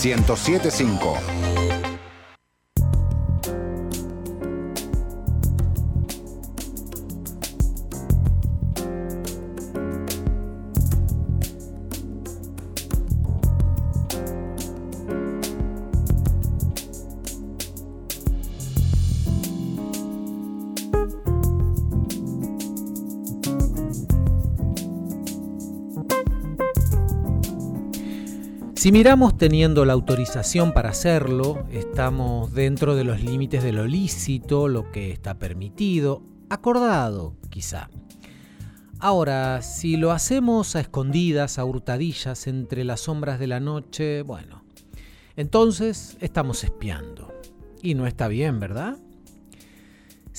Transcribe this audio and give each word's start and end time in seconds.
1075. 0.00 1.59
Si 28.80 28.92
miramos 28.92 29.36
teniendo 29.36 29.84
la 29.84 29.92
autorización 29.92 30.72
para 30.72 30.88
hacerlo, 30.88 31.66
estamos 31.70 32.54
dentro 32.54 32.94
de 32.94 33.04
los 33.04 33.22
límites 33.22 33.62
de 33.62 33.72
lo 33.72 33.86
lícito, 33.86 34.68
lo 34.68 34.90
que 34.90 35.12
está 35.12 35.38
permitido, 35.38 36.22
acordado 36.48 37.36
quizá. 37.50 37.90
Ahora, 38.98 39.60
si 39.60 39.98
lo 39.98 40.12
hacemos 40.12 40.76
a 40.76 40.80
escondidas, 40.80 41.58
a 41.58 41.64
hurtadillas, 41.66 42.46
entre 42.46 42.84
las 42.84 43.00
sombras 43.00 43.38
de 43.38 43.48
la 43.48 43.60
noche, 43.60 44.22
bueno, 44.22 44.64
entonces 45.36 46.16
estamos 46.22 46.64
espiando. 46.64 47.34
Y 47.82 47.94
no 47.94 48.06
está 48.06 48.28
bien, 48.28 48.60
¿verdad? 48.60 48.96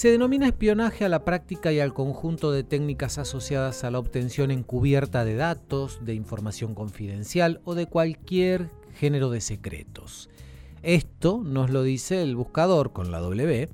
Se 0.02 0.10
denomina 0.10 0.48
espionaje 0.48 1.06
a 1.06 1.10
la 1.10 1.24
práctica 1.24 1.72
y 1.72 1.80
al 1.80 1.94
conjunto 1.94 2.52
de 2.52 2.64
técnicas 2.64 3.20
asociadas 3.20 3.84
a 3.84 3.92
la 3.92 4.00
obtención 4.00 4.50
encubierta 4.50 5.24
de 5.26 5.36
datos, 5.36 6.00
de 6.04 6.16
información 6.16 6.74
confidencial 6.74 7.62
o 7.66 7.76
de 7.76 7.86
cualquier 7.86 8.72
género 8.96 9.30
de 9.30 9.42
secretos. 9.42 10.28
Esto 10.82 11.44
nos 11.46 11.70
lo 11.70 11.84
dice 11.84 12.24
el 12.24 12.36
buscador 12.36 12.94
con 12.94 13.12
la 13.12 13.20
W, 13.20 13.70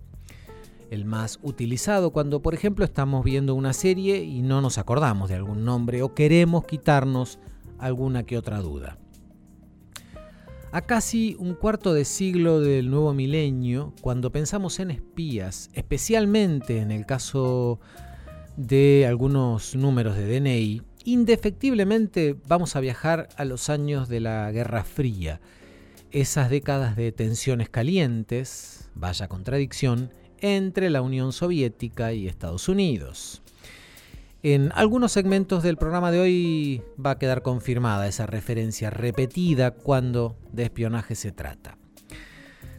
el 0.92 1.06
más 1.06 1.40
utilizado 1.44 2.12
cuando 2.12 2.42
por 2.42 2.54
ejemplo 2.54 2.84
estamos 2.84 3.24
viendo 3.24 3.56
una 3.56 3.72
serie 3.72 4.26
y 4.26 4.42
no 4.42 4.60
nos 4.60 4.78
acordamos 4.78 5.30
de 5.30 5.36
algún 5.36 5.64
nombre 5.64 6.04
o 6.04 6.14
queremos 6.14 6.66
quitarnos 6.66 7.40
alguna 7.80 8.24
que 8.24 8.38
otra 8.38 8.60
duda. 8.60 8.98
A 10.72 10.82
casi 10.82 11.38
un 11.40 11.54
cuarto 11.54 11.94
de 11.94 12.04
siglo 12.04 12.60
del 12.60 12.90
nuevo 12.90 13.14
milenio, 13.14 13.94
cuando 14.02 14.34
pensamos 14.34 14.80
en 14.80 14.92
espías, 14.92 15.70
especialmente 15.74 16.80
en 16.80 16.92
el 16.92 17.06
caso 17.06 17.80
de 18.58 19.06
algunos 19.08 19.76
números 19.76 20.18
de 20.18 20.28
DNI, 20.28 20.82
indefectiblemente 21.06 22.36
vamos 22.48 22.76
a 22.76 22.82
viajar 22.82 23.30
a 23.38 23.46
los 23.46 23.70
años 23.70 24.10
de 24.10 24.20
la 24.20 24.52
Guerra 24.52 24.84
Fría, 24.84 25.40
esas 26.12 26.50
décadas 26.50 26.98
de 26.98 27.14
tensiones 27.14 27.70
calientes, 27.70 28.90
vaya 28.94 29.30
contradicción, 29.30 30.12
entre 30.40 30.90
la 30.90 31.02
Unión 31.02 31.32
Soviética 31.32 32.12
y 32.12 32.28
Estados 32.28 32.68
Unidos. 32.68 33.42
En 34.44 34.72
algunos 34.76 35.12
segmentos 35.14 35.64
del 35.64 35.78
programa 35.78 36.12
de 36.12 36.20
hoy 36.20 36.84
va 37.04 37.12
a 37.12 37.18
quedar 37.18 37.42
confirmada 37.42 38.08
esa 38.08 38.28
referencia 38.28 38.92
repetida 38.92 39.72
cuando 39.72 40.38
de 40.52 40.64
espionaje 40.64 41.16
se 41.16 41.32
trata. 41.32 41.78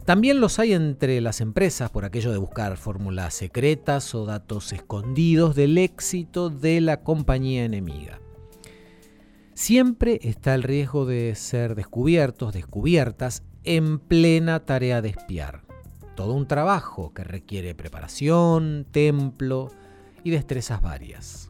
También 0.05 0.39
los 0.39 0.57
hay 0.57 0.73
entre 0.73 1.19
las 1.19 1.41
empresas 1.41 1.91
por 1.91 2.05
aquello 2.05 2.31
de 2.31 2.37
buscar 2.37 2.77
fórmulas 2.77 3.33
secretas 3.33 4.15
o 4.15 4.25
datos 4.25 4.71
escondidos 4.71 5.53
del 5.53 5.77
éxito 5.77 6.49
de 6.49 6.79
la 6.79 7.03
compañía 7.03 7.65
enemiga. 7.65 8.21
Siempre 9.53 10.19
está 10.23 10.55
el 10.55 10.63
riesgo 10.63 11.05
de 11.05 11.35
ser 11.35 11.75
descubiertos, 11.75 12.53
descubiertas, 12.53 13.43
en 13.65 13.99
plena 13.99 14.61
tarea 14.61 15.01
de 15.01 15.09
espiar. 15.09 15.63
Todo 16.15 16.33
un 16.33 16.47
trabajo 16.47 17.13
que 17.13 17.25
requiere 17.25 17.75
preparación, 17.75 18.87
templo 18.89 19.69
destrezas 20.29 20.81
varias 20.81 21.49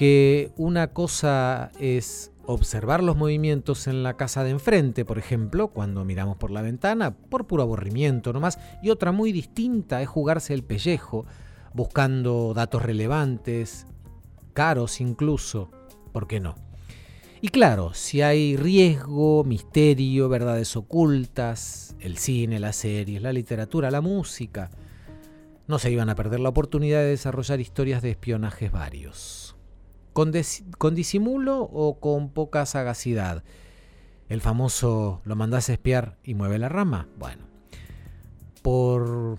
que 0.00 0.50
una 0.56 0.94
cosa 0.94 1.72
es 1.78 2.32
observar 2.46 3.02
los 3.02 3.18
movimientos 3.18 3.86
en 3.86 4.02
la 4.02 4.16
casa 4.16 4.42
de 4.42 4.48
enfrente, 4.48 5.04
por 5.04 5.18
ejemplo, 5.18 5.68
cuando 5.68 6.06
miramos 6.06 6.38
por 6.38 6.50
la 6.50 6.62
ventana, 6.62 7.14
por 7.14 7.46
puro 7.46 7.62
aburrimiento 7.62 8.32
nomás, 8.32 8.58
y 8.82 8.88
otra 8.88 9.12
muy 9.12 9.30
distinta 9.30 10.00
es 10.00 10.08
jugarse 10.08 10.54
el 10.54 10.64
pellejo, 10.64 11.26
buscando 11.74 12.54
datos 12.54 12.80
relevantes, 12.80 13.86
caros 14.54 15.02
incluso, 15.02 15.70
¿por 16.12 16.26
qué 16.26 16.40
no? 16.40 16.54
Y 17.42 17.48
claro, 17.48 17.92
si 17.92 18.22
hay 18.22 18.56
riesgo, 18.56 19.44
misterio, 19.44 20.30
verdades 20.30 20.76
ocultas, 20.76 21.94
el 22.00 22.16
cine, 22.16 22.58
las 22.58 22.76
series, 22.76 23.20
la 23.20 23.34
literatura, 23.34 23.90
la 23.90 24.00
música, 24.00 24.70
no 25.70 25.78
se 25.78 25.90
iban 25.90 26.10
a 26.10 26.14
perder 26.14 26.40
la 26.40 26.50
oportunidad 26.50 26.98
de 26.98 27.06
desarrollar 27.06 27.60
historias 27.60 28.02
de 28.02 28.10
espionajes 28.10 28.70
varios. 28.70 29.56
¿Con, 30.12 30.32
disimulo 30.94 31.62
o 31.62 31.98
con 32.00 32.30
poca 32.30 32.66
sagacidad? 32.66 33.44
El 34.28 34.40
famoso 34.40 35.22
lo 35.24 35.36
mandás 35.36 35.70
a 35.70 35.72
espiar 35.72 36.18
y 36.24 36.34
mueve 36.34 36.58
la 36.58 36.68
rama. 36.68 37.08
Bueno, 37.16 37.44
por, 38.62 39.38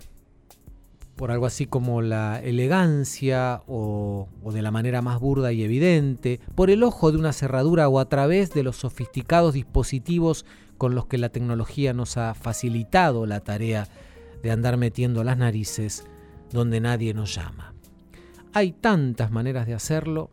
por 1.16 1.32
algo 1.32 1.46
así 1.46 1.68
como 1.68 2.02
la 2.02 2.40
elegancia 2.40 3.62
o, 3.68 4.28
o, 4.42 4.52
de 4.52 4.62
la 4.62 4.72
manera 4.72 5.02
más 5.02 5.20
burda 5.20 5.52
y 5.52 5.64
evidente, 5.64 6.40
por 6.56 6.72
el 6.72 6.84
ojo 6.84 7.12
de 7.12 7.18
una 7.18 7.34
cerradura 7.34 7.90
o 7.90 8.00
a 8.00 8.10
través 8.10 8.54
de 8.54 8.64
los 8.64 8.78
sofisticados 8.78 9.54
dispositivos 9.54 10.46
con 10.78 10.96
los 10.96 11.06
que 11.06 11.18
la 11.18 11.30
tecnología 11.30 11.94
nos 11.94 12.18
ha 12.18 12.34
facilitado 12.34 13.26
la 13.26 13.42
tarea 13.42 13.88
de 14.42 14.52
andar 14.52 14.78
metiendo 14.78 15.24
las 15.24 15.38
narices 15.38 16.06
donde 16.52 16.80
nadie 16.80 17.14
nos 17.14 17.36
llama. 17.36 17.74
Hay 18.54 18.72
tantas 18.74 19.32
maneras 19.32 19.68
de 19.68 19.74
hacerlo 19.74 20.32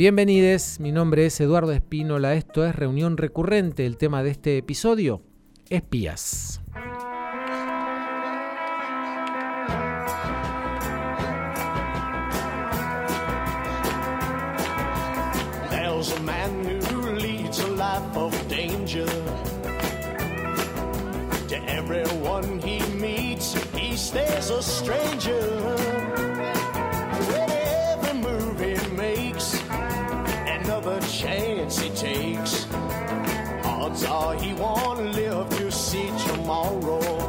Bienvenidos, 0.00 0.80
mi 0.80 0.92
nombre 0.92 1.26
es 1.26 1.38
Eduardo 1.42 1.72
Espínola, 1.72 2.34
esto 2.34 2.64
es 2.64 2.74
Reunión 2.74 3.18
Recurrente, 3.18 3.84
el 3.84 3.98
tema 3.98 4.22
de 4.22 4.30
este 4.30 4.56
episodio, 4.56 5.20
espías. 5.68 6.62
Stays 24.00 24.48
a 24.48 24.62
stranger. 24.62 25.42
With 27.28 27.50
every 27.92 28.18
move 28.18 28.58
he 28.58 28.96
makes, 28.96 29.60
another 29.68 31.00
chance 31.02 31.78
he 31.78 31.90
takes. 31.90 32.66
Odds 33.62 34.04
are 34.04 34.34
he 34.34 34.54
won't 34.54 35.12
live 35.14 35.50
to 35.58 35.70
see 35.70 36.10
tomorrow. 36.26 37.19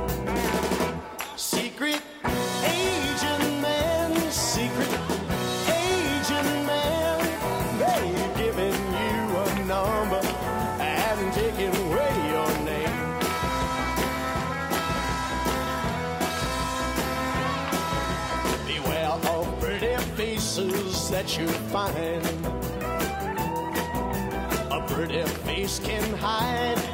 That 21.21 21.37
you 21.37 21.47
find. 21.69 22.25
A 24.71 24.81
pretty 24.87 25.23
face 25.45 25.79
can 25.79 26.01
hide 26.13 26.90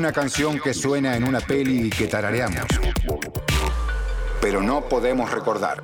Una 0.00 0.12
canción 0.14 0.58
que 0.58 0.72
suena 0.72 1.14
en 1.14 1.24
una 1.24 1.40
peli 1.40 1.88
y 1.88 1.90
que 1.90 2.06
tarareamos. 2.06 2.64
Pero 4.40 4.62
no 4.62 4.88
podemos 4.88 5.30
recordar. 5.30 5.82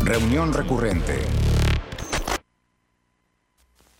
Reunión 0.00 0.52
recurrente. 0.52 1.20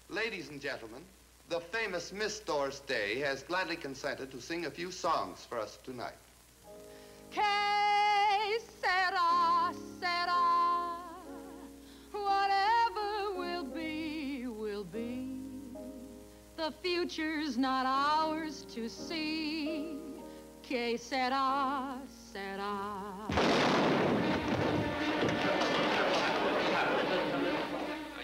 Ladies 0.08 0.48
and 0.48 0.60
gentlemen, 0.60 1.04
the 1.48 1.60
famous 1.60 2.12
Miss 2.12 2.40
Doris 2.40 2.80
Day 2.80 3.20
has 3.20 3.44
gladly 3.44 3.76
consented 3.76 4.28
to 4.32 4.40
sing 4.40 4.66
a 4.66 4.70
few 4.72 4.90
songs 4.90 5.46
for 5.48 5.60
us 5.60 5.78
tonight. 5.84 6.18
Que 7.30 8.58
sera, 8.82 9.72
sera. 10.00 10.53
The 16.64 16.72
future's 16.82 17.58
not 17.58 17.84
ours 17.84 18.64
to 18.74 18.88
see. 18.88 19.98
Que 20.62 20.96
sera, 20.96 21.98
sera. 22.32 23.28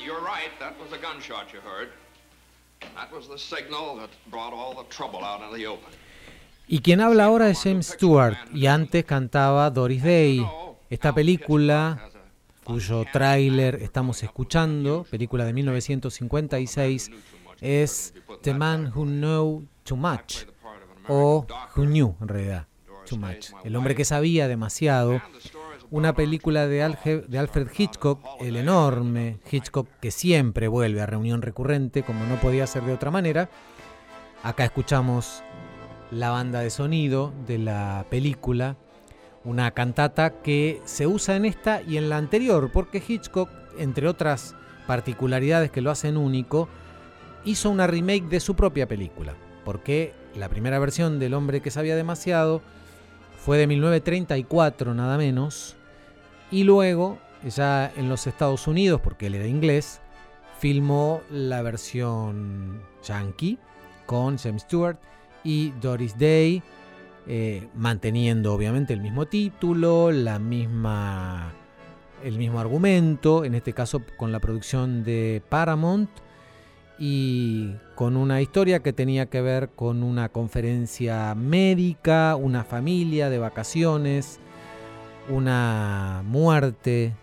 You're 0.02 0.22
right. 0.22 0.48
That 0.58 0.72
was 0.80 0.90
a 0.94 1.02
gunshot 1.02 1.52
you 1.52 1.60
heard. 1.60 1.90
That 2.96 3.12
was 3.12 3.28
the 3.28 3.36
signal 3.36 3.96
that 3.96 4.08
brought 4.30 4.54
all 4.54 4.72
the 4.72 4.88
trouble 4.88 5.22
out 5.22 5.42
into 5.42 5.54
the 5.54 5.66
open. 5.66 5.92
Y 6.66 6.78
quien 6.78 7.02
habla 7.02 7.24
ahora 7.24 7.50
es 7.50 7.62
James 7.62 7.88
Stewart 7.88 8.38
y 8.54 8.68
antes 8.68 9.04
cantaba 9.04 9.68
Doris 9.68 10.02
Day. 10.02 10.42
Esta 10.88 11.12
película, 11.14 12.08
cuyo 12.64 13.04
tráiler 13.12 13.82
estamos 13.82 14.22
escuchando, 14.22 15.04
película 15.10 15.44
de 15.44 15.52
1956, 15.52 17.10
es 17.60 18.14
The 18.42 18.54
Man 18.54 18.92
Who 18.94 19.04
Knew 19.04 19.66
Too 19.84 19.96
Much, 19.96 20.46
o 21.08 21.46
Who 21.76 21.84
Knew 21.84 22.16
en 22.20 22.28
realidad, 22.28 22.66
Too 23.06 23.16
Much, 23.16 23.50
el 23.64 23.76
hombre 23.76 23.94
que 23.94 24.04
sabía 24.04 24.48
demasiado, 24.48 25.20
una 25.90 26.14
película 26.14 26.66
de, 26.66 27.24
de 27.28 27.38
Alfred 27.38 27.68
Hitchcock, 27.76 28.20
el 28.40 28.56
enorme 28.56 29.40
Hitchcock 29.50 29.88
que 30.00 30.10
siempre 30.10 30.68
vuelve 30.68 31.00
a 31.00 31.06
reunión 31.06 31.42
recurrente, 31.42 32.02
como 32.02 32.24
no 32.26 32.36
podía 32.36 32.66
ser 32.66 32.84
de 32.84 32.92
otra 32.92 33.10
manera. 33.10 33.50
Acá 34.42 34.64
escuchamos 34.64 35.42
la 36.10 36.30
banda 36.30 36.60
de 36.60 36.70
sonido 36.70 37.32
de 37.46 37.58
la 37.58 38.06
película, 38.08 38.76
una 39.44 39.72
cantata 39.72 40.42
que 40.42 40.80
se 40.84 41.06
usa 41.06 41.36
en 41.36 41.44
esta 41.44 41.82
y 41.82 41.96
en 41.96 42.08
la 42.08 42.18
anterior, 42.18 42.70
porque 42.72 43.02
Hitchcock, 43.06 43.50
entre 43.78 44.06
otras 44.06 44.54
particularidades 44.86 45.70
que 45.70 45.80
lo 45.80 45.90
hacen 45.90 46.16
único, 46.16 46.68
hizo 47.44 47.70
una 47.70 47.86
remake 47.86 48.28
de 48.28 48.40
su 48.40 48.54
propia 48.54 48.86
película, 48.86 49.34
porque 49.64 50.14
la 50.36 50.48
primera 50.48 50.78
versión 50.78 51.18
del 51.18 51.34
hombre 51.34 51.60
que 51.60 51.70
sabía 51.70 51.96
demasiado 51.96 52.62
fue 53.44 53.58
de 53.58 53.66
1934 53.66 54.94
nada 54.94 55.16
menos, 55.16 55.76
y 56.50 56.64
luego, 56.64 57.18
ya 57.44 57.92
en 57.96 58.08
los 58.08 58.26
Estados 58.26 58.66
Unidos, 58.66 59.00
porque 59.00 59.26
él 59.26 59.34
era 59.36 59.46
inglés, 59.46 60.00
filmó 60.58 61.22
la 61.30 61.62
versión 61.62 62.82
yankee 63.02 63.58
con 64.04 64.36
James 64.36 64.62
Stewart 64.62 64.98
y 65.44 65.70
Doris 65.80 66.18
Day, 66.18 66.62
eh, 67.26 67.68
manteniendo 67.74 68.52
obviamente 68.52 68.92
el 68.92 69.00
mismo 69.00 69.26
título, 69.26 70.10
la 70.10 70.38
misma, 70.38 71.52
el 72.24 72.36
mismo 72.36 72.60
argumento, 72.60 73.44
en 73.44 73.54
este 73.54 73.72
caso 73.72 74.02
con 74.16 74.32
la 74.32 74.40
producción 74.40 75.04
de 75.04 75.42
Paramount 75.48 76.10
y 77.02 77.76
con 77.94 78.18
una 78.18 78.42
historia 78.42 78.80
que 78.80 78.92
tenía 78.92 79.24
que 79.24 79.40
ver 79.40 79.70
con 79.70 80.02
una 80.02 80.28
conferencia 80.28 81.34
médica, 81.34 82.36
una 82.36 82.62
familia 82.62 83.30
de 83.30 83.38
vacaciones, 83.38 84.38
una 85.30 86.22
muerte 86.26 87.14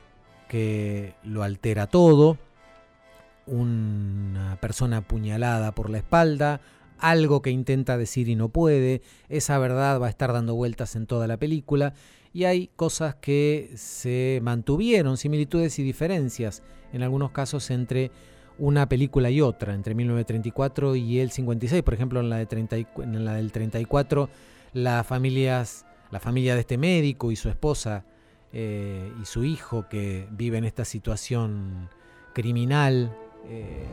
que 0.50 1.14
lo 1.24 1.44
altera 1.44 1.86
todo, 1.86 2.40
una 3.46 4.58
persona 4.60 4.98
apuñalada 4.98 5.72
por 5.74 5.92
la 5.92 6.00
espalda, 6.00 6.60
algo 6.98 7.44
que 7.44 7.52
intenta 7.52 8.00
decir 8.00 8.30
y 8.30 8.36
no 8.36 8.50
puede, 8.50 9.04
esa 9.30 9.60
verdad 9.60 10.02
va 10.02 10.08
a 10.08 10.10
estar 10.10 10.34
dando 10.34 10.56
vueltas 10.56 10.96
en 10.96 11.06
toda 11.06 11.28
la 11.28 11.38
película 11.38 11.94
y 12.34 12.46
hay 12.46 12.72
cosas 12.76 13.14
que 13.14 13.72
se 13.76 14.40
mantuvieron, 14.42 15.18
similitudes 15.18 15.78
y 15.78 15.84
diferencias 15.84 16.64
en 16.94 17.04
algunos 17.04 17.30
casos 17.30 17.70
entre 17.70 18.10
una 18.60 18.88
película 18.90 19.30
y 19.30 19.42
otra, 19.42 19.74
entre 19.74 19.94
1934 19.96 20.96
y 20.96 21.20
el 21.20 21.32
56, 21.32 21.84
por 21.84 21.94
ejemplo 21.94 22.20
en 22.20 22.30
la, 22.30 22.38
de 22.38 22.46
30 22.46 22.78
y- 22.78 22.88
en 22.98 23.26
la 23.26 23.34
del 23.36 23.52
34 23.52 24.30
las 24.74 25.06
familias, 25.08 25.86
la 26.12 26.20
familia 26.20 26.56
de 26.56 26.62
este 26.62 26.78
médico 26.78 27.32
y 27.32 27.36
su 27.36 27.50
esposa 27.50 28.06
eh, 28.54 29.12
y 29.22 29.26
su 29.26 29.44
hijo 29.44 29.88
que 29.90 30.28
vive 30.32 30.58
en 30.58 30.64
esta 30.66 30.86
situación 30.86 31.90
criminal 32.34 33.16
eh, 33.50 33.86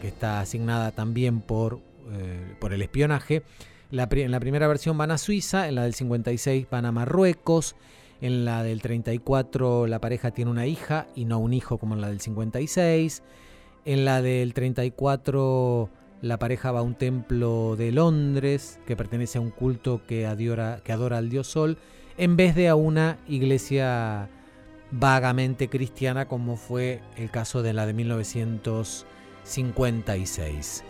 que 0.00 0.08
está 0.08 0.40
asignada 0.40 0.92
también 0.92 1.40
por, 1.40 1.80
eh, 2.12 2.54
por 2.60 2.72
el 2.72 2.82
espionaje. 2.82 3.42
La 3.90 4.08
en 4.10 4.30
la 4.30 4.40
primera 4.40 4.68
versión 4.68 4.96
van 4.96 5.10
a 5.10 5.18
Suiza, 5.18 5.68
en 5.68 5.74
la 5.74 5.82
del 5.82 5.94
56 5.94 6.66
van 6.70 6.86
a 6.86 6.92
Marruecos, 6.92 7.74
en 8.20 8.44
la 8.44 8.62
del 8.62 8.82
34 8.82 9.86
la 9.86 10.00
pareja 10.00 10.30
tiene 10.30 10.50
una 10.50 10.66
hija 10.66 11.06
y 11.16 11.24
no 11.24 11.38
un 11.38 11.52
hijo 11.52 11.78
como 11.78 11.94
en 11.94 12.00
la 12.00 12.08
del 12.08 12.20
56. 12.20 13.22
En 13.84 14.04
la 14.04 14.22
del 14.22 14.54
34 14.54 15.90
la 16.22 16.38
pareja 16.38 16.70
va 16.70 16.80
a 16.80 16.82
un 16.82 16.94
templo 16.94 17.76
de 17.76 17.92
Londres 17.92 18.78
que 18.86 18.96
pertenece 18.96 19.38
a 19.38 19.40
un 19.40 19.48
culto 19.50 20.02
que 20.06 20.26
adora, 20.26 20.80
que 20.84 20.92
adora 20.92 21.16
al 21.18 21.30
dios 21.30 21.46
Sol, 21.46 21.78
en 22.18 22.36
vez 22.36 22.54
de 22.54 22.68
a 22.68 22.74
una 22.74 23.16
iglesia 23.26 24.28
vagamente 24.90 25.68
cristiana 25.68 26.28
como 26.28 26.56
fue 26.56 27.00
el 27.16 27.30
caso 27.30 27.62
de 27.62 27.72
la 27.72 27.86
de 27.86 27.94
1956. 27.94 30.84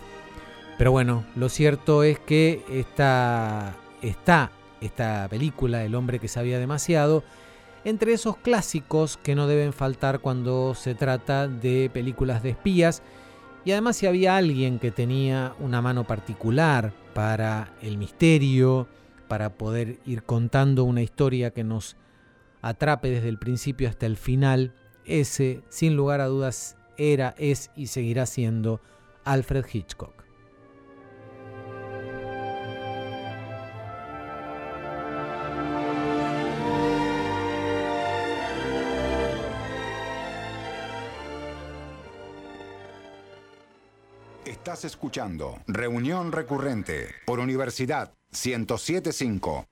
Pero 0.79 0.91
bueno, 0.91 1.25
lo 1.37 1.49
cierto 1.49 2.03
es 2.03 2.19
que 2.19 2.65
esta, 2.71 3.77
está 4.03 4.51
esta 4.81 5.29
película, 5.29 5.85
El 5.85 5.95
hombre 5.95 6.19
que 6.19 6.27
sabía 6.29 6.59
demasiado, 6.59 7.23
entre 7.85 8.13
esos 8.13 8.37
clásicos 8.37 9.17
que 9.17 9.35
no 9.35 9.47
deben 9.47 9.73
faltar 9.73 10.21
cuando 10.21 10.75
se 10.75 10.95
trata 10.95 11.49
de 11.49 11.91
películas 11.93 12.43
de 12.43 12.51
espías. 12.51 13.03
Y 13.65 13.73
además 13.73 13.97
si 13.97 14.07
había 14.07 14.37
alguien 14.37 14.79
que 14.79 14.91
tenía 14.91 15.55
una 15.59 15.83
mano 15.83 16.07
particular 16.07 16.93
para 17.15 17.73
el 17.83 17.99
misterio, 17.99 18.89
para 19.29 19.51
poder 19.51 19.99
ir 20.07 20.23
contando 20.25 20.85
una 20.85 21.03
historia 21.03 21.53
que 21.53 21.65
nos 21.65 21.97
atrape 22.63 23.11
desde 23.11 23.29
el 23.29 23.39
principio 23.39 23.89
hasta 23.89 24.07
el 24.07 24.17
final, 24.17 24.75
ese, 25.05 25.63
sin 25.69 25.97
lugar 25.97 26.21
a 26.21 26.27
dudas, 26.27 26.77
era, 26.97 27.35
es 27.39 27.71
y 27.77 27.87
seguirá 27.87 28.27
siendo 28.27 28.81
Alfred 29.25 29.65
Hitchcock. 29.73 30.20
Escuchando 44.85 45.59
Reunión 45.67 46.33
Recurrente 46.33 47.09
por 47.27 47.41
Universidad 47.41 48.13
1075. 48.33 49.67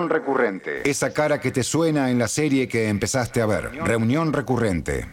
Reunión 0.00 0.08
recurrente. 0.08 0.88
Esa 0.88 1.12
cara 1.12 1.40
que 1.40 1.50
te 1.50 1.62
suena 1.62 2.10
en 2.10 2.18
la 2.18 2.26
serie 2.26 2.66
que 2.68 2.88
empezaste 2.88 3.42
a 3.42 3.46
ver. 3.46 3.70
Reunión 3.84 4.32
recurrente. 4.32 5.06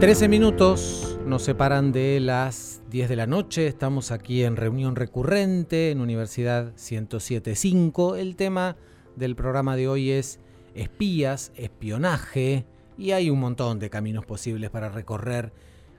Trece 0.00 0.28
minutos 0.28 1.18
nos 1.26 1.42
separan 1.42 1.92
de 1.92 2.20
las 2.20 2.80
10 2.88 3.10
de 3.10 3.16
la 3.16 3.26
noche. 3.26 3.66
Estamos 3.66 4.10
aquí 4.12 4.44
en 4.44 4.56
reunión 4.56 4.96
recurrente 4.96 5.90
en 5.90 6.00
Universidad 6.00 6.72
1075. 6.72 8.16
El 8.16 8.34
tema 8.36 8.76
del 9.16 9.36
programa 9.36 9.76
de 9.76 9.86
hoy 9.86 10.10
es 10.12 10.40
espías, 10.74 11.52
espionaje 11.56 12.66
y 12.98 13.12
hay 13.12 13.30
un 13.30 13.40
montón 13.40 13.78
de 13.78 13.90
caminos 13.90 14.26
posibles 14.26 14.70
para 14.70 14.88
recorrer 14.88 15.52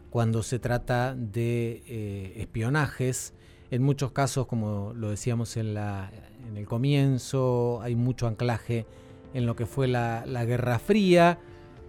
cuando 0.10 0.44
se 0.44 0.60
trata 0.60 1.16
de 1.16 1.84
eh, 1.88 2.34
espionajes. 2.38 3.34
En 3.72 3.82
muchos 3.82 4.12
casos, 4.12 4.48
como 4.48 4.94
lo 4.94 5.10
decíamos 5.10 5.58
en, 5.58 5.74
la, 5.74 6.12
en 6.48 6.58
el 6.58 6.66
comienzo, 6.66 7.82
hay 7.82 7.96
mucho 7.96 8.28
anclaje 8.28 8.86
en 9.34 9.46
lo 9.46 9.56
que 9.56 9.66
fue 9.66 9.88
la, 9.88 10.26
la 10.26 10.44
Guerra 10.46 10.78
Fría, 10.78 11.40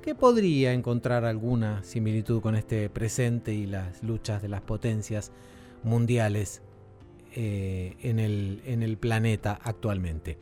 que 0.00 0.14
podría 0.14 0.72
encontrar 0.72 1.24
alguna 1.24 1.82
similitud 1.84 2.40
con 2.40 2.54
este 2.56 2.88
presente 2.88 3.52
y 3.52 3.66
las 3.66 4.02
luchas 4.02 4.42
de 4.42 4.48
las 4.48 4.60
potencias 4.60 5.32
mundiales 5.82 6.62
eh, 7.34 7.96
en, 8.02 8.18
el, 8.18 8.62
en 8.66 8.82
el 8.82 8.96
planeta 8.96 9.58
actualmente. 9.62 10.38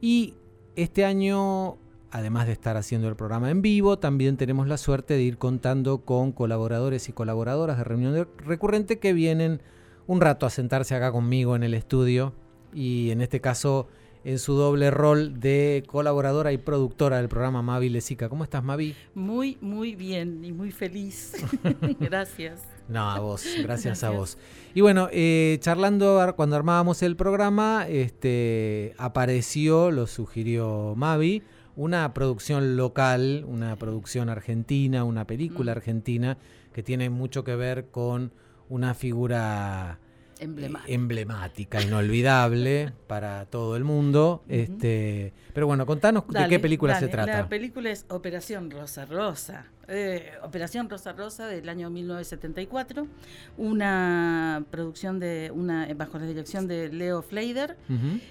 Y 0.00 0.34
este 0.76 1.04
año, 1.04 1.76
además 2.10 2.46
de 2.46 2.52
estar 2.52 2.76
haciendo 2.76 3.08
el 3.08 3.16
programa 3.16 3.50
en 3.50 3.62
vivo, 3.62 3.98
también 3.98 4.36
tenemos 4.36 4.66
la 4.68 4.76
suerte 4.76 5.14
de 5.14 5.22
ir 5.22 5.38
contando 5.38 5.98
con 5.98 6.32
colaboradores 6.32 7.08
y 7.08 7.12
colaboradoras 7.12 7.78
de 7.78 7.84
reunión 7.84 8.28
recurrente 8.38 8.98
que 8.98 9.12
vienen 9.12 9.60
un 10.06 10.20
rato 10.20 10.46
a 10.46 10.50
sentarse 10.50 10.94
acá 10.94 11.12
conmigo 11.12 11.56
en 11.56 11.62
el 11.62 11.74
estudio. 11.74 12.32
Y 12.74 13.10
en 13.10 13.20
este 13.20 13.40
caso 13.40 13.88
en 14.24 14.38
su 14.38 14.54
doble 14.54 14.90
rol 14.90 15.40
de 15.40 15.82
colaboradora 15.86 16.52
y 16.52 16.58
productora 16.58 17.16
del 17.18 17.28
programa 17.28 17.62
Mavi 17.62 17.88
Lesica. 17.88 18.28
¿Cómo 18.28 18.44
estás, 18.44 18.62
Mavi? 18.62 18.94
Muy, 19.14 19.58
muy 19.60 19.94
bien 19.96 20.44
y 20.44 20.52
muy 20.52 20.70
feliz. 20.70 21.34
Gracias. 22.00 22.62
No, 22.88 23.08
a 23.10 23.20
vos, 23.20 23.44
gracias, 23.62 24.02
a 24.02 24.10
vos. 24.10 24.36
Y 24.74 24.80
bueno, 24.80 25.08
eh, 25.12 25.56
charlando 25.60 26.20
ar- 26.20 26.34
cuando 26.34 26.56
armábamos 26.56 27.02
el 27.02 27.16
programa, 27.16 27.86
este, 27.88 28.92
apareció, 28.98 29.90
lo 29.92 30.06
sugirió 30.08 30.94
Mavi, 30.96 31.42
una 31.76 32.12
producción 32.12 32.76
local, 32.76 33.44
una 33.48 33.76
producción 33.76 34.28
argentina, 34.28 35.04
una 35.04 35.26
película 35.26 35.72
argentina 35.72 36.36
que 36.74 36.82
tiene 36.82 37.08
mucho 37.08 37.44
que 37.44 37.54
ver 37.56 37.86
con 37.90 38.32
una 38.68 38.94
figura 38.94 39.98
Emblemático. 40.42 40.92
emblemática, 40.92 41.80
inolvidable 41.80 42.92
para 43.06 43.46
todo 43.46 43.76
el 43.76 43.84
mundo. 43.84 44.42
este, 44.48 45.32
pero 45.54 45.66
bueno, 45.66 45.86
contanos 45.86 46.24
de 46.28 46.48
qué 46.48 46.58
película 46.58 46.98
se 46.98 47.08
trata. 47.08 47.32
La 47.32 47.48
película 47.48 47.90
es 47.90 48.06
Operación 48.08 48.70
Rosa 48.70 49.04
Rosa. 49.06 49.66
Eh, 49.88 50.30
Operación 50.44 50.88
Rosa 50.88 51.12
Rosa 51.12 51.48
del 51.48 51.68
año 51.68 51.90
1974, 51.90 53.08
una 53.56 54.64
producción 54.70 55.18
de 55.18 55.50
una 55.52 55.88
eh, 55.90 55.94
bajo 55.94 56.18
la 56.18 56.26
dirección 56.26 56.68
de 56.68 56.88
Leo 56.88 57.20
Fleider 57.20 57.76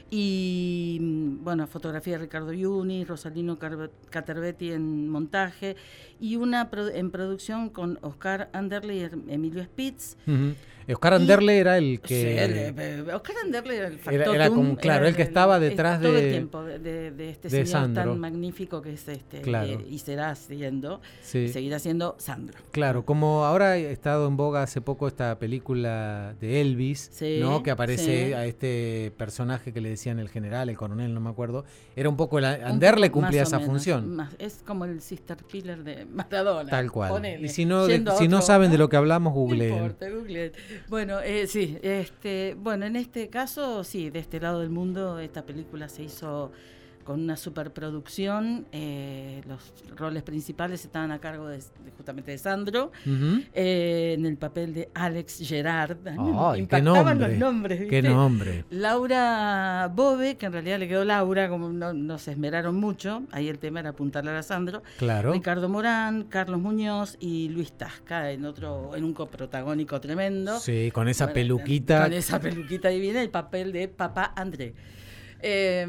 y 0.09 0.97
mm, 1.01 1.43
bueno, 1.43 1.67
fotografía 1.67 2.13
de 2.13 2.19
Ricardo 2.23 2.53
Yuni, 2.53 3.03
Rosalino 3.03 3.59
Caterbetti 4.09 4.71
en 4.71 5.09
montaje 5.09 5.75
y 6.21 6.37
una 6.37 6.69
pro- 6.69 6.87
en 6.89 7.11
producción 7.11 7.69
con 7.69 7.99
Oscar 8.01 8.49
Anderle 8.53 8.95
y 8.95 8.99
Em- 9.01 9.29
Emilio 9.29 9.63
Spitz. 9.63 10.15
Ujú. 10.27 10.53
Oscar 10.91 11.13
Y- 11.13 11.15
Anderle 11.17 11.59
era 11.59 11.77
el 11.77 11.97
Sí, 11.97 11.97
que... 12.03 12.43
el 12.43 12.53
eh, 12.77 13.13
Oscar 13.13 13.35
Anderle 13.45 13.77
era 13.77 13.87
el 13.87 13.93
Era- 13.93 14.03
factotum, 14.03 14.35
era 14.35 14.49
como- 14.49 14.75
claro, 14.77 15.07
el 15.07 15.15
que 15.15 15.21
estaba 15.21 15.59
detrás 15.59 16.01
todo 16.01 16.11
de- 16.13 16.25
el 16.25 16.31
tiempo 16.31 16.63
de, 16.63 16.79
de- 16.79 17.11
de 17.11 17.29
este 17.29 17.47
de 17.49 17.65
señor 17.65 17.67
Sandro. 17.67 18.03
tan 18.03 18.19
magnífico 18.19 18.81
que 18.81 18.93
es 18.93 19.07
este 19.07 19.41
Claro. 19.41 19.67
eh, 19.79 19.85
y 19.89 19.99
será 19.99 20.33
siendo 20.35 20.99
Sí. 21.21 21.40
Seguirá 21.49 21.79
siendo 21.79 22.15
Sandro. 22.19 22.57
Claro, 22.71 23.05
como 23.05 23.45
ahora 23.45 23.71
ha 23.71 23.77
estado 23.77 24.27
en 24.27 24.37
boga 24.37 24.63
hace 24.63 24.81
poco 24.81 25.07
esta 25.07 25.37
película 25.39 26.35
de 26.39 26.61
Elvis, 26.61 27.09
Sí, 27.13 27.37
¿no? 27.41 27.63
Que 27.63 27.71
aparece 27.71 28.27
sí. 28.27 28.33
a 28.33 28.45
este 28.45 29.13
personaje 29.17 29.73
que 29.73 29.81
le 29.81 29.89
decían 29.89 30.19
el 30.19 30.29
general, 30.29 30.69
el 30.69 30.77
coronel, 30.77 31.13
no 31.13 31.19
me 31.21 31.29
acuerdo. 31.29 31.65
Era 31.95 32.09
un 32.09 32.17
poco 32.17 32.39
el 32.39 32.45
Anderle 32.45 33.11
cumplía 33.11 33.43
esa 33.43 33.57
menos, 33.59 33.71
función. 33.71 34.15
más- 34.15 34.33
es 34.39 34.63
como 34.65 34.85
el 34.85 35.01
sister 35.01 35.37
killer 35.37 35.83
de 35.83 36.05
Maradona. 36.05 36.69
Tal 36.69 36.91
cual. 36.91 37.09
ponele, 37.11 37.45
y 37.45 37.49
si 37.49 37.65
no, 37.65 37.87
de- 37.87 38.03
si 38.17 38.27
no 38.27 38.41
saben 38.41 38.71
de 38.71 38.77
lo 38.77 38.89
que 38.89 38.97
hablamos, 38.97 39.33
No 39.33 39.39
googleen. 39.39 39.73
importa, 39.73 40.09
googleen. 40.09 40.51
Bueno, 40.89 41.19
eh, 41.21 41.47
sí, 41.47 41.77
este, 41.81 42.55
bueno, 42.59 42.85
en 42.85 42.95
este 42.95 43.29
caso, 43.29 43.83
sí, 43.83 44.09
de 44.09 44.19
este 44.19 44.39
lado 44.39 44.59
del 44.61 44.69
mundo, 44.69 45.19
esta 45.19 45.43
película 45.45 45.89
se 45.89 46.03
hizo 46.03 46.51
con 47.03 47.21
una 47.21 47.35
superproducción. 47.37 48.65
eh, 48.71 49.41
los 49.47 49.73
roles 49.97 50.23
principales 50.23 50.83
estaban 50.85 51.11
a 51.11 51.19
cargo 51.19 51.47
de, 51.47 51.57
de 51.57 51.91
justamente 51.97 52.31
de 52.31 52.37
Sandro, 52.37 52.91
eh, 53.05 54.15
en 54.17 54.25
el 54.25 54.37
papel 54.37 54.73
de 54.73 54.89
Alex 54.93 55.39
Gerard. 55.47 55.97
Ay, 56.07 56.17
qué 56.17 56.59
Impactaban 56.61 57.05
nombre. 57.17 57.27
los 57.29 57.37
nombres, 57.37 57.79
Qué 57.89 58.01
¿viste? 58.01 58.09
nombre. 58.09 58.65
Laura 58.69 59.91
Bove, 59.93 60.37
que 60.37 60.45
en 60.45 60.53
realidad 60.53 60.79
le 60.79 60.87
quedó 60.87 61.03
Laura, 61.05 61.49
como 61.49 61.69
no, 61.69 61.93
no 61.93 62.17
se 62.17 62.31
esmeraron 62.31 62.75
mucho, 62.75 63.23
ahí 63.31 63.47
el 63.49 63.59
tema 63.59 63.79
era 63.81 63.89
apuntarle 63.89 64.31
a 64.31 64.43
Sandro. 64.43 64.83
Claro. 64.97 65.33
Ricardo 65.33 65.69
Morán, 65.69 66.23
Carlos 66.23 66.59
Muñoz 66.59 67.17
y 67.19 67.49
Luis 67.49 67.71
Tasca 67.73 68.31
en 68.31 68.45
otro, 68.45 68.95
en 68.95 69.03
un 69.03 69.13
coprotagónico 69.13 69.99
tremendo. 69.99 70.59
Sí, 70.59 70.91
con 70.93 71.07
esa 71.07 71.25
Bueno, 71.25 71.33
peluquita. 71.35 72.03
Con 72.03 72.13
esa 72.13 72.39
peluquita 72.39 72.89
divina, 72.89 73.21
el 73.21 73.29
papel 73.29 73.71
de 73.71 73.87
papá 73.87 74.33
André. 74.35 74.73
Eh, 75.41 75.85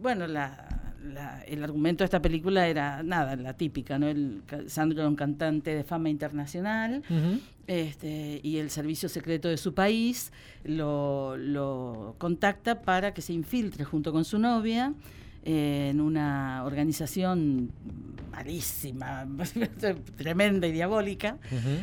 bueno, 0.00 0.26
la, 0.26 0.68
la- 1.14 1.42
el 1.44 1.62
argumento 1.62 2.02
de 2.02 2.06
esta 2.06 2.20
película 2.20 2.66
era 2.68 3.02
nada, 3.02 3.36
la 3.36 3.54
típica, 3.54 3.98
¿no? 3.98 4.08
El, 4.08 4.42
Sandro 4.66 5.00
era 5.00 5.08
un 5.08 5.16
cantante 5.16 5.74
de 5.74 5.84
fama 5.84 6.08
internacional 6.10 7.02
este, 7.66 8.40
y 8.42 8.58
el 8.58 8.70
servicio 8.70 9.08
secreto 9.08 9.48
de 9.48 9.56
su 9.56 9.74
país 9.74 10.32
lo, 10.64 11.36
lo 11.36 12.14
contacta 12.18 12.82
para 12.82 13.12
que 13.14 13.22
se 13.22 13.32
infiltre 13.32 13.84
junto 13.84 14.12
con 14.12 14.24
su 14.24 14.38
novia 14.38 14.92
eh, 15.46 15.88
en 15.92 16.00
una 16.00 16.62
organización 16.64 17.70
malísima, 18.32 19.26
tremenda 20.16 20.66
y 20.66 20.72
diabólica, 20.72 21.38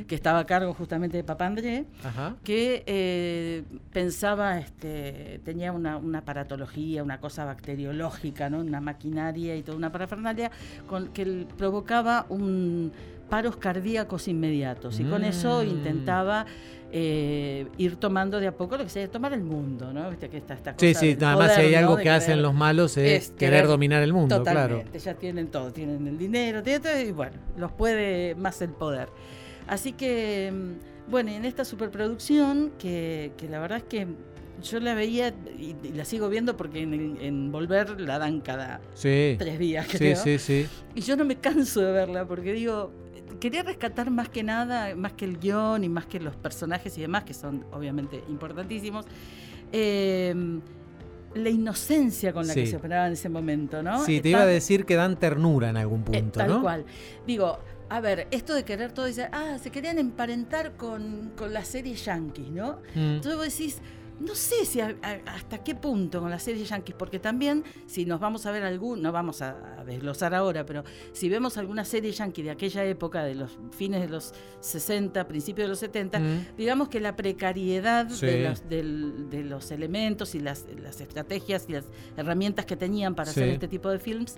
que 0.08 0.14
estaba 0.14 0.40
a 0.40 0.46
cargo 0.46 0.74
justamente 0.76 1.18
de 1.18 1.24
Papá 1.24 1.48
André, 1.48 1.86
Ajá. 2.04 2.36
que 2.44 2.84
eh, 2.86 3.64
pensaba, 3.92 4.60
este, 4.60 5.40
tenía 5.44 5.72
una, 5.72 5.98
una 5.98 6.22
paratología, 6.24 7.02
una 7.02 7.20
cosa 7.20 7.44
bacteriológica, 7.46 8.50
¿no? 8.52 8.60
una 8.60 8.82
maquinaria 8.82 9.56
y 9.56 9.64
toda 9.64 9.78
una 9.78 9.92
parafernalia 9.92 10.52
con, 10.88 11.08
que 11.08 11.48
provocaba 11.58 12.28
un 12.30 12.92
paros 13.30 13.56
cardíacos 13.56 14.28
inmediatos 14.28 15.00
y 15.00 15.06
con 15.06 15.24
eso 15.24 15.64
Mm. 15.64 15.68
intentaba 15.70 16.46
eh, 16.96 17.66
ir 17.80 17.96
tomando 17.96 18.40
de 18.40 18.46
a 18.46 18.52
poco 18.56 18.78
lo 18.78 18.84
que 18.84 18.90
se 18.90 19.08
tomar 19.08 19.34
el 19.34 19.44
mundo, 19.44 19.92
¿no? 19.92 20.12
Viste 20.12 20.30
que 20.30 20.38
esta 20.38 20.56
Sí, 20.78 20.94
cosa 20.94 21.00
sí, 21.00 21.18
nada 21.20 21.36
más 21.38 21.56
si 21.56 21.62
hay 21.62 21.74
algo 21.74 21.98
que 21.98 22.10
hacen 22.12 22.44
los 22.44 22.54
malos 22.54 22.98
es, 22.98 23.24
es 23.24 23.32
querer 23.32 23.62
querer- 23.64 23.68
dominar 23.68 24.04
el 24.04 24.14
mundo, 24.14 24.44
claro. 24.44 24.76
Totalmente, 24.76 25.00
ya 25.00 25.16
tienen 25.16 25.48
todo, 25.48 25.74
tienen 25.74 26.06
el 26.06 26.20
dinero, 26.20 26.62
tienen 26.62 26.84
todo, 26.84 27.00
y 27.00 27.12
bueno, 27.12 27.38
los 27.58 27.72
puede 27.72 28.36
más 28.36 28.62
el 28.62 28.70
poder. 28.70 29.10
Así 29.68 29.94
que, 29.94 30.52
mm, 30.54 31.10
bueno, 31.12 31.32
en 31.32 31.46
esta 31.46 31.66
superproducción, 31.66 32.72
que, 32.78 33.32
que 33.38 33.50
la 33.50 33.60
verdad 33.60 33.80
es 33.80 33.84
que 33.86 34.06
yo 34.62 34.80
la 34.80 34.94
veía 34.94 35.34
y, 35.58 35.76
y 35.84 35.94
la 35.94 36.06
sigo 36.06 36.30
viendo 36.30 36.56
porque 36.56 36.82
en, 36.84 37.52
Volver 37.52 38.00
la 38.00 38.20
dan 38.20 38.40
cada 38.42 38.82
Sí. 38.94 39.36
tres 39.40 39.58
días, 39.58 39.88
Sí, 39.90 39.98
creo. 39.98 40.16
sí, 40.18 40.38
sí. 40.38 40.68
Y 40.94 41.02
yo 41.02 41.18
no 41.18 41.26
me 41.26 41.38
canso 41.38 41.82
de 41.82 41.92
verla 41.92 42.26
porque 42.28 42.54
digo, 42.54 42.92
quería 43.40 43.64
rescatar 43.64 44.10
más 44.10 44.30
que 44.30 44.44
nada, 44.44 44.96
más 44.96 45.14
que 45.14 45.26
el 45.26 45.40
guion 45.40 45.84
y 45.84 45.90
más 45.90 46.06
que 46.06 46.20
los 46.20 46.36
personajes 46.36 46.98
y 46.98 47.02
demás, 47.02 47.24
que 47.24 47.34
son 47.34 47.66
obviamente 47.72 48.24
importantísimos, 48.30 49.06
eh, 49.72 50.34
la 51.36 51.50
inocencia 51.50 52.32
con 52.32 52.48
la 52.48 52.54
que 52.54 52.68
se 52.68 52.76
operaba 52.76 53.08
en 53.08 53.14
ese 53.14 53.30
momento, 53.30 53.82
¿no? 53.82 54.06
Sí, 54.06 54.22
te 54.22 54.30
iba 54.30 54.42
a 54.42 54.46
decir 54.46 54.86
que 54.86 54.96
dan 54.96 55.18
ternura 55.18 55.70
en 55.70 55.78
algún 55.78 56.02
eh, 56.02 56.20
punto, 56.20 56.40
tal 56.40 56.48
¿no? 56.48 56.62
cual. 56.62 56.86
Digo, 57.26 57.60
a 57.90 58.00
ver, 58.00 58.28
esto 58.32 58.54
de 58.54 58.64
querer 58.64 58.92
todo, 58.92 59.06
dice, 59.06 59.30
ah, 59.32 59.58
se 59.62 59.72
querían 59.72 60.00
emparentar 60.00 60.74
con, 60.74 61.32
con 61.36 61.54
la 61.54 61.64
serie 61.66 61.96
Yankees, 61.96 62.50
¿no? 62.50 62.80
Mm. 62.96 63.16
Entonces 63.16 63.36
vos 63.36 63.58
decís, 63.58 63.82
no 64.24 64.36
sé 64.36 64.66
si 64.66 64.80
a- 64.80 64.96
a- 65.02 65.32
hasta 65.34 65.64
qué 65.64 65.76
punto 65.76 66.22
con 66.22 66.30
la 66.30 66.40
serie 66.40 66.64
Yankees, 66.66 66.96
porque 66.98 67.20
también 67.20 67.64
si 67.86 68.06
nos 68.06 68.20
vamos 68.20 68.46
a 68.46 68.52
ver 68.52 68.64
algún, 68.64 69.02
no 69.02 69.12
vamos 69.12 69.42
a, 69.42 69.80
a 69.80 69.84
desglosar 69.86 70.34
ahora, 70.34 70.66
pero 70.66 70.84
si 71.12 71.30
vemos 71.30 71.58
alguna 71.58 71.86
serie 71.86 72.12
Yankee 72.12 72.44
de 72.44 72.52
aquella 72.52 72.84
época, 72.86 73.24
de 73.24 73.36
los 73.36 73.58
fines 73.72 74.02
de 74.02 74.10
los 74.10 74.34
60, 74.62 75.28
principios 75.28 75.66
de 75.66 75.70
los 75.70 75.80
70, 75.80 76.20
Mm. 76.20 76.46
digamos 76.58 76.90
que 76.90 77.00
la 77.00 77.16
precariedad 77.16 78.10
Sí. 78.10 78.26
de, 78.26 78.50
los, 78.50 78.70
de 78.70 79.44
los 79.44 79.72
elementos 79.72 80.36
y 80.36 80.40
las, 80.40 80.66
las 80.82 81.02
estrategias 81.02 81.66
y 81.68 81.74
las 81.74 81.86
herramientas 82.18 82.66
que 82.66 82.76
tenían 82.78 83.16
para 83.16 83.32
Sí. 83.32 83.40
hacer 83.42 83.50
este 83.54 83.68
tipo 83.68 83.90
de 83.90 84.00
films 84.00 84.36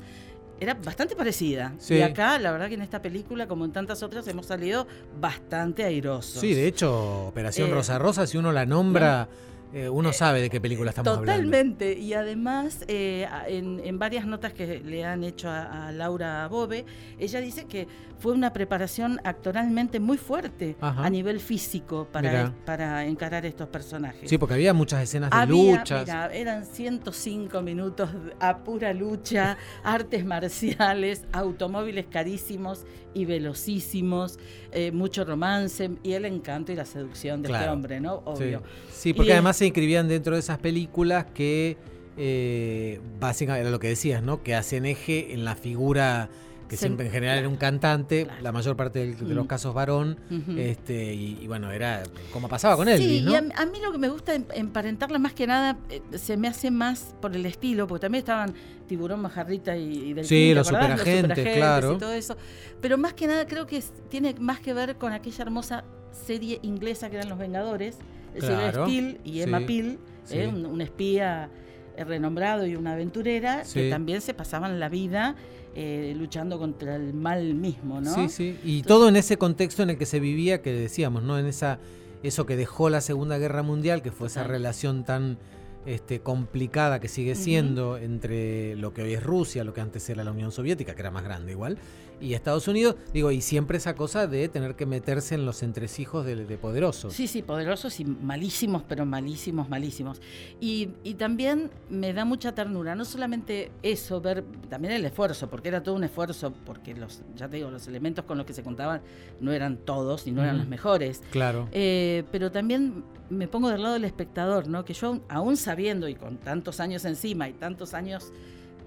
era 0.60 0.74
bastante 0.74 1.18
parecida. 1.18 1.74
Sí. 1.80 1.96
Y 1.96 2.02
acá, 2.02 2.40
la 2.40 2.50
verdad 2.52 2.70
que 2.70 2.76
en 2.76 2.82
esta 2.82 3.02
película, 3.02 3.46
como 3.46 3.66
en 3.66 3.74
tantas 3.74 4.02
otras, 4.04 4.26
hemos 4.30 4.46
salido 4.46 4.88
bastante 5.20 5.84
airosos. 5.84 6.40
Sí, 6.40 6.54
de 6.54 6.66
hecho, 6.66 7.28
Operación 7.28 7.70
Eh, 7.70 7.74
Rosa 7.74 7.98
Rosa, 8.00 8.26
si 8.26 8.38
uno 8.38 8.54
la 8.54 8.66
nombra, 8.66 9.28
eh, 9.74 9.90
uno 9.90 10.14
sabe 10.14 10.42
de 10.42 10.50
qué 10.50 10.62
película 10.62 10.90
estamos 10.92 11.08
hablando. 11.18 11.32
Totalmente. 11.32 11.98
Y 12.00 12.14
además, 12.14 12.86
eh, 12.88 13.28
en, 13.48 13.80
en 13.84 14.00
varias 14.00 14.26
notas 14.26 14.54
que 14.54 14.80
le 14.80 15.04
han 15.04 15.24
hecho 15.24 15.50
a, 15.50 15.88
a 15.88 15.92
Laura 15.92 16.48
Bove, 16.48 16.86
ella 17.20 17.42
dice 17.42 17.66
que 17.66 17.88
fue 18.18 18.32
una 18.32 18.54
preparación 18.54 19.20
actoralmente 19.26 20.00
muy 20.00 20.18
fuerte 20.18 20.78
Ajá. 20.80 21.04
a 21.04 21.10
nivel 21.10 21.40
físico 21.42 22.08
para, 22.12 22.54
para 22.66 23.06
encarar 23.06 23.46
estos 23.46 23.68
personajes. 23.68 24.30
Sí, 24.30 24.38
porque 24.38 24.54
había 24.54 24.74
muchas 24.74 25.04
escenas 25.04 25.30
de 25.32 25.38
Había, 25.38 25.78
luchas. 25.80 26.06
mira, 26.06 26.28
eran 26.34 26.66
105 26.66 27.62
minutos 27.62 28.10
a 28.40 28.60
pura 28.60 28.94
lucha, 28.94 29.58
artes 29.84 30.26
marciales, 30.26 31.26
automóviles 31.34 32.06
carísimos 32.10 32.86
y 33.14 33.26
velocísimos, 33.26 34.40
eh, 34.72 34.92
mucho 34.92 35.24
romance 35.24 35.90
y 36.04 36.14
el 36.14 36.26
encanto 36.26 36.72
y 36.72 36.76
la 36.76 36.86
seducción 36.86 37.42
de 37.42 37.52
este 37.52 37.70
hombre, 37.70 38.00
¿no? 38.00 38.16
Obvio. 38.26 38.62
Sí, 38.92 39.14
porque 39.14 39.30
Y, 39.30 39.34
además 39.34 39.55
se 39.56 39.66
inscribían 39.66 40.08
dentro 40.08 40.34
de 40.36 40.40
esas 40.40 40.60
películas 40.60 41.26
que 41.34 41.78
eh, 42.18 43.02
básicamente 43.20 43.62
era 43.62 43.72
lo 43.72 43.80
que 43.80 43.90
decías, 43.90 44.24
¿no? 44.24 44.42
Que 44.44 44.56
hacen 44.56 44.86
eje 44.86 45.34
en 45.34 45.44
la 45.44 45.56
figura 45.56 46.30
que 46.70 46.78
Se- 46.78 46.86
siempre 46.88 47.06
en 47.06 47.12
general 47.12 47.38
era 47.38 47.48
un 47.50 47.58
cantante, 47.58 48.24
Claro. 48.26 48.42
la 48.42 48.52
mayor 48.52 48.76
parte 48.76 49.14
de 49.14 49.34
los 49.36 49.44
Mm. 49.46 49.48
casos 49.48 49.74
varón, 49.76 50.18
este 50.58 51.14
y, 51.14 51.38
y 51.42 51.46
bueno, 51.48 51.72
era 51.72 52.02
como 52.34 52.48
pasaba 52.50 52.76
con 52.76 52.88
él, 52.90 52.98
Sí, 52.98 53.22
¿no? 53.22 53.32
y 53.34 53.36
a, 53.36 53.38
a 53.56 53.66
mí 53.68 53.80
lo 53.84 53.92
que 53.92 54.00
me 54.00 54.10
gusta 54.10 54.34
em- 54.34 54.46
emparentarla 54.56 55.20
más 55.20 55.34
que 55.34 55.46
nada 55.46 55.78
eh, 55.92 56.02
se 56.18 56.38
me 56.38 56.48
hace 56.48 56.72
más 56.72 57.14
por 57.22 57.36
el 57.36 57.46
estilo, 57.46 57.86
porque 57.86 58.02
también 58.02 58.20
estaban 58.24 58.56
Tiburón, 58.88 59.20
Majarrita 59.20 59.78
y, 59.78 60.10
y 60.10 60.14
del 60.14 60.26
Sí, 60.26 60.54
los 60.56 60.66
superagentes, 60.68 61.56
claro. 61.56 61.94
y 61.94 61.98
todo 62.00 62.14
eso. 62.14 62.36
Pero 62.82 62.98
más 62.98 63.14
que 63.14 63.28
nada 63.28 63.46
creo 63.46 63.68
que 63.68 63.78
es- 63.78 63.94
tiene 64.10 64.34
más 64.40 64.60
que 64.60 64.74
ver 64.74 64.96
con 64.96 65.12
aquella 65.14 65.44
hermosa 65.44 65.84
serie 66.26 66.60
inglesa 66.64 67.10
que 67.12 67.18
eran 67.18 67.30
Los 67.30 67.38
Vengadores, 67.38 67.98
Claro, 68.40 68.86
Steele 68.86 69.20
y 69.24 69.42
Emma 69.42 69.60
sí, 69.60 69.66
Peel, 69.66 70.00
sí. 70.24 70.38
eh, 70.40 70.48
un, 70.48 70.66
un 70.66 70.82
espía 70.82 71.50
renombrado 71.98 72.66
y 72.68 72.76
una 72.76 72.94
aventurera 72.94 73.64
Sí. 73.64 73.80
que 73.80 73.90
también 73.90 74.22
se 74.22 74.34
pasaban 74.34 74.80
la 74.80 74.90
vida 74.90 75.36
eh, 75.76 76.14
luchando 76.18 76.58
contra 76.60 76.96
el 76.96 77.14
mal 77.14 77.54
mismo, 77.54 78.02
¿no? 78.02 78.14
Sí, 78.14 78.30
sí. 78.30 78.58
Y 78.64 78.82
todo 78.84 79.08
en 79.10 79.16
ese 79.18 79.38
contexto 79.38 79.84
en 79.84 79.90
el 79.92 79.98
que 79.98 80.06
se 80.06 80.20
vivía, 80.20 80.62
que 80.62 80.72
decíamos, 80.74 81.24
¿no? 81.24 81.38
En 81.40 81.46
esa 81.46 81.80
eso 82.24 82.46
que 82.46 82.56
dejó 82.56 82.90
la 82.90 83.02
Segunda 83.02 83.38
Guerra 83.38 83.62
Mundial, 83.62 84.02
que 84.02 84.12
fue 84.12 84.28
esa 84.28 84.44
relación 84.44 85.04
tan 85.04 85.38
este, 85.86 86.20
complicada 86.22 87.00
que 87.00 87.08
sigue 87.08 87.36
siendo 87.36 87.98
entre 87.98 88.76
lo 88.78 88.94
que 88.94 89.04
hoy 89.04 89.14
es 89.14 89.22
Rusia, 89.24 89.64
lo 89.64 89.74
que 89.74 89.82
antes 89.82 90.10
era 90.10 90.24
la 90.24 90.32
Unión 90.32 90.52
Soviética, 90.52 90.96
que 90.96 91.02
era 91.02 91.12
más 91.12 91.24
grande 91.24 91.52
igual, 91.52 91.78
y 92.22 92.34
Estados 92.34 92.68
Unidos, 92.68 92.96
digo, 93.14 93.32
y 93.32 93.42
siempre 93.42 93.78
esa 93.78 93.96
cosa 93.96 94.28
de 94.28 94.48
tener 94.50 94.76
que 94.76 94.86
meterse 94.86 95.36
en 95.36 95.46
los 95.46 95.64
entresijos 95.64 96.26
de, 96.26 96.36
de 96.46 96.58
poderosos. 96.58 97.14
Sí, 97.14 97.28
sí, 97.28 97.42
poderosos 97.42 98.00
y 98.00 98.06
malísimos, 98.06 98.84
pero 98.88 99.06
malísimos, 99.06 99.70
malísimos. 99.70 100.22
Y, 100.60 100.90
y 101.04 101.16
también 101.16 101.72
me 101.90 102.14
da 102.14 102.26
mucha 102.26 102.54
ternura, 102.54 102.96
no 102.96 103.06
solamente 103.06 103.72
eso, 103.84 104.22
ver 104.22 104.44
también 104.70 104.94
el 104.94 105.06
esfuerzo, 105.06 105.50
porque 105.50 105.70
era 105.70 105.84
todo 105.84 105.96
un 105.96 106.04
esfuerzo, 106.04 106.54
porque 106.66 106.96
los, 106.96 107.22
ya 107.36 107.48
te 107.50 107.58
digo, 107.58 107.70
los 107.70 107.88
elementos 107.88 108.26
con 108.26 108.38
los 108.38 108.46
que 108.46 108.54
se 108.54 108.64
contaban 108.64 109.02
no 109.40 109.52
eran 109.52 109.78
todos 109.78 110.28
y 110.28 110.32
no 110.32 110.44
eran 110.44 110.58
los 110.58 110.68
mejores. 110.68 111.22
Claro. 111.32 111.68
Eh, 111.72 112.24
pero 112.32 112.52
también 112.52 113.04
me 113.30 113.48
pongo 113.48 113.70
del 113.70 113.82
lado 113.82 113.96
del 113.96 114.06
espectador, 114.06 114.68
¿no? 114.68 114.86
Que 114.86 114.94
yo, 114.94 115.20
aún 115.30 115.58
sabiendo 115.58 116.08
y 116.08 116.16
con 116.16 116.38
tantos 116.38 116.80
años 116.80 117.06
encima 117.06 117.50
y 117.50 117.54
tantos 117.54 117.94
años 117.94 118.32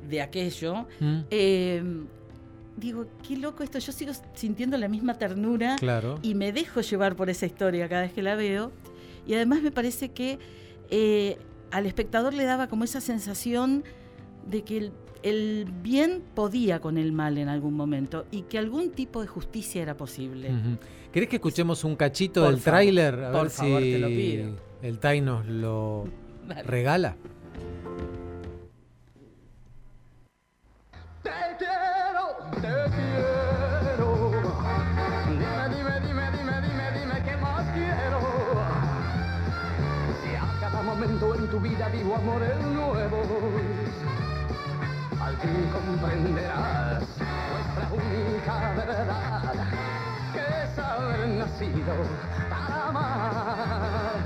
de 0.08 0.22
aquello, 0.22 0.86
Mm, 1.00 1.18
eh, 1.30 1.82
digo, 2.78 3.06
qué 3.26 3.36
loco 3.36 3.62
esto, 3.62 3.78
yo 3.78 3.92
sigo 3.92 4.12
sintiendo 4.34 4.76
la 4.78 4.88
misma 4.88 5.18
ternura 5.18 5.76
claro. 5.78 6.18
y 6.22 6.34
me 6.34 6.52
dejo 6.52 6.80
llevar 6.80 7.16
por 7.16 7.30
esa 7.30 7.46
historia 7.46 7.88
cada 7.88 8.02
vez 8.02 8.12
que 8.12 8.22
la 8.22 8.34
veo. 8.34 8.72
Y 9.26 9.34
además 9.34 9.62
me 9.62 9.70
parece 9.70 10.10
que 10.10 10.38
eh, 10.90 11.36
al 11.70 11.86
espectador 11.86 12.34
le 12.34 12.44
daba 12.44 12.68
como 12.68 12.84
esa 12.84 13.00
sensación 13.00 13.84
de 14.48 14.62
que 14.62 14.78
el, 14.78 14.92
el 15.22 15.66
bien 15.82 16.22
podía 16.34 16.80
con 16.80 16.96
el 16.96 17.12
mal 17.12 17.36
en 17.38 17.48
algún 17.48 17.74
momento 17.74 18.24
y 18.30 18.42
que 18.42 18.58
algún 18.58 18.90
tipo 18.90 19.20
de 19.20 19.26
justicia 19.26 19.82
era 19.82 19.96
posible. 19.96 20.50
Ujú. 20.50 20.78
¿Querés 21.12 21.28
que 21.28 21.36
escuchemos 21.36 21.84
un 21.84 21.96
cachito 21.96 22.42
Por 22.42 22.52
del 22.54 22.62
tráiler? 22.62 23.14
A 23.24 23.32
por 23.32 23.42
ver 23.42 23.50
favor, 23.50 23.82
si 23.82 23.92
te 23.92 23.98
lo 23.98 24.08
pido. 24.08 24.56
el 24.82 24.98
Tai 24.98 25.20
nos 25.20 25.46
lo 25.46 26.06
regala. 26.64 27.16
Vivo 42.28 42.34
amores 42.34 42.64
nuevos, 42.74 43.26
al 45.20 45.36
fin 45.36 45.70
comprenderás 45.72 47.00
nuestra 47.00 47.88
única 47.92 48.74
verdad, 48.76 49.52
que 50.32 50.40
es 50.40 50.78
haber 50.78 51.28
nacido 51.28 51.94
para 52.50 52.88
amar. 52.88 54.18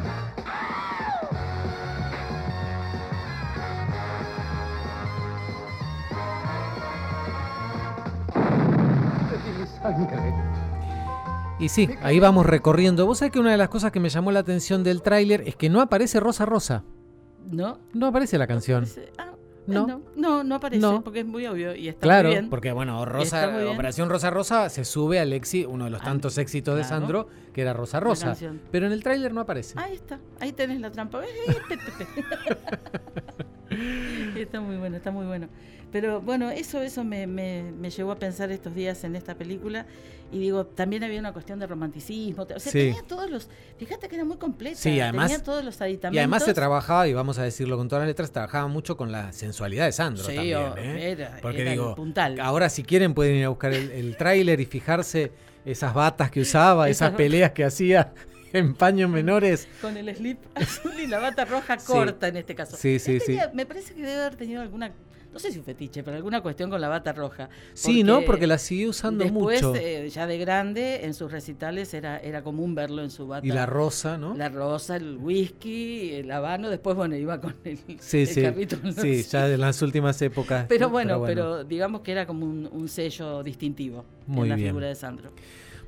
Y 11.59 11.69
sí, 11.69 11.89
ahí 12.03 12.19
vamos 12.19 12.47
recorriendo. 12.47 13.07
Vos 13.07 13.19
sabés 13.19 13.33
que 13.33 13.39
una 13.39 13.53
de 13.53 13.57
las 13.57 13.69
cosas 13.69 13.93
que 13.93 14.01
me 14.01 14.09
llamó 14.09 14.33
la 14.33 14.41
atención 14.41 14.83
del 14.83 15.03
tráiler 15.03 15.43
es 15.47 15.55
que 15.55 15.71
no 15.71 15.81
aparece 15.81 16.19
Rosa 16.19 16.45
Rosa. 16.45 16.83
¿No? 17.51 17.79
No 17.93 18.07
aparece 18.07 18.39
la 18.39 18.47
canción. 18.47 18.85
Ah, 19.19 19.33
No. 19.67 19.87
no, 19.87 20.03
no, 20.17 20.43
no 20.45 20.55
aparece, 20.57 20.81
No. 20.83 21.03
porque 21.05 21.21
es 21.21 21.27
muy 21.27 21.47
obvio 21.47 21.75
y 21.77 21.87
está 21.89 22.01
Claro, 22.01 22.29
muy 22.29 22.37
bien. 22.37 22.51
porque 22.51 22.73
bueno, 22.73 23.05
Rosa. 23.05 23.49
Operación 23.73 24.09
Rosa 24.09 24.31
Rosa 24.31 24.69
se 24.69 24.85
sube 24.85 25.21
al 25.21 25.33
éxito, 25.33 25.71
uno 25.71 25.85
de 25.85 25.91
los 25.91 26.01
Ah, 26.03 26.05
tantos 26.07 26.37
éxitos 26.39 26.77
de. 26.77 26.83
Sandro, 26.85 27.29
que 27.53 27.63
era 27.63 27.73
Rosa 27.73 28.01
Rosa. 28.01 28.35
Pero 28.73 28.87
en 28.87 28.93
el 28.93 29.03
tráiler 29.03 29.33
no 29.33 29.41
aparece. 29.41 29.79
Ahí 29.79 29.95
está, 29.95 30.19
ahí 30.41 30.53
tenés 30.53 30.81
la 30.81 30.91
trampa. 30.91 31.23
está 34.37 34.61
muy 34.61 34.77
bueno, 34.77 34.97
está 34.97 35.11
muy 35.11 35.27
bueno. 35.27 35.49
Pero 35.93 36.21
bueno, 36.23 36.51
eso, 36.51 36.81
eso 36.83 37.05
me, 37.05 37.27
me, 37.27 37.71
me 37.79 37.91
llevó 37.91 38.13
a 38.13 38.19
pensar 38.19 38.51
estos 38.51 38.75
días 38.75 39.05
en 39.05 39.15
esta 39.15 39.35
película. 39.35 39.87
Y 40.33 40.39
digo, 40.39 40.65
también 40.65 41.05
había 41.05 41.21
una 41.21 41.35
cuestión 41.35 41.59
de 41.59 41.67
romanticismo. 41.67 42.45
O 42.45 42.47
sea, 42.47 42.59
Sí. 42.59 42.71
tenía 42.71 43.03
todos 43.03 43.29
los. 43.31 43.51
Fíjate 43.79 44.09
que 44.09 44.15
era 44.15 44.25
muy 44.25 44.39
completa. 44.39 44.77
Sí, 44.77 44.99
además- 44.99 45.31
Tenía 45.31 45.45
todos 45.45 45.63
los 45.63 45.79
aditamentos. 45.83 46.17
Y 46.17 46.19
además 46.21 46.45
se 46.47 46.55
trabajaba, 46.55 47.07
y 47.07 47.13
vamos 47.13 47.39
a 47.39 47.43
decirlo 47.43 47.77
con 47.77 47.89
todas 47.89 48.01
las 48.03 48.09
letras, 48.09 48.33
trabajaba 48.33 48.67
mucho 48.69 48.97
con 48.97 49.13
la 49.13 49.31
sensualidad 49.35 49.85
de 49.85 49.93
Sandro 49.93 50.25
Sí, 50.25 50.35
también. 50.35 50.59
¿eh? 50.79 51.11
era- 51.11 51.39
Porque 51.43 51.61
era 51.61 51.73
digo, 51.73 51.95
puntal. 51.95 52.41
ahora 52.41 52.71
si 52.71 52.83
quieren 52.83 53.13
pueden 53.13 53.37
ir 53.37 53.45
a 53.45 53.49
buscar 53.51 53.75
el, 53.75 53.91
el 53.91 54.17
tráiler 54.17 54.59
y 54.61 54.65
fijarse 54.65 55.33
esas 55.67 55.93
batas 55.93 56.31
que 56.31 56.41
usaba, 56.41 56.89
esas 56.89 57.09
Esas- 57.09 57.17
peleas 57.19 57.53
que 57.53 57.65
hacía 57.65 58.15
en 58.55 58.75
paños 58.75 59.11
menores. 59.11 59.69
Con 59.83 59.99
el 59.99 60.15
slip 60.17 60.39
azul 60.55 60.99
y 60.99 61.09
la 61.09 61.19
bata 61.19 61.45
roja 61.45 61.79
Sí. 61.79 61.87
corta 61.87 62.29
en 62.29 62.39
este 62.39 62.55
caso. 62.55 62.75
Sí, 62.79 62.99
sí, 62.99 63.17
Él 63.17 63.21
sí. 63.27 63.39
Me 63.53 63.67
parece 63.67 63.93
que 63.93 64.01
debe 64.01 64.19
haber 64.23 64.37
tenido 64.37 64.63
alguna. 64.63 64.93
No 65.33 65.39
sé 65.39 65.51
si 65.51 65.59
un 65.59 65.65
fetiche, 65.65 66.03
pero 66.03 66.17
alguna 66.17 66.43
cuestión 66.43 66.69
con 66.69 66.79
la 66.81 66.89
bata 66.89 67.13
roja. 67.13 67.49
Sí, 67.73 68.03
¿no? 68.03 68.21
Porque 68.27 68.47
la 68.47 68.59
siguió 68.59 68.91
usando 68.91 69.25
Después, 69.25 69.63
mucho. 69.63 69.75
eh, 69.81 70.09
ya 70.11 70.27
de 70.27 70.37
grande, 70.37 71.07
en 71.07 71.15
sus 71.15 71.33
recitales 71.33 71.95
era, 71.95 72.19
era 72.19 72.43
común 72.43 72.75
verlo 72.75 73.03
en 73.03 73.11
su 73.11 73.27
bata. 73.27 73.47
y 73.47 73.51
la 73.51 73.65
rosa, 73.65 74.19
¿no? 74.19 74.35
La 74.35 74.51
rosa, 74.51 74.97
el 74.97 75.17
whisky, 75.17 76.13
el 76.13 76.31
habano, 76.31 76.69
después, 76.69 76.95
bueno, 76.97 77.17
iba 77.17 77.41
con 77.41 77.55
el, 77.65 77.79
Sí, 77.99 78.19
el 78.21 78.27
sí. 78.27 78.43
carrito 78.43 78.77
ya 79.31 79.49
en 79.49 79.61
las 79.61 79.81
últimas 79.81 80.21
épocas. 80.21 80.67
Pero 80.69 80.91
bueno, 80.91 81.23
pero, 81.25 81.65
digamos 81.65 82.03
que 82.03 82.13
era 82.13 82.27
como 82.27 82.45
un, 82.45 82.69
un 82.71 82.89
sello 82.89 83.43
distintivo 83.43 84.05
Muy 84.27 84.43
en 84.45 84.49
la 84.51 84.57
bien. 84.57 84.69
figura 84.69 84.89
de 84.89 84.95
Sandro. 84.95 85.31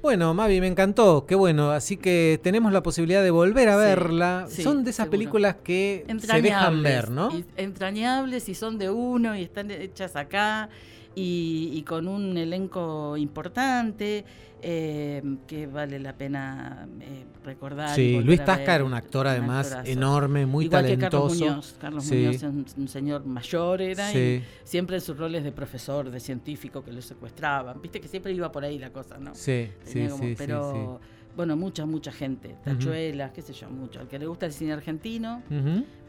Bueno, 0.05 0.35
Mavi, 0.35 0.61
me 0.61 0.67
encantó, 0.67 1.25
qué 1.27 1.35
bueno. 1.35 1.71
Así 1.71 1.97
que 1.97 2.39
tenemos 2.43 2.71
la 2.75 2.83
posibilidad 2.83 3.23
de 3.23 3.31
volver 3.31 3.71
a 3.71 3.73
Sí, 3.73 3.79
verla. 3.79 4.45
sí, 4.51 4.63
Son 4.63 4.85
de 4.85 4.91
esas 4.91 5.05
seguro. 5.07 5.11
películas 5.13 5.57
que 5.65 6.05
se 6.21 6.43
dejan 6.43 6.83
ver, 6.83 7.11
¿no? 7.11 7.31
y- 7.35 7.47
entrañables 7.57 8.51
y 8.51 8.55
son 8.55 8.77
de 8.77 8.91
uno 8.91 9.35
y 9.35 9.43
están 9.45 9.71
hechas 9.71 10.15
acá 10.15 10.69
y, 11.15 11.71
y 11.73 11.83
con 11.83 12.09
un 12.09 12.37
elenco 12.37 13.17
importante 13.17 14.25
eh, 14.67 15.23
que 15.47 15.67
vale 15.67 15.99
la 16.01 16.15
pena 16.15 16.89
eh, 17.01 17.25
recordar. 17.45 17.95
Sí, 17.95 18.21
Luis 18.23 18.43
Tasca 18.45 18.75
era 18.77 18.85
un 18.85 18.95
actor 18.95 19.27
además 19.27 19.77
enorme, 19.85 20.47
muy 20.47 20.65
Igual 20.65 20.87
que 20.87 20.97
talentoso. 20.97 21.29
Carlos 21.29 21.39
Muñoz. 21.41 21.77
Carlos 21.79 22.05
Sí. 22.05 22.15
Muñoz 22.17 22.43
un, 22.45 22.67
un 22.79 22.89
señor 22.89 23.27
mayor 23.27 23.83
era 23.83 24.11
Sí. 24.11 24.19
y 24.19 24.43
siempre 24.67 24.97
en 24.97 25.03
sus 25.03 25.17
roles 25.19 25.45
de 25.45 25.53
profesor, 25.53 26.11
de 26.11 26.19
científico 26.19 26.83
que 26.83 26.93
lo 26.93 27.03
secuestraban. 27.03 27.81
Viste 27.83 28.01
que 28.01 28.09
siempre 28.09 28.33
iba 28.33 28.51
por 28.51 28.65
ahí 28.65 28.79
la 28.79 28.91
cosa, 28.91 29.19
¿no? 29.19 29.35
Sí, 29.35 29.69
sí, 29.85 29.93
Tenía 29.93 30.11
como- 30.11 30.23
sí, 30.25 30.29
sí, 30.31 30.35
pero, 30.39 31.01
bueno, 31.37 31.57
mucha, 31.57 31.85
mucha 31.87 32.13
gente, 32.13 32.57
tachuelas, 32.65 33.33
qué 33.33 33.43
sé 33.43 33.53
yo, 33.53 33.69
mucho. 33.69 34.01
Al 34.01 34.09
que 34.09 34.19
le 34.19 34.27
gusta 34.27 34.47
el 34.47 34.53
cine 34.53 34.73
argentino, 34.73 35.43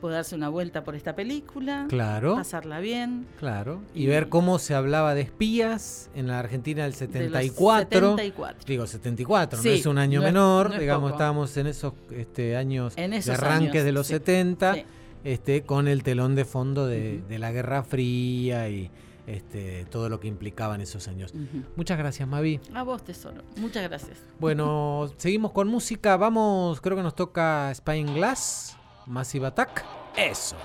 puede 0.01 0.15
darse 0.15 0.35
una 0.35 0.49
vuelta 0.49 0.83
por 0.83 0.95
esta 0.95 1.15
película, 1.15 1.85
Claro. 1.89 2.35
pasarla 2.35 2.79
bien. 2.79 3.25
Claro. 3.39 3.81
Y 3.95 4.03
Y- 4.03 4.07
ver 4.07 4.29
cómo 4.29 4.59
se 4.59 4.75
hablaba 4.75 5.15
de 5.15 5.21
espías 5.21 6.09
en 6.15 6.27
la 6.27 6.39
Argentina 6.39 6.83
del 6.83 6.91
de 6.93 6.99
los 6.99 6.99
74. 6.99 7.99
74. 8.17 8.63
Digo, 8.67 8.85
74, 8.87 9.57
no 9.57 9.63
Sí, 9.63 9.69
es 9.69 9.85
un 9.85 9.97
año 9.97 10.19
no 10.21 10.27
es- 10.27 10.33
menor, 10.33 10.67
no 10.69 10.73
es 10.75 10.79
digamos, 10.81 11.09
poco. 11.11 11.15
estábamos 11.17 11.57
en 11.57 11.67
esos 11.67 11.93
este, 12.11 12.55
años 12.55 12.93
En 12.97 13.11
de 13.11 13.17
arranques 13.31 13.69
años, 13.71 13.83
de 13.85 13.91
los 13.91 14.07
sí, 14.07 14.13
70, 14.13 14.73
sí. 14.75 14.83
este, 15.23 15.63
con 15.63 15.87
el 15.87 16.03
telón 16.03 16.35
de 16.35 16.45
fondo 16.45 16.85
de, 16.85 17.21
de 17.27 17.39
la 17.39 17.51
Guerra 17.51 17.83
Fría 17.83 18.69
y 18.69 18.91
este, 19.27 19.85
todo 19.85 20.09
lo 20.09 20.19
que 20.19 20.27
implicaban 20.27 20.81
esos 20.81 21.07
años. 21.07 21.33
Muchas 21.75 21.97
gracias, 21.97 22.27
Mavi. 22.27 22.59
A 22.73 22.83
vos, 22.83 23.03
tesoro. 23.03 23.43
Muchas 23.57 23.83
gracias. 23.83 24.19
Bueno, 24.39 25.11
seguimos 25.17 25.51
con 25.51 25.67
música. 25.67 26.17
Vamos, 26.17 26.81
creo 26.81 26.97
que 26.97 27.03
nos 27.03 27.15
toca 27.15 27.73
Spine 27.73 28.13
Glass, 28.13 28.77
Massive 29.05 29.47
Attack. 29.47 29.83
Eso. 30.15 30.55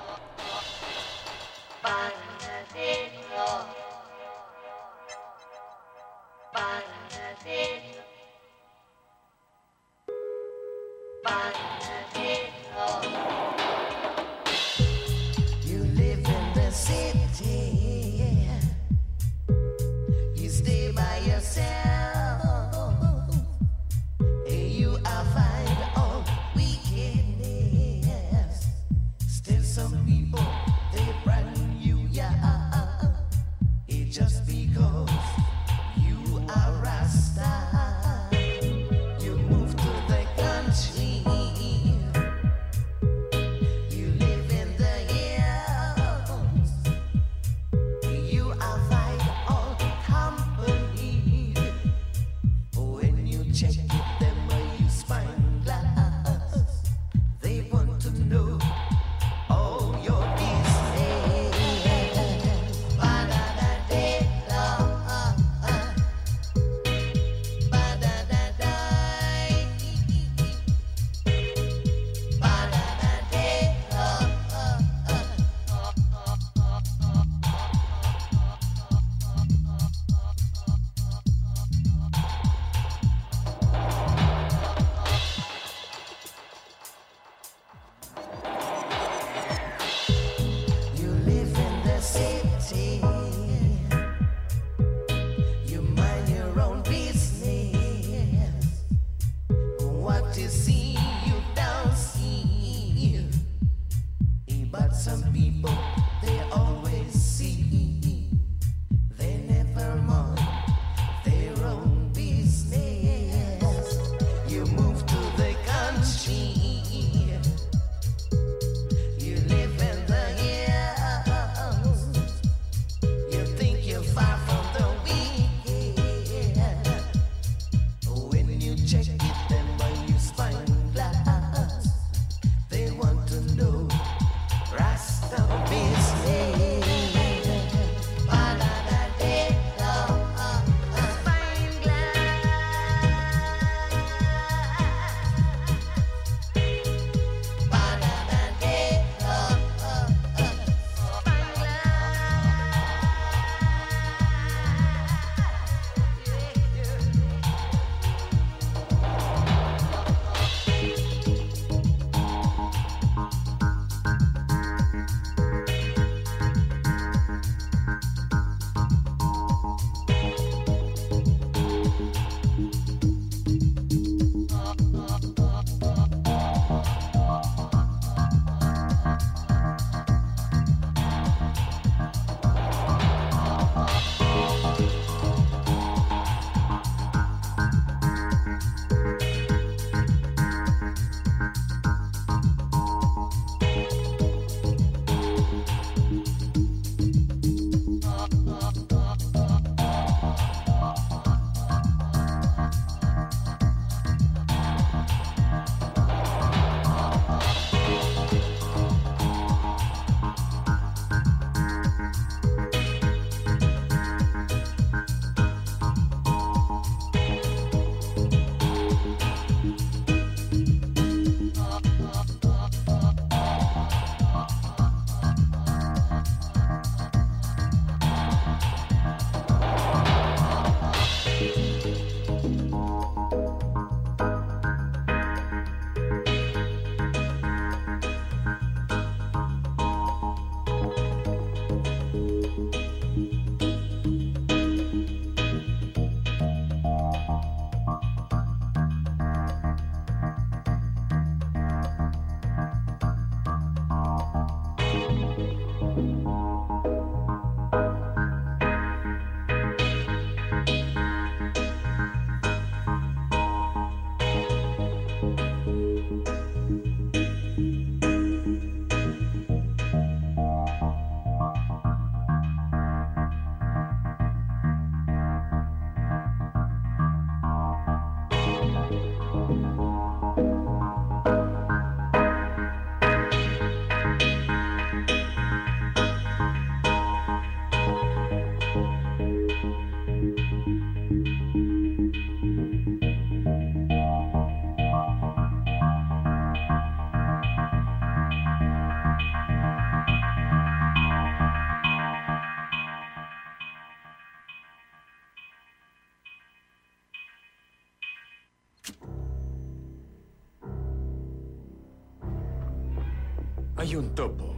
Un 314.01 314.15
topo 314.15 314.55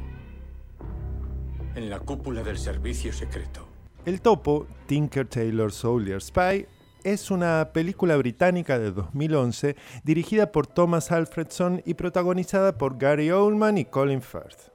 en 1.75 1.91
la 1.91 1.99
cúpula 1.99 2.45
del 2.45 2.59
servicio 2.59 3.13
secreto. 3.13 3.67
El 4.05 4.21
topo, 4.21 4.69
Tinker 4.87 5.27
Tailor 5.27 5.73
Soldier 5.73 6.23
Spy, 6.23 6.67
es 7.03 7.29
una 7.33 7.71
película 7.73 8.17
británica 8.17 8.79
de 8.79 8.93
2011 8.93 9.75
dirigida 10.05 10.53
por 10.53 10.69
Thomas 10.69 11.11
Alfredson 11.11 11.83
y 11.85 11.95
protagonizada 11.95 12.79
por 12.79 12.99
Gary 12.99 13.33
Oldman 13.33 13.79
y 13.79 13.85
Colin 13.85 14.23
Firth. 14.23 14.71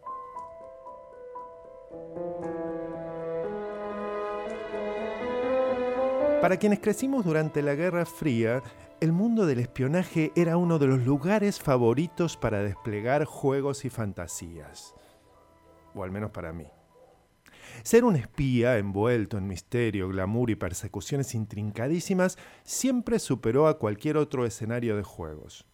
Para 6.41 6.57
quienes 6.57 6.79
crecimos 6.79 7.23
durante 7.23 7.61
la 7.61 7.73
Guerra 7.75 8.05
Fría, 8.05 8.61
el 8.99 9.11
mundo 9.11 9.45
del 9.45 9.59
espionaje 9.59 10.31
era 10.35 10.57
uno 10.57 10.79
de 10.79 10.87
los 10.87 11.05
lugares 11.05 11.59
favoritos 11.59 12.35
para 12.35 12.63
desplegar 12.63 13.25
juegos 13.25 13.85
y 13.85 13.89
fantasías. 13.89 14.95
O 15.93 16.03
al 16.03 16.11
menos 16.11 16.31
para 16.31 16.51
mí. 16.51 16.65
Ser 17.83 18.03
un 18.05 18.15
espía 18.15 18.77
envuelto 18.77 19.37
en 19.37 19.47
misterio, 19.47 20.09
glamour 20.09 20.49
y 20.49 20.55
persecuciones 20.55 21.35
intrincadísimas 21.35 22.37
siempre 22.63 23.19
superó 23.19 23.67
a 23.67 23.77
cualquier 23.77 24.17
otro 24.17 24.45
escenario 24.45 24.95
de 24.95 25.03
juegos. 25.03 25.67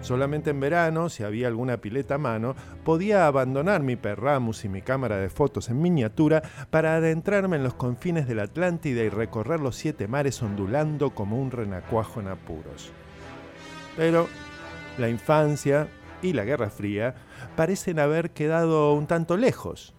Solamente 0.00 0.50
en 0.50 0.60
verano, 0.60 1.10
si 1.10 1.24
había 1.24 1.48
alguna 1.48 1.76
pileta 1.76 2.14
a 2.14 2.18
mano, 2.18 2.54
podía 2.84 3.26
abandonar 3.26 3.82
mi 3.82 3.96
Perramus 3.96 4.64
y 4.64 4.68
mi 4.68 4.80
cámara 4.80 5.18
de 5.18 5.28
fotos 5.28 5.68
en 5.68 5.82
miniatura 5.82 6.42
para 6.70 6.94
adentrarme 6.94 7.56
en 7.56 7.62
los 7.62 7.74
confines 7.74 8.26
de 8.26 8.34
la 8.34 8.44
Atlántida 8.44 9.02
y 9.02 9.10
recorrer 9.10 9.60
los 9.60 9.76
siete 9.76 10.08
mares 10.08 10.42
ondulando 10.42 11.10
como 11.10 11.40
un 11.40 11.50
renacuajo 11.50 12.20
en 12.20 12.28
apuros. 12.28 12.92
Pero 13.96 14.26
la 14.96 15.10
infancia 15.10 15.88
y 16.22 16.32
la 16.32 16.44
Guerra 16.44 16.70
Fría 16.70 17.14
parecen 17.54 17.98
haber 17.98 18.30
quedado 18.30 18.94
un 18.94 19.06
tanto 19.06 19.36
lejos, 19.36 19.94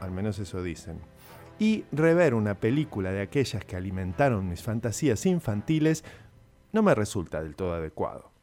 al 0.00 0.10
menos 0.10 0.38
eso 0.38 0.62
dicen. 0.62 1.00
Y 1.58 1.84
rever 1.92 2.34
una 2.34 2.54
película 2.54 3.10
de 3.10 3.22
aquellas 3.22 3.64
que 3.64 3.76
alimentaron 3.76 4.46
mis 4.48 4.62
fantasías 4.62 5.24
infantiles 5.24 6.04
no 6.72 6.82
me 6.82 6.94
resulta 6.94 7.42
del 7.42 7.56
todo 7.56 7.72
adecuado. 7.72 8.35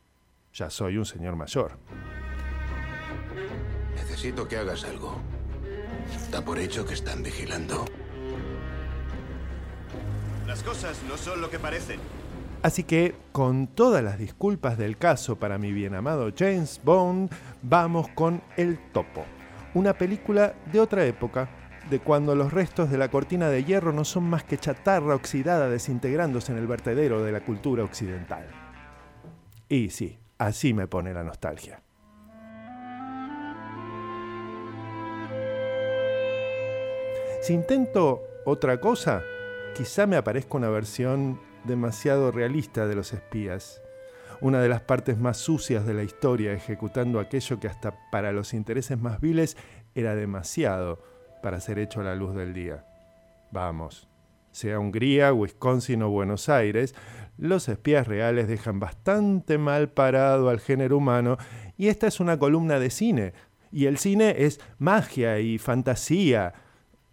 Ya 0.53 0.69
soy 0.69 0.97
un 0.97 1.05
señor 1.05 1.35
mayor. 1.35 1.79
Necesito 3.95 4.47
que 4.47 4.57
hagas 4.57 4.83
algo. 4.83 5.17
Da 6.31 6.45
por 6.45 6.59
hecho 6.59 6.85
que 6.85 6.93
están 6.93 7.23
vigilando. 7.23 7.85
Las 10.45 10.61
cosas 10.61 11.01
no 11.09 11.17
son 11.17 11.41
lo 11.41 11.49
que 11.49 11.57
parecen. 11.57 11.99
Así 12.61 12.83
que, 12.83 13.15
con 13.31 13.67
todas 13.67 14.03
las 14.03 14.19
disculpas 14.19 14.77
del 14.77 14.97
caso 14.97 15.37
para 15.37 15.57
mi 15.57 15.73
bien 15.73 15.95
amado 15.95 16.31
James 16.37 16.79
Bond, 16.83 17.31
vamos 17.61 18.07
con 18.09 18.41
El 18.55 18.77
Topo, 18.91 19.25
una 19.73 19.93
película 19.93 20.53
de 20.71 20.79
otra 20.79 21.03
época, 21.05 21.49
de 21.89 21.99
cuando 21.99 22.35
los 22.35 22.53
restos 22.53 22.89
de 22.89 22.97
la 22.97 23.09
cortina 23.09 23.49
de 23.49 23.65
hierro 23.65 23.91
no 23.91 24.05
son 24.05 24.29
más 24.29 24.43
que 24.43 24.57
chatarra 24.57 25.15
oxidada 25.15 25.67
desintegrándose 25.67 26.53
en 26.53 26.59
el 26.59 26.67
vertedero 26.67 27.21
de 27.23 27.31
la 27.33 27.43
cultura 27.43 27.83
occidental. 27.83 28.47
Y 29.67 29.89
sí, 29.89 30.17
así 30.45 30.73
me 30.73 30.87
pone 30.87 31.13
la 31.13 31.23
nostalgia. 31.23 31.81
Si 37.41 37.53
intento 37.53 38.21
otra 38.45 38.79
cosa, 38.79 39.21
quizá 39.75 40.07
me 40.07 40.15
aparezca 40.15 40.57
una 40.57 40.69
versión 40.69 41.41
demasiado 41.65 42.31
realista 42.31 42.87
de 42.87 42.95
los 42.95 43.13
espías, 43.13 43.81
una 44.41 44.61
de 44.61 44.69
las 44.69 44.81
partes 44.81 45.17
más 45.17 45.37
sucias 45.37 45.85
de 45.85 45.93
la 45.93 46.03
historia, 46.03 46.53
ejecutando 46.53 47.19
aquello 47.19 47.59
que 47.59 47.67
hasta 47.67 47.93
para 48.11 48.31
los 48.31 48.53
intereses 48.53 48.99
más 48.99 49.19
viles 49.19 49.57
era 49.95 50.15
demasiado 50.15 51.01
para 51.41 51.59
ser 51.59 51.79
hecho 51.79 52.01
a 52.01 52.03
la 52.03 52.15
luz 52.15 52.33
del 52.35 52.53
día. 52.53 52.85
Vamos, 53.51 54.07
sea 54.53 54.79
Hungría, 54.79 55.33
Wisconsin 55.33 56.03
o 56.03 56.09
Buenos 56.09 56.47
Aires, 56.47 56.95
los 57.37 57.67
espías 57.67 58.07
reales 58.07 58.47
dejan 58.47 58.79
bastante 58.79 59.57
mal 59.57 59.89
parado 59.89 60.49
al 60.49 60.59
género 60.59 60.97
humano 60.97 61.37
y 61.77 61.87
esta 61.89 62.07
es 62.07 62.19
una 62.19 62.39
columna 62.39 62.79
de 62.79 62.89
cine, 62.89 63.33
y 63.71 63.87
el 63.87 63.97
cine 63.97 64.35
es 64.37 64.61
magia 64.77 65.39
y 65.39 65.57
fantasía, 65.57 66.53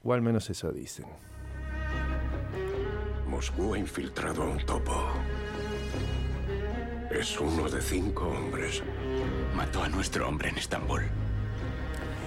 o 0.02 0.12
al 0.12 0.20
menos 0.22 0.50
eso 0.50 0.70
dicen. 0.70 1.06
Moscú 3.26 3.74
ha 3.74 3.78
infiltrado 3.78 4.42
a 4.42 4.46
un 4.46 4.58
topo. 4.66 4.92
Es 7.10 7.40
uno 7.40 7.68
de 7.68 7.80
cinco 7.80 8.28
hombres. 8.28 8.82
Mató 9.56 9.82
a 9.82 9.88
nuestro 9.88 10.28
hombre 10.28 10.50
en 10.50 10.58
Estambul. 10.58 11.02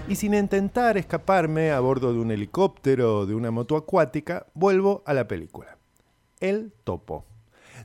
Y 0.05 0.15
sin 0.15 0.33
intentar 0.33 0.97
escaparme 0.97 1.71
a 1.71 1.79
bordo 1.79 2.13
de 2.13 2.19
un 2.19 2.29
helicóptero 2.29 3.19
o 3.19 3.25
de 3.25 3.35
una 3.35 3.51
moto 3.51 3.77
acuática, 3.77 4.47
vuelvo 4.53 5.01
a 5.05 5.13
la 5.13 5.29
película. 5.29 5.77
El 6.41 6.73
topo. 6.83 7.25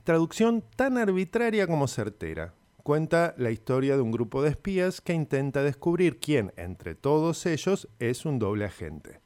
Traducción 0.03 0.61
tan 0.75 0.97
arbitraria 0.97 1.65
como 1.65 1.87
certera. 1.87 2.53
Cuenta 2.83 3.33
la 3.37 3.51
historia 3.51 3.95
de 3.95 4.01
un 4.01 4.11
grupo 4.11 4.41
de 4.41 4.49
espías 4.49 4.99
que 4.99 5.13
intenta 5.13 5.63
descubrir 5.63 6.19
quién, 6.19 6.51
entre 6.57 6.93
todos 6.93 7.45
ellos, 7.45 7.87
es 7.99 8.25
un 8.25 8.37
doble 8.37 8.65
agente. 8.65 9.21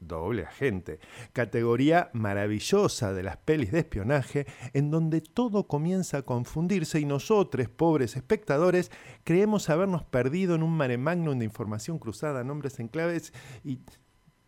Doble 0.00 0.44
agente, 0.44 1.00
categoría 1.32 2.10
maravillosa 2.12 3.12
de 3.12 3.24
las 3.24 3.36
pelis 3.36 3.72
de 3.72 3.80
espionaje, 3.80 4.46
en 4.72 4.92
donde 4.92 5.20
todo 5.20 5.66
comienza 5.66 6.18
a 6.18 6.22
confundirse 6.22 7.00
y 7.00 7.04
nosotros, 7.04 7.68
pobres 7.68 8.16
espectadores, 8.16 8.92
creemos 9.24 9.68
habernos 9.70 10.04
perdido 10.04 10.54
en 10.54 10.62
un 10.62 10.76
mare 10.76 10.98
magnum 10.98 11.38
de 11.38 11.44
información 11.44 11.98
cruzada, 11.98 12.44
nombres 12.44 12.78
en 12.78 12.88
claves 12.88 13.32
y... 13.64 13.80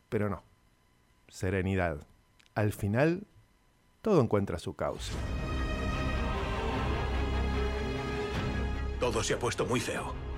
Pero 0.09 0.29
no. 0.29 0.45
Serenidad. 1.29 2.07
Al 2.55 2.73
final, 2.73 3.27
todo 4.03 4.21
encuentra 4.21 4.59
su 4.59 4.75
causa. 4.75 5.13
Todo 9.01 9.23
se 9.23 9.35
ha 9.35 9.39
puesto 9.39 9.65
muy 9.67 9.81
feo. 9.81 10.30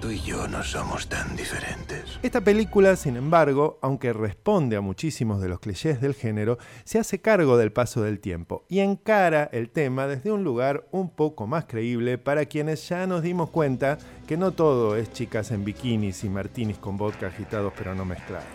Tú 0.00 0.10
y 0.10 0.20
yo 0.20 0.48
no 0.48 0.62
somos 0.62 1.08
tan 1.08 1.36
diferentes. 1.36 2.18
Esta 2.22 2.40
película, 2.40 2.96
sin 2.96 3.16
embargo, 3.16 3.78
aunque 3.82 4.14
responde 4.14 4.76
a 4.76 4.80
muchísimos 4.80 5.42
de 5.42 5.48
los 5.48 5.60
clichés 5.60 6.00
del 6.00 6.14
género, 6.14 6.56
se 6.84 6.98
hace 6.98 7.20
cargo 7.20 7.58
del 7.58 7.70
paso 7.70 8.00
del 8.00 8.18
tiempo 8.18 8.64
y 8.66 8.78
encara 8.78 9.50
el 9.52 9.68
tema 9.68 10.06
desde 10.06 10.32
un 10.32 10.42
lugar 10.42 10.88
un 10.90 11.10
poco 11.10 11.46
más 11.46 11.66
creíble 11.66 12.16
para 12.16 12.46
quienes 12.46 12.88
ya 12.88 13.06
nos 13.06 13.22
dimos 13.22 13.50
cuenta 13.50 13.98
que 14.26 14.38
no 14.38 14.52
todo 14.52 14.96
es 14.96 15.12
chicas 15.12 15.50
en 15.50 15.66
bikinis 15.66 16.24
y 16.24 16.30
martinis 16.30 16.78
con 16.78 16.96
vodka 16.96 17.26
agitados 17.26 17.74
pero 17.76 17.94
no 17.94 18.06
mezclados. 18.06 18.46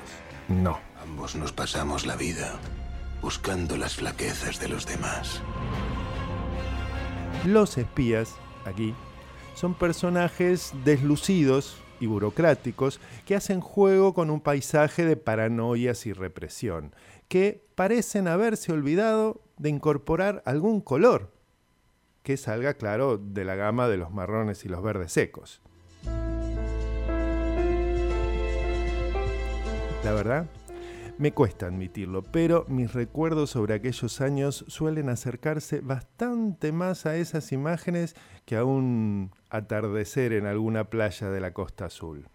No. 0.47 0.79
Ambos 1.03 1.35
nos 1.35 1.51
pasamos 1.51 2.07
la 2.07 2.15
vida 2.15 2.59
buscando 3.21 3.77
las 3.77 3.95
flaquezas 3.95 4.59
de 4.59 4.67
los 4.67 4.87
demás. 4.87 5.41
Los 7.45 7.77
espías, 7.77 8.33
aquí, 8.65 8.95
son 9.55 9.73
personajes 9.73 10.73
deslucidos 10.83 11.81
y 11.99 12.05
burocráticos 12.05 12.99
que 13.25 13.35
hacen 13.35 13.61
juego 13.61 14.13
con 14.13 14.29
un 14.29 14.41
paisaje 14.41 15.05
de 15.05 15.15
paranoias 15.15 16.05
y 16.05 16.13
represión, 16.13 16.93
que 17.27 17.65
parecen 17.73 18.27
haberse 18.27 18.73
olvidado 18.73 19.41
de 19.57 19.69
incorporar 19.69 20.43
algún 20.45 20.81
color 20.81 21.33
que 22.21 22.37
salga 22.37 22.73
claro 22.73 23.17
de 23.17 23.45
la 23.45 23.55
gama 23.55 23.87
de 23.87 23.97
los 23.97 24.11
marrones 24.11 24.65
y 24.65 24.69
los 24.69 24.83
verdes 24.83 25.11
secos. 25.11 25.61
La 30.03 30.11
verdad, 30.11 30.47
me 31.17 31.31
cuesta 31.31 31.67
admitirlo, 31.67 32.23
pero 32.23 32.65
mis 32.67 32.93
recuerdos 32.93 33.51
sobre 33.51 33.73
aquellos 33.73 34.19
años 34.19 34.65
suelen 34.67 35.07
acercarse 35.07 35.79
bastante 35.79 36.73
más 36.73 37.05
a 37.05 37.15
esas 37.15 37.53
imágenes 37.53 38.15
que 38.45 38.55
a 38.57 38.63
un 38.63 39.31
atardecer 39.49 40.33
en 40.33 40.45
alguna 40.45 40.85
playa 40.85 41.29
de 41.29 41.39
la 41.39 41.51
costa 41.51 41.85
azul. 41.85 42.27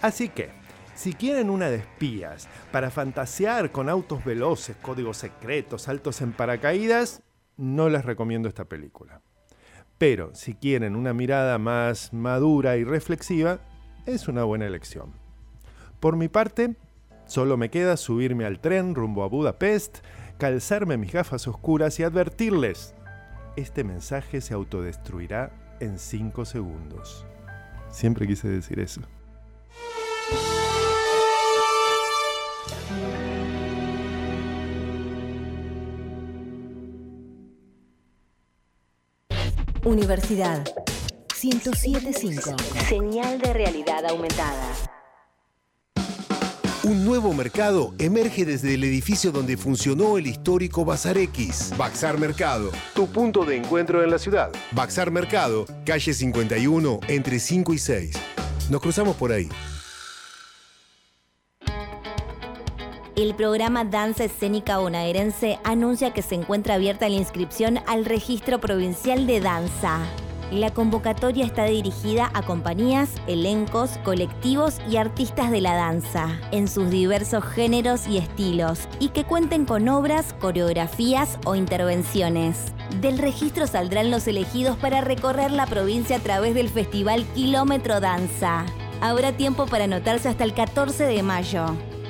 Así 0.00 0.28
que, 0.28 0.50
si 0.94 1.12
quieren 1.12 1.50
una 1.50 1.70
de 1.70 1.76
espías 1.76 2.48
para 2.70 2.90
fantasear 2.90 3.72
con 3.72 3.88
autos 3.88 4.24
veloces, 4.24 4.76
códigos 4.76 5.16
secretos, 5.16 5.82
saltos 5.82 6.20
en 6.20 6.32
paracaídas, 6.32 7.22
no 7.56 7.88
les 7.88 8.04
recomiendo 8.04 8.48
esta 8.48 8.66
película. 8.66 9.20
Pero 9.98 10.34
si 10.34 10.54
quieren 10.54 10.94
una 10.94 11.12
mirada 11.12 11.58
más 11.58 12.12
madura 12.12 12.76
y 12.76 12.84
reflexiva, 12.84 13.60
es 14.06 14.28
una 14.28 14.44
buena 14.44 14.66
elección. 14.66 15.12
Por 16.00 16.16
mi 16.16 16.28
parte, 16.28 16.76
solo 17.26 17.56
me 17.56 17.70
queda 17.70 17.96
subirme 17.96 18.44
al 18.44 18.60
tren 18.60 18.94
rumbo 18.94 19.24
a 19.24 19.28
Budapest, 19.28 19.98
calzarme 20.38 20.96
mis 20.96 21.12
gafas 21.12 21.48
oscuras 21.48 21.98
y 21.98 22.02
advertirles, 22.02 22.94
este 23.56 23.84
mensaje 23.84 24.40
se 24.40 24.54
autodestruirá 24.54 25.52
en 25.80 25.98
5 25.98 26.44
segundos. 26.44 27.26
Siempre 27.90 28.26
quise 28.26 28.48
decir 28.48 28.80
eso. 28.80 29.00
Universidad 39.84 40.64
1075. 41.42 42.56
Señal 42.88 43.38
de 43.38 43.52
realidad 43.52 44.06
aumentada. 44.06 44.93
Un 46.84 47.02
nuevo 47.02 47.32
mercado 47.32 47.94
emerge 47.98 48.44
desde 48.44 48.74
el 48.74 48.84
edificio 48.84 49.32
donde 49.32 49.56
funcionó 49.56 50.18
el 50.18 50.26
histórico 50.26 50.84
Bazar 50.84 51.16
X. 51.16 51.72
Baxar 51.78 52.18
Mercado, 52.18 52.70
tu 52.94 53.06
punto 53.06 53.46
de 53.46 53.56
encuentro 53.56 54.04
en 54.04 54.10
la 54.10 54.18
ciudad. 54.18 54.52
Baxar 54.72 55.10
Mercado, 55.10 55.64
calle 55.86 56.12
51, 56.12 57.00
entre 57.08 57.38
5 57.38 57.72
y 57.72 57.78
6. 57.78 58.16
Nos 58.68 58.82
cruzamos 58.82 59.16
por 59.16 59.32
ahí. 59.32 59.48
El 63.16 63.34
programa 63.34 63.86
Danza 63.86 64.24
Escénica 64.24 64.76
Bonaerense 64.76 65.58
anuncia 65.64 66.12
que 66.12 66.20
se 66.20 66.34
encuentra 66.34 66.74
abierta 66.74 67.08
la 67.08 67.16
inscripción 67.16 67.78
al 67.86 68.04
Registro 68.04 68.60
Provincial 68.60 69.26
de 69.26 69.40
Danza. 69.40 70.00
La 70.50 70.72
convocatoria 70.72 71.44
está 71.44 71.64
dirigida 71.64 72.30
a 72.34 72.42
compañías, 72.42 73.10
elencos, 73.26 73.98
colectivos 74.04 74.78
y 74.88 74.96
artistas 74.96 75.50
de 75.50 75.60
la 75.60 75.74
danza, 75.74 76.28
en 76.52 76.68
sus 76.68 76.90
diversos 76.90 77.44
géneros 77.44 78.06
y 78.06 78.18
estilos, 78.18 78.88
y 79.00 79.08
que 79.08 79.24
cuenten 79.24 79.64
con 79.64 79.88
obras, 79.88 80.34
coreografías 80.40 81.38
o 81.44 81.54
intervenciones. 81.54 82.72
Del 83.00 83.18
registro 83.18 83.66
saldrán 83.66 84.10
los 84.10 84.28
elegidos 84.28 84.76
para 84.76 85.00
recorrer 85.00 85.50
la 85.50 85.66
provincia 85.66 86.16
a 86.16 86.20
través 86.20 86.54
del 86.54 86.68
Festival 86.68 87.24
Kilómetro 87.34 88.00
Danza. 88.00 88.64
Habrá 89.00 89.32
tiempo 89.32 89.66
para 89.66 89.84
anotarse 89.84 90.28
hasta 90.28 90.44
el 90.44 90.54
14 90.54 91.04
de 91.04 91.22
mayo. 91.22 91.66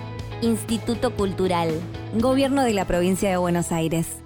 Instituto 0.42 1.14
Cultural. 1.14 1.70
Gobierno 2.14 2.62
de 2.62 2.74
la 2.74 2.84
Provincia 2.84 3.30
de 3.30 3.38
Buenos 3.38 3.72
Aires. 3.72 4.18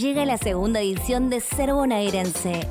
Llega 0.00 0.24
la 0.24 0.38
segunda 0.38 0.80
edición 0.80 1.28
de 1.28 1.40
Ser 1.40 1.74
Bonaerense, 1.74 2.66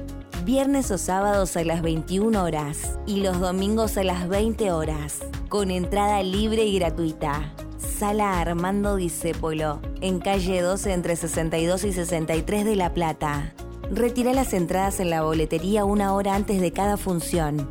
Viernes 0.46 0.92
o 0.92 1.00
sábados 1.00 1.58
a 1.58 1.64
las 1.64 1.82
21 1.82 2.44
horas 2.44 3.00
y 3.08 3.22
los 3.22 3.40
domingos 3.40 3.98
a 3.98 4.04
las 4.04 4.28
20 4.30 4.72
horas, 4.72 5.22
con 5.50 5.72
entrada 5.72 6.22
libre 6.22 6.66
y 6.66 6.78
gratuita. 6.78 7.52
Sala 7.80 8.40
Armando 8.40 8.96
Discépolo, 8.96 9.82
en 10.02 10.20
calle 10.20 10.62
12 10.62 10.94
entre 10.94 11.16
62 11.16 11.86
y 11.86 11.94
63 11.94 12.64
de 12.64 12.76
La 12.76 12.94
Plata. 12.94 13.56
Retira 13.90 14.34
las 14.34 14.54
entradas 14.54 15.00
en 15.00 15.10
la 15.10 15.24
boletería 15.24 15.84
una 15.84 16.14
hora 16.14 16.36
antes 16.36 16.62
de 16.62 16.72
cada 16.72 16.98
función. 16.98 17.68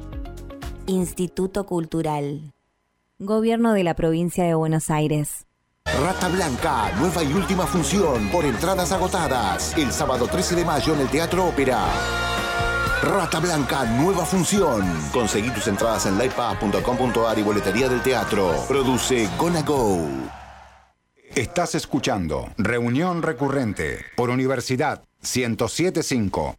Instituto 0.88 1.66
Cultural. 1.66 2.52
Gobierno 3.20 3.72
de 3.72 3.84
la 3.84 3.94
Provincia 3.94 4.42
de 4.42 4.54
Buenos 4.54 4.90
Aires. 4.90 5.46
Rata 5.84 6.26
Blanca, 6.26 6.90
nueva 6.98 7.22
y 7.22 7.32
última 7.34 7.68
función 7.68 8.28
por 8.30 8.44
entradas 8.44 8.90
agotadas. 8.90 9.78
El 9.78 9.92
sábado 9.92 10.26
13 10.26 10.56
de 10.56 10.64
mayo 10.64 10.92
en 10.94 11.02
el 11.02 11.08
Teatro 11.08 11.46
Ópera. 11.46 12.33
Rata 13.04 13.38
Blanca, 13.38 13.84
nueva 13.84 14.24
función. 14.24 14.82
Conseguí 15.12 15.50
tus 15.50 15.68
entradas 15.68 16.06
en 16.06 16.16
livepass.com.ar 16.16 17.38
y 17.38 17.42
boletería 17.42 17.88
del 17.88 18.02
teatro. 18.02 18.64
Produce 18.66 19.28
Gonna 19.36 19.62
Go. 19.62 20.08
Estás 21.34 21.74
escuchando 21.74 22.48
Reunión 22.56 23.22
Recurrente 23.22 23.98
por 24.16 24.30
Universidad 24.30 25.02
1075. 25.20 26.56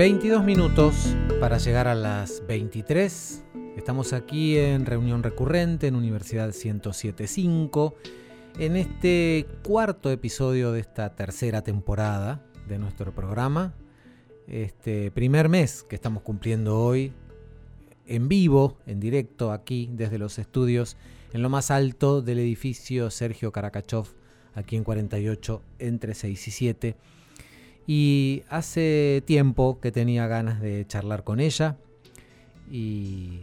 22 0.00 0.42
minutos 0.42 1.14
para 1.40 1.58
llegar 1.58 1.86
a 1.86 1.94
las 1.94 2.42
23. 2.46 3.44
Estamos 3.76 4.14
aquí 4.14 4.56
en 4.56 4.86
reunión 4.86 5.22
recurrente 5.22 5.88
en 5.88 5.94
Universidad 5.94 6.46
1075, 6.46 7.94
en 8.58 8.76
este 8.76 9.46
cuarto 9.62 10.10
episodio 10.10 10.72
de 10.72 10.80
esta 10.80 11.14
tercera 11.16 11.60
temporada 11.60 12.42
de 12.66 12.78
nuestro 12.78 13.14
programa. 13.14 13.74
Este 14.46 15.10
primer 15.10 15.50
mes 15.50 15.82
que 15.82 15.96
estamos 15.96 16.22
cumpliendo 16.22 16.78
hoy 16.78 17.12
en 18.06 18.26
vivo, 18.26 18.78
en 18.86 19.00
directo, 19.00 19.52
aquí 19.52 19.90
desde 19.92 20.16
los 20.16 20.38
estudios, 20.38 20.96
en 21.34 21.42
lo 21.42 21.50
más 21.50 21.70
alto 21.70 22.22
del 22.22 22.38
edificio 22.38 23.10
Sergio 23.10 23.52
Karakachov, 23.52 24.06
aquí 24.54 24.76
en 24.76 24.84
48, 24.84 25.62
entre 25.78 26.14
6 26.14 26.48
y 26.48 26.50
7. 26.50 26.96
Y 27.92 28.44
hace 28.48 29.20
tiempo 29.26 29.80
que 29.80 29.90
tenía 29.90 30.28
ganas 30.28 30.60
de 30.60 30.86
charlar 30.86 31.24
con 31.24 31.40
ella 31.40 31.76
y 32.70 33.40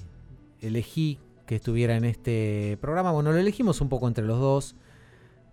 elegí 0.62 1.20
que 1.46 1.56
estuviera 1.56 1.98
en 1.98 2.06
este 2.06 2.78
programa. 2.80 3.12
Bueno, 3.12 3.34
lo 3.34 3.40
elegimos 3.40 3.82
un 3.82 3.90
poco 3.90 4.08
entre 4.08 4.24
los 4.24 4.40
dos, 4.40 4.78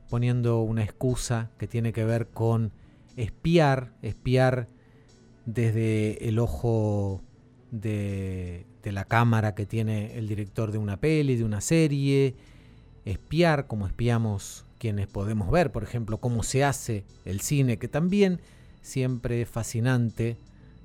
poniendo 0.08 0.60
una 0.60 0.84
excusa 0.84 1.50
que 1.58 1.66
tiene 1.66 1.92
que 1.92 2.04
ver 2.04 2.28
con 2.28 2.70
espiar, 3.16 3.90
espiar 4.00 4.68
desde 5.44 6.28
el 6.28 6.38
ojo 6.38 7.20
de, 7.72 8.64
la 8.84 9.06
cámara 9.06 9.56
que 9.56 9.66
tiene 9.66 10.16
el 10.16 10.28
director 10.28 10.70
de 10.70 10.78
una 10.78 11.00
peli, 11.00 11.34
de 11.34 11.42
una 11.42 11.60
serie, 11.60 12.36
espiar 13.04 13.66
como 13.66 13.88
espiamos 13.88 14.64
quienes 14.78 15.08
podemos 15.08 15.50
ver, 15.50 15.72
por 15.72 15.82
ejemplo, 15.82 16.18
cómo 16.18 16.44
se 16.44 16.62
hace 16.62 17.04
el 17.24 17.40
cine, 17.40 17.76
que 17.76 17.88
también 17.88 18.40
siempre 18.84 19.42
es 19.42 19.48
fascinante 19.48 20.36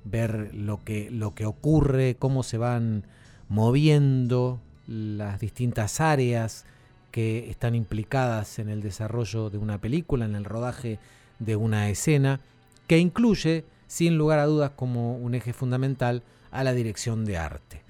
ver 0.04 0.54
lo 0.54 0.82
que, 0.82 1.10
lo 1.10 1.34
que 1.34 1.46
ocurre, 1.46 2.16
cómo 2.18 2.42
se 2.42 2.58
van 2.58 3.04
moviendo 3.48 4.58
las 4.88 5.38
distintas 5.38 6.00
áreas 6.00 6.64
que 7.12 7.50
están 7.50 7.74
implicadas 7.74 8.58
en 8.58 8.70
el 8.70 8.80
desarrollo 8.80 9.50
de 9.50 9.58
una 9.58 9.78
película, 9.78 10.24
en 10.24 10.34
el 10.34 10.44
rodaje 10.44 10.98
de 11.38 11.56
una 11.56 11.90
escena, 11.90 12.40
que 12.86 12.98
incluye, 12.98 13.64
sin 13.86 14.16
lugar 14.16 14.38
a 14.38 14.46
dudas, 14.46 14.72
como 14.74 15.16
un 15.16 15.34
eje 15.34 15.52
fundamental 15.52 16.22
a 16.50 16.64
la 16.64 16.72
dirección 16.72 17.24
de 17.26 17.36
arte. 17.36 17.82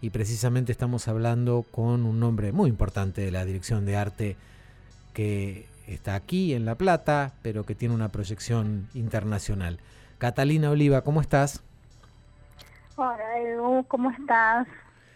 Y 0.00 0.10
precisamente 0.10 0.70
estamos 0.70 1.08
hablando 1.08 1.64
con 1.70 2.06
un 2.06 2.20
nombre 2.20 2.52
muy 2.52 2.70
importante 2.70 3.22
de 3.22 3.32
la 3.32 3.44
dirección 3.44 3.84
de 3.84 3.96
arte 3.96 4.36
que 5.12 5.66
está 5.86 6.14
aquí 6.14 6.54
en 6.54 6.64
La 6.64 6.76
Plata, 6.76 7.32
pero 7.42 7.64
que 7.64 7.74
tiene 7.74 7.94
una 7.94 8.08
proyección 8.08 8.88
internacional. 8.94 9.78
Catalina 10.18 10.70
Oliva, 10.70 11.02
¿cómo 11.02 11.20
estás? 11.20 11.62
Hola, 12.96 13.38
Edu, 13.38 13.84
¿cómo 13.88 14.10
estás? 14.10 14.66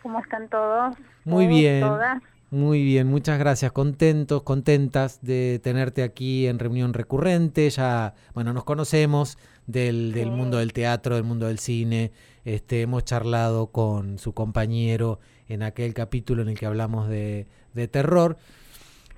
¿Cómo 0.02 0.20
están 0.20 0.48
todos? 0.48 0.96
Muy 1.24 1.46
¿Todos, 1.46 1.58
bien. 1.58 1.80
todas? 1.80 2.22
Muy 2.50 2.82
bien, 2.82 3.06
muchas 3.06 3.38
gracias. 3.38 3.70
Contentos, 3.70 4.42
contentas 4.42 5.20
de 5.22 5.60
tenerte 5.62 6.02
aquí 6.02 6.48
en 6.48 6.58
reunión 6.58 6.94
recurrente. 6.94 7.70
Ya, 7.70 8.14
bueno, 8.34 8.52
nos 8.52 8.64
conocemos 8.64 9.38
del, 9.68 10.12
del 10.12 10.32
mundo 10.32 10.58
del 10.58 10.72
teatro, 10.72 11.14
del 11.14 11.24
mundo 11.24 11.46
del 11.46 11.60
cine. 11.60 12.10
Este, 12.44 12.82
hemos 12.82 13.04
charlado 13.04 13.68
con 13.68 14.18
su 14.18 14.32
compañero 14.34 15.20
en 15.48 15.62
aquel 15.62 15.94
capítulo 15.94 16.42
en 16.42 16.48
el 16.48 16.58
que 16.58 16.66
hablamos 16.66 17.08
de, 17.08 17.46
de 17.72 17.86
terror. 17.86 18.36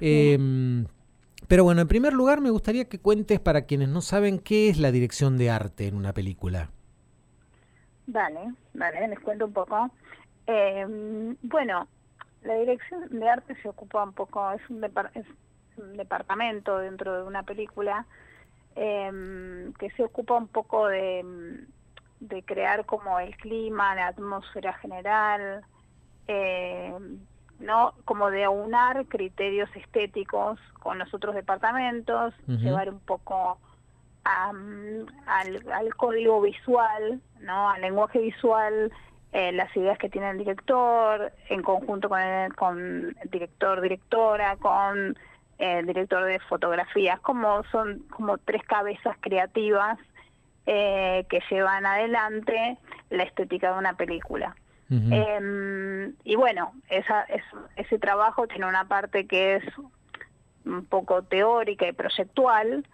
Em, 0.00 0.86
pero 1.48 1.64
bueno, 1.64 1.80
en 1.82 1.88
primer 1.88 2.12
lugar 2.12 2.40
me 2.40 2.50
gustaría 2.50 2.88
que 2.88 2.98
cuentes 2.98 3.40
para 3.40 3.62
quienes 3.62 3.88
no 3.88 4.00
saben 4.00 4.38
qué 4.38 4.68
es 4.68 4.78
la 4.78 4.90
dirección 4.90 5.38
de 5.38 5.50
arte 5.50 5.86
en 5.86 5.94
una 5.94 6.12
película. 6.12 6.70
Vale, 8.06 8.52
vale, 8.74 9.08
les 9.08 9.20
cuento 9.20 9.46
un 9.46 9.52
poco. 9.52 9.90
Eh, 10.46 11.34
bueno, 11.42 11.86
la 12.42 12.54
dirección 12.54 13.08
de 13.10 13.28
arte 13.28 13.54
se 13.62 13.68
ocupa 13.68 14.02
un 14.02 14.12
poco, 14.12 14.52
es 14.52 14.68
un, 14.68 14.84
es 14.84 15.26
un 15.76 15.96
departamento 15.96 16.78
dentro 16.78 17.16
de 17.16 17.22
una 17.22 17.42
película 17.42 18.06
eh, 18.74 19.72
que 19.78 19.90
se 19.90 20.02
ocupa 20.02 20.36
un 20.36 20.48
poco 20.48 20.88
de, 20.88 21.66
de 22.20 22.42
crear 22.44 22.86
como 22.86 23.18
el 23.18 23.36
clima, 23.36 23.94
la 23.94 24.08
atmósfera 24.08 24.72
general, 24.74 25.62
eh, 26.28 26.92
no 27.62 27.94
como 28.04 28.30
de 28.30 28.44
aunar 28.44 29.06
criterios 29.06 29.70
estéticos 29.74 30.58
con 30.80 30.98
los 30.98 31.12
otros 31.14 31.34
departamentos, 31.34 32.34
llevar 32.46 32.90
un 32.90 33.00
poco 33.00 33.58
al, 34.24 35.06
al 35.26 35.94
código 35.96 36.40
visual, 36.40 37.20
no, 37.40 37.70
al 37.70 37.80
lenguaje 37.80 38.18
visual, 38.18 38.92
eh, 39.32 39.52
las 39.52 39.74
ideas 39.76 39.98
que 39.98 40.10
tiene 40.10 40.30
el 40.30 40.38
director, 40.38 41.32
en 41.48 41.62
conjunto 41.62 42.08
con 42.08 42.20
el, 42.20 42.54
con 42.54 43.16
el 43.20 43.30
director, 43.30 43.80
directora, 43.80 44.56
con 44.56 45.16
eh, 45.58 45.78
el 45.78 45.86
director 45.86 46.24
de 46.24 46.38
fotografías, 46.40 47.18
como 47.20 47.64
son 47.64 48.00
como 48.10 48.38
tres 48.38 48.62
cabezas 48.64 49.16
creativas 49.20 49.98
eh, 50.66 51.24
que 51.30 51.40
llevan 51.50 51.86
adelante 51.86 52.76
la 53.10 53.22
estética 53.22 53.72
de 53.72 53.78
una 53.78 53.94
película. 53.94 54.54
Em, 55.12 56.14
y 56.24 56.36
bueno, 56.36 56.72
esa, 56.88 57.22
es- 57.24 57.42
ese 57.76 57.98
trabajo 57.98 58.46
tiene 58.46 58.66
una 58.66 58.84
parte 58.88 59.26
que 59.26 59.56
es 59.56 59.64
un 60.64 60.84
poco 60.86 61.22
teórica 61.22 61.86
y 61.88 61.92
proyectual, 61.92 62.86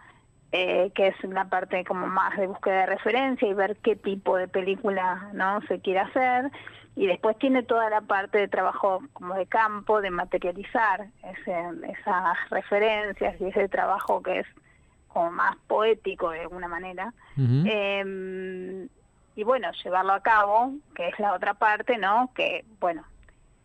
eh, 0.53 0.90
que 0.94 1.09
es 1.09 1.24
una 1.24 1.49
parte 1.51 1.84
como 1.84 2.07
más 2.07 2.36
de 2.36 2.46
búsqueda 2.46 2.80
de 2.80 2.86
referencia 2.86 3.46
y 3.49 3.53
ver 3.55 3.76
qué 3.76 3.96
tipo 3.96 4.36
de 4.36 4.49
película 4.49 5.28
no 5.34 5.61
se 5.62 5.80
quiere 5.80 6.01
hacer. 6.01 6.51
Y 6.96 7.07
después 7.07 7.38
tiene 7.38 7.62
toda 7.62 7.90
la 7.90 8.01
parte 8.01 8.38
de 8.38 8.49
trabajo 8.49 9.01
como 9.12 9.34
de 9.34 9.46
campo, 9.46 10.01
de 10.01 10.11
materializar 10.11 11.07
ese- 11.22 11.90
esas 11.90 12.36
referencias 12.51 13.40
y 13.40 13.44
ese 13.46 13.68
trabajo 13.68 14.22
que 14.22 14.40
es 14.40 14.46
como 15.09 15.30
más 15.32 15.57
poético 15.66 16.30
de 16.30 16.40
alguna 16.40 16.68
manera. 16.68 17.12
Y 19.39 19.45
bueno, 19.45 19.70
llevarlo 19.84 20.14
a 20.14 20.20
cabo, 20.20 20.72
que 20.97 21.07
es 21.07 21.18
la 21.20 21.32
otra 21.32 21.55
parte, 21.55 21.97
¿no? 21.97 22.32
Que, 22.34 22.64
bueno, 22.80 23.05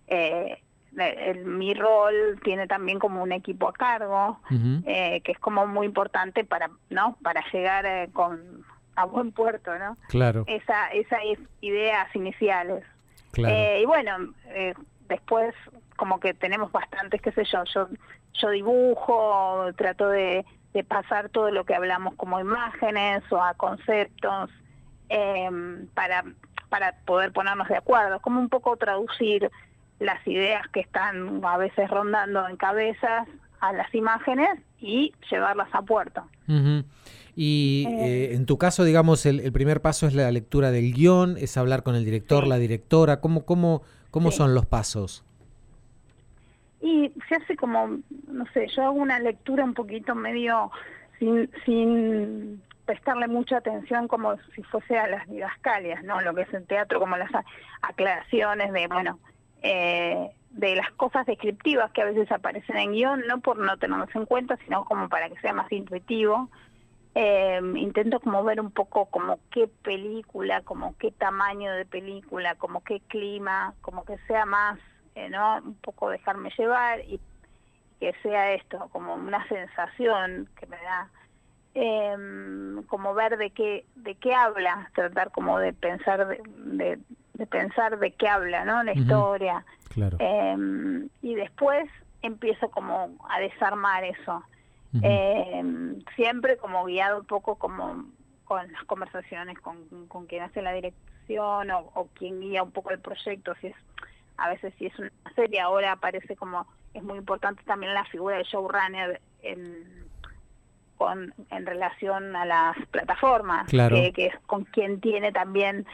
eh, 0.05 0.61
el- 0.95 1.45
mi 1.45 1.73
rol 1.73 2.39
tiene 2.43 2.67
también 2.67 2.99
como 2.99 3.23
un 3.23 3.31
equipo 3.31 3.69
a 3.69 3.73
cargo, 3.73 4.39
eh, 4.85 5.21
que 5.21 5.31
es 5.31 5.39
como 5.39 5.65
muy 5.65 5.87
importante 5.87 6.43
para, 6.43 6.69
¿no? 6.91 7.17
Para 7.23 7.43
llegar 7.51 7.87
eh, 7.87 8.09
con 8.13 8.63
a 8.95 9.05
buen 9.05 9.31
puerto, 9.31 9.75
¿no? 9.79 9.97
Claro. 10.09 10.43
Esa, 10.45 10.89
esas 10.91 11.21
ideas 11.61 12.15
iniciales. 12.15 12.83
Claro. 13.31 13.79
Y 13.81 13.85
bueno, 13.85 14.31
después 15.07 15.55
como 15.95 16.19
que 16.19 16.35
tenemos 16.35 16.71
bastantes, 16.71 17.19
qué 17.19 17.31
sé 17.31 17.45
yo, 17.45 17.63
yo, 17.73 17.87
yo 18.33 18.49
dibujo, 18.51 19.71
trato 19.75 20.07
de, 20.09 20.45
de 20.73 20.83
pasar 20.83 21.29
todo 21.29 21.49
lo 21.49 21.63
que 21.65 21.73
hablamos 21.73 22.13
como 22.13 22.39
imágenes 22.39 23.23
o 23.31 23.41
a 23.41 23.55
conceptos 23.55 24.51
em, 25.13 25.87
para, 25.93 26.23
para 26.69 26.95
poder 27.05 27.31
ponernos 27.31 27.67
de 27.67 27.77
acuerdo, 27.77 28.19
como 28.19 28.39
un 28.39 28.49
poco 28.49 28.75
traducir 28.77 29.49
las 29.99 30.25
ideas 30.27 30.67
que 30.69 30.79
están 30.79 31.43
a 31.45 31.57
veces 31.57 31.89
rondando 31.89 32.47
en 32.49 32.57
cabezas 32.57 33.27
a 33.59 33.71
las 33.73 33.93
imágenes 33.95 34.49
y 34.79 35.13
llevarlas 35.31 35.69
a 35.73 35.81
puerto. 35.83 36.23
Y 37.35 37.87
eh, 37.89 38.33
en 38.33 38.45
tu 38.45 38.57
caso, 38.57 38.83
digamos, 38.83 39.25
el, 39.25 39.39
el 39.39 39.51
primer 39.51 39.81
paso 39.81 40.05
es 40.07 40.13
la 40.13 40.29
lectura 40.31 40.71
del 40.71 40.93
guion, 40.93 41.37
es 41.37 41.57
hablar 41.57 41.83
con 41.83 41.95
el 41.95 42.03
director, 42.05 42.45
la 42.45 42.57
directora. 42.57 43.21
¿Cómo, 43.21 43.45
cómo, 43.45 43.81
cómo 44.11 44.31
Sí. 44.31 44.37
son 44.37 44.53
los 44.53 44.65
pasos? 44.65 45.23
Y 46.81 47.11
se 47.29 47.35
hace 47.35 47.55
como, 47.55 47.99
no 48.27 48.45
sé, 48.53 48.67
yo 48.75 48.83
hago 48.83 48.93
una 48.99 49.19
lectura 49.19 49.63
un 49.63 49.73
poquito 49.73 50.13
medio 50.15 50.69
sin, 51.17 51.49
sin 51.65 52.61
prestarle 52.85 53.27
mucha 53.27 53.57
atención 53.57 54.07
como 54.07 54.35
si 54.55 54.63
fuese 54.63 54.97
a 54.97 55.07
las 55.07 55.27
didascalias, 55.27 56.03
¿no? 56.03 56.21
Lo 56.21 56.33
que 56.33 56.41
es 56.41 56.53
el 56.53 56.65
teatro, 56.65 56.99
como 56.99 57.17
las 57.17 57.31
aclaraciones 57.81 58.71
de, 58.73 58.87
bueno, 58.87 59.19
eh, 59.61 60.31
de 60.51 60.75
las 60.75 60.91
cosas 60.91 61.25
descriptivas 61.25 61.91
que 61.91 62.01
a 62.01 62.05
veces 62.05 62.31
aparecen 62.31 62.77
en 62.77 62.91
guion, 62.91 63.23
no 63.27 63.39
por 63.39 63.57
no 63.57 63.77
tenerlas 63.77 64.13
en 64.15 64.25
cuenta, 64.25 64.57
sino 64.57 64.85
como 64.85 65.09
para 65.09 65.29
que 65.29 65.39
sea 65.39 65.53
más 65.53 65.71
intuitivo. 65.71 66.49
Eh, 67.15 67.61
intento 67.75 68.19
como 68.19 68.43
ver 68.43 68.59
un 68.59 68.71
poco 68.71 69.05
como 69.05 69.39
qué 69.51 69.67
película, 69.67 70.61
como 70.61 70.95
qué 70.97 71.11
tamaño 71.11 71.71
de 71.71 71.85
película, 71.85 72.55
como 72.55 72.83
qué 72.83 73.01
clima, 73.01 73.73
como 73.81 74.03
que 74.03 74.17
sea 74.27 74.45
más, 74.45 74.79
eh, 75.15 75.29
¿no? 75.29 75.57
Un 75.57 75.75
poco 75.75 76.09
dejarme 76.09 76.49
llevar 76.57 77.01
y 77.01 77.19
que 77.99 78.13
sea 78.21 78.53
esto, 78.53 78.89
como 78.91 79.13
una 79.13 79.47
sensación 79.47 80.49
que 80.59 80.65
me 80.65 80.77
da, 80.77 81.09
em, 81.73 82.83
como 82.83 83.13
ver 83.13 83.37
de 83.37 83.51
qué, 83.51 83.85
de 83.95 84.15
qué 84.15 84.33
habla, 84.33 84.89
tratar 84.95 85.31
como 85.31 85.59
de 85.59 85.73
pensar 85.73 86.27
de, 86.27 86.41
de, 86.57 86.99
de 87.33 87.47
pensar 87.47 87.99
de 87.99 88.11
qué 88.11 88.27
habla, 88.27 88.65
¿no? 88.65 88.83
La 88.83 88.93
historia. 88.93 89.65
Claro. 89.89 90.17
Em, 90.19 91.09
y 91.21 91.35
después 91.35 91.89
empiezo 92.21 92.69
como 92.69 93.15
a 93.29 93.39
desarmar 93.39 94.03
eso. 94.03 94.43
Em, 95.01 95.99
siempre 96.15 96.57
como 96.57 96.85
guiado 96.85 97.21
un 97.21 97.25
poco 97.25 97.55
como 97.55 98.05
con 98.45 98.71
las 98.71 98.83
conversaciones 98.83 99.57
con, 99.59 100.07
con 100.07 100.27
quien 100.27 100.43
hace 100.43 100.61
la 100.61 100.71
dirección 100.71 101.71
o, 101.71 101.89
o 101.95 102.07
quien 102.13 102.41
guía 102.41 102.61
un 102.61 102.71
poco 102.71 102.91
el 102.91 102.99
proyecto, 102.99 103.55
si 103.59 103.67
es 103.67 103.75
a 104.37 104.49
veces 104.49 104.73
si 104.77 104.87
es 104.87 104.99
una 104.99 105.11
serie, 105.35 105.59
ahora 105.59 105.93
aparece 105.93 106.35
como, 106.35 106.67
es 106.93 107.03
muy 107.03 107.17
importante 107.17 107.63
también 107.63 107.93
la 107.93 108.05
figura 108.05 108.37
del 108.37 108.45
showrunner 108.45 109.21
en, 109.41 110.02
con, 110.97 111.33
en 111.51 111.65
relación 111.65 112.35
a 112.35 112.45
las 112.45 112.75
plataformas, 112.91 113.67
Claro. 113.67 113.95
que, 113.95 114.11
que 114.13 114.25
es 114.27 114.35
con 114.45 114.63
quien 114.65 114.99
tiene 115.01 115.31
también 115.31 115.85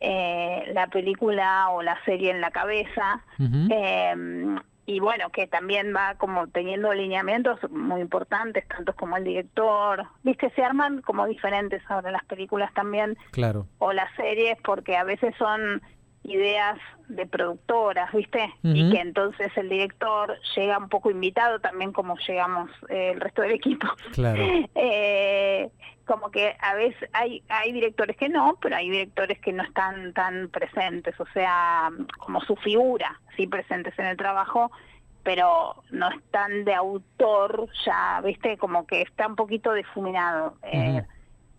eh, 0.00 0.70
la 0.74 0.86
película 0.88 1.68
o 1.70 1.82
la 1.82 1.96
serie 2.04 2.30
en 2.30 2.40
la 2.40 2.50
cabeza. 2.50 3.22
Eh, 3.70 4.56
y 4.84 4.98
bueno, 4.98 5.30
que 5.30 5.46
también 5.46 5.94
va 5.94 6.16
como 6.16 6.48
teniendo 6.48 6.92
lineamientos 6.92 7.58
muy 7.70 8.00
importantes, 8.00 8.66
tantos 8.66 8.96
como 8.96 9.16
el 9.16 9.22
director. 9.24 10.04
Viste, 10.24 10.50
se 10.56 10.64
arman 10.64 11.02
como 11.02 11.24
diferentes 11.26 11.80
ahora 11.88 12.10
las 12.10 12.24
películas 12.24 12.74
también 12.74 13.16
Claro. 13.30 13.66
o 13.78 13.92
las 13.92 14.12
series 14.16 14.58
porque 14.64 14.96
a 14.96 15.04
veces 15.04 15.34
son 15.38 15.80
ideas 16.24 16.78
de 17.08 17.26
productoras, 17.26 18.12
¿viste? 18.12 18.52
Y 18.62 18.90
que 18.90 19.00
entonces 19.00 19.50
el 19.56 19.68
director 19.68 20.38
llega 20.56 20.78
un 20.78 20.88
poco 20.88 21.10
invitado 21.10 21.58
también 21.60 21.92
como 21.92 22.16
llegamos 22.16 22.70
eh, 22.88 23.10
el 23.14 23.20
resto 23.20 23.42
del 23.42 23.52
equipo. 23.52 23.86
Claro. 24.12 24.42
Eh, 24.74 25.70
como 26.06 26.30
que 26.30 26.56
a 26.60 26.74
veces 26.74 27.08
hay 27.12 27.42
hay 27.48 27.72
directores 27.72 28.16
que 28.16 28.28
no, 28.28 28.58
pero 28.60 28.76
hay 28.76 28.90
directores 28.90 29.38
que 29.40 29.52
no 29.52 29.62
están 29.62 30.12
tan 30.12 30.48
presentes, 30.48 31.18
o 31.20 31.26
sea, 31.32 31.90
como 32.18 32.40
su 32.40 32.56
figura, 32.56 33.20
sí 33.36 33.46
presentes 33.46 33.96
en 33.98 34.06
el 34.06 34.16
trabajo, 34.16 34.72
pero 35.22 35.82
no 35.90 36.10
están 36.10 36.64
de 36.64 36.74
autor 36.74 37.68
ya, 37.84 38.20
¿viste? 38.22 38.56
Como 38.58 38.86
que 38.86 39.02
está 39.02 39.26
un 39.26 39.36
poquito 39.36 39.72
difuminado. 39.72 40.56
Eh. 40.62 41.02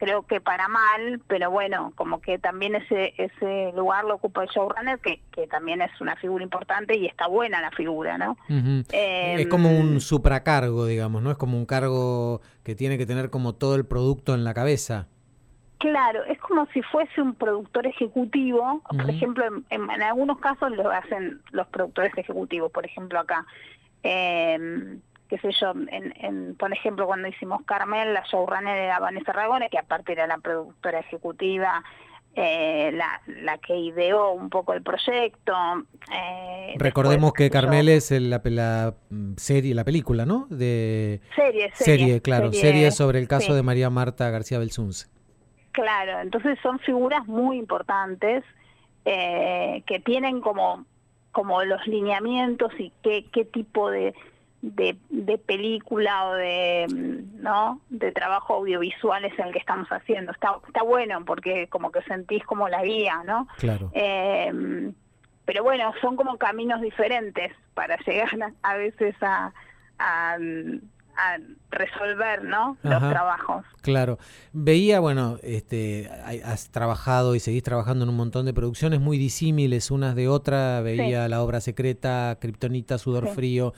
Creo 0.04 0.24
que 0.24 0.42
para 0.42 0.68
mal, 0.68 1.22
pero 1.28 1.50
bueno, 1.52 1.94
como 1.96 2.20
que 2.22 2.38
también 2.40 2.76
ese 2.76 3.14
ese 3.18 3.72
lugar 3.76 4.04
lo 4.06 4.16
ocupa 4.16 4.44
el 4.44 4.50
showrunner, 4.50 5.00
que, 5.00 5.22
que 5.32 5.48
también 5.48 5.82
es 5.82 6.00
una 6.02 6.16
figura 6.18 6.44
importante 6.44 6.96
y 6.98 7.06
está 7.06 7.28
buena 7.28 7.62
la 7.62 7.72
figura, 7.72 8.18
¿no? 8.18 8.36
Em, 8.92 9.40
es 9.40 9.48
como 9.48 9.70
un 9.70 10.02
supracargo, 10.02 10.86
digamos, 10.86 11.22
¿no? 11.22 11.32
Es 11.32 11.38
como 11.38 11.58
un 11.58 11.66
cargo 11.66 12.42
que 12.64 12.76
tiene 12.76 12.98
que 12.98 13.06
tener 13.06 13.30
como 13.30 13.54
todo 13.54 13.76
el 13.76 13.86
producto 13.86 14.34
en 14.34 14.44
la 14.44 14.54
cabeza. 14.54 15.08
Claro, 15.80 16.24
es 16.26 16.40
como 16.40 16.66
si 16.68 16.82
fuese 16.82 17.22
un 17.22 17.36
productor 17.36 17.86
ejecutivo. 17.88 18.82
Por 18.90 19.10
ejemplo, 19.10 19.46
en, 19.46 19.66
en- 19.70 19.90
en 19.92 20.02
algunos 20.02 20.40
casos 20.40 20.72
lo 20.72 20.90
hacen 20.92 21.42
los 21.52 21.68
productores 21.68 22.18
ejecutivos. 22.18 22.72
Por 22.72 22.86
ejemplo, 22.86 23.20
acá, 23.20 23.46
eh, 24.04 24.98
qué 25.34 25.40
sé 25.40 25.52
yo, 25.60 25.72
en, 25.72 26.14
en- 26.20 26.56
por 26.56 26.72
ejemplo, 26.72 27.08
cuando 27.08 27.28
hicimos 27.28 27.64
Carmel, 27.66 28.14
la 28.14 28.24
showrunner 28.32 28.78
era 28.78 29.00
Vanessa 29.00 29.32
Ragone, 29.34 29.70
que 29.70 29.80
aparte 29.80 30.12
era 30.12 30.28
la 30.28 30.38
productora 30.38 31.00
ejecutiva, 31.00 31.84
eh, 32.36 32.92
la, 32.94 33.20
la 33.42 33.58
que 33.58 33.76
ideó 33.76 34.32
un 34.34 34.50
poco 34.52 34.74
el 34.74 34.84
proyecto. 34.84 35.54
eh, 36.14 36.76
Recordemos 36.78 37.32
después, 37.34 37.50
que 37.50 37.50
Carmel 37.50 37.90
es 37.90 38.12
el- 38.12 38.30
la, 38.30 38.42
la, 38.46 38.94
mm, 39.10 39.34
serie, 39.38 39.74
la 39.74 39.84
película, 39.84 40.26
¿no? 40.28 40.46
De 40.52 41.22
Serie, 41.36 41.72
serie, 41.74 42.22
claro, 42.22 42.52
serie, 42.52 42.62
serie 42.74 42.92
sobre 42.92 43.18
el 43.20 43.28
caso 43.28 43.48
sí. 43.48 43.54
de 43.54 43.64
María 43.64 43.90
Marta 43.90 44.30
García 44.30 44.60
Belsunce. 44.60 45.08
Claro, 45.72 46.20
entonces 46.22 46.60
son 46.62 46.78
figuras 46.80 47.26
muy 47.28 47.58
importantes 47.58 48.44
eh, 49.06 49.82
que 49.88 50.00
tienen 50.00 50.42
como, 50.42 50.86
como 51.32 51.64
los 51.64 51.86
lineamientos 51.88 52.72
y 52.80 52.92
qué, 53.04 53.26
qué 53.32 53.46
tipo 53.46 53.90
de, 53.90 54.14
de, 54.64 54.96
de 55.10 55.38
película 55.38 56.28
o 56.30 56.34
de 56.36 56.88
mm, 56.90 57.42
no 57.44 57.82
de 57.90 58.14
trabajo 58.14 58.54
audiovisual 58.56 59.26
es 59.26 59.38
el 59.38 59.52
que 59.52 59.60
estamos 59.60 59.90
haciendo. 59.90 60.32
Está, 60.32 60.56
está 60.66 60.84
bueno 60.84 61.26
porque 61.26 61.68
como 61.68 61.92
que 61.92 62.02
sentís 62.04 62.44
como 62.46 62.70
la 62.70 62.82
guía, 62.82 63.24
¿no? 63.26 63.46
Claro. 63.58 63.92
Eh, 63.94 64.92
pero 65.46 65.64
bueno, 65.64 65.92
son 66.02 66.16
como 66.16 66.38
caminos 66.38 66.80
diferentes 66.82 67.52
para 67.74 67.98
llegar 68.08 68.30
a, 68.42 68.54
a 68.72 68.78
veces 68.78 69.16
a, 69.22 69.52
a, 70.00 70.38
a 71.18 71.38
resolver, 71.70 72.46
¿no? 72.46 72.78
Los 72.84 72.94
Ajá. 72.94 73.10
trabajos. 73.10 73.66
Claro. 73.82 74.18
Veía, 74.54 75.02
bueno, 75.02 75.40
este, 75.44 76.10
has 76.46 76.70
trabajado 76.72 77.36
y 77.36 77.42
seguís 77.42 77.64
trabajando 77.64 78.06
en 78.06 78.10
un 78.12 78.16
montón 78.16 78.46
de 78.46 78.54
producciones 78.54 79.02
muy 79.02 79.18
disímiles 79.18 79.92
unas 79.92 80.16
de 80.16 80.30
otras. 80.30 80.82
Veía 80.86 81.28
La 81.28 81.44
Obra 81.44 81.60
Secreta, 81.60 82.38
Kryptonita, 82.40 82.98
Sudor 82.98 83.28
Sí. 83.28 83.36
Frío. 83.36 83.74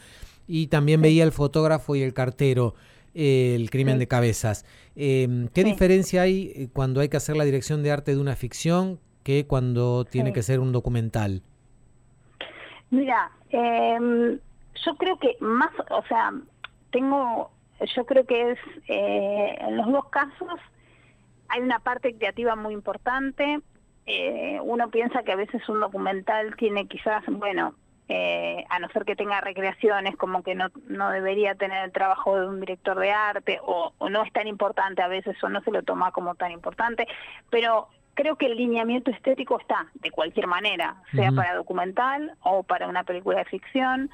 Y 0.48 0.68
también 0.68 1.02
veía 1.02 1.24
El 1.24 1.32
Fotógrafo 1.32 1.96
y 1.96 2.02
El 2.04 2.14
Cartero, 2.14 2.76
eh, 3.14 3.56
El 3.56 3.70
Crimen 3.70 3.96
Sí. 3.96 4.00
de 4.00 4.08
Cabezas. 4.08 4.66
Eh, 4.96 5.48
¿Qué 5.54 5.62
Sí. 5.64 5.68
diferencia 5.72 6.22
hay 6.24 6.52
eh, 6.56 6.68
cuando 6.72 7.02
hay 7.02 7.10
que 7.10 7.18
hacer 7.18 7.36
la 7.36 7.46
dirección 7.46 7.82
de 7.84 7.92
arte 7.92 8.14
de 8.14 8.22
una 8.22 8.36
ficción 8.36 9.00
que 9.24 9.48
cuando 9.48 10.06
tiene 10.06 10.34
que 10.34 10.44
ser 10.44 10.60
un 10.60 10.72
documental? 10.72 11.42
Mira, 12.92 13.32
em, 13.50 14.40
yo 14.86 14.96
creo 14.98 15.18
que 15.18 15.36
más, 15.40 15.72
o 15.90 16.04
sea, 16.08 16.32
tengo, 16.92 17.50
yo 17.96 18.06
creo 18.06 18.26
que 18.26 18.52
es, 18.52 18.60
eh, 18.88 19.56
en 19.60 19.78
los 19.78 19.88
dos 19.92 20.10
casos 20.10 20.60
hay 21.50 21.62
una 21.62 21.80
parte 21.80 22.16
creativa 22.16 22.56
muy 22.56 22.74
importante. 22.74 23.60
Eh, 24.06 24.60
uno 24.64 24.90
piensa 24.92 25.24
que 25.24 25.32
a 25.32 25.36
veces 25.36 25.68
un 25.68 25.80
documental 25.80 26.56
tiene 26.58 26.88
quizás, 26.88 27.24
bueno, 27.28 27.74
eh, 28.08 28.66
a 28.70 28.80
no 28.80 28.88
ser 28.90 29.04
que 29.04 29.16
tenga 29.16 29.42
recreaciones, 29.42 30.16
como 30.16 30.44
que 30.44 30.54
no, 30.54 30.68
no 30.88 31.10
debería 31.10 31.56
tener 31.56 31.86
el 31.86 31.92
trabajo 31.92 32.40
de 32.40 32.48
un 32.48 32.60
director 32.60 33.00
de 33.00 33.12
arte 33.12 33.60
o, 33.64 33.94
o 33.98 34.10
no 34.10 34.24
es 34.24 34.32
tan 34.32 34.48
importante 34.48 35.02
a 35.02 35.08
veces 35.08 35.36
o 35.44 35.50
no 35.50 35.62
se 35.62 35.72
lo 35.72 35.82
toma 35.82 36.12
como 36.12 36.36
tan 36.36 36.52
importante, 36.52 37.08
pero 37.50 37.88
creo 38.16 38.36
que 38.38 38.48
el 38.48 38.58
lineamiento 38.58 39.12
estético 39.12 39.60
está 39.60 39.88
de 39.96 40.10
cualquier 40.10 40.48
manera, 40.48 40.96
sea 41.14 41.32
para 41.32 41.56
documental 41.56 42.34
o 42.42 42.64
para 42.64 42.88
una 42.88 43.04
película 43.04 43.40
de 43.40 43.46
ficción. 43.46 44.10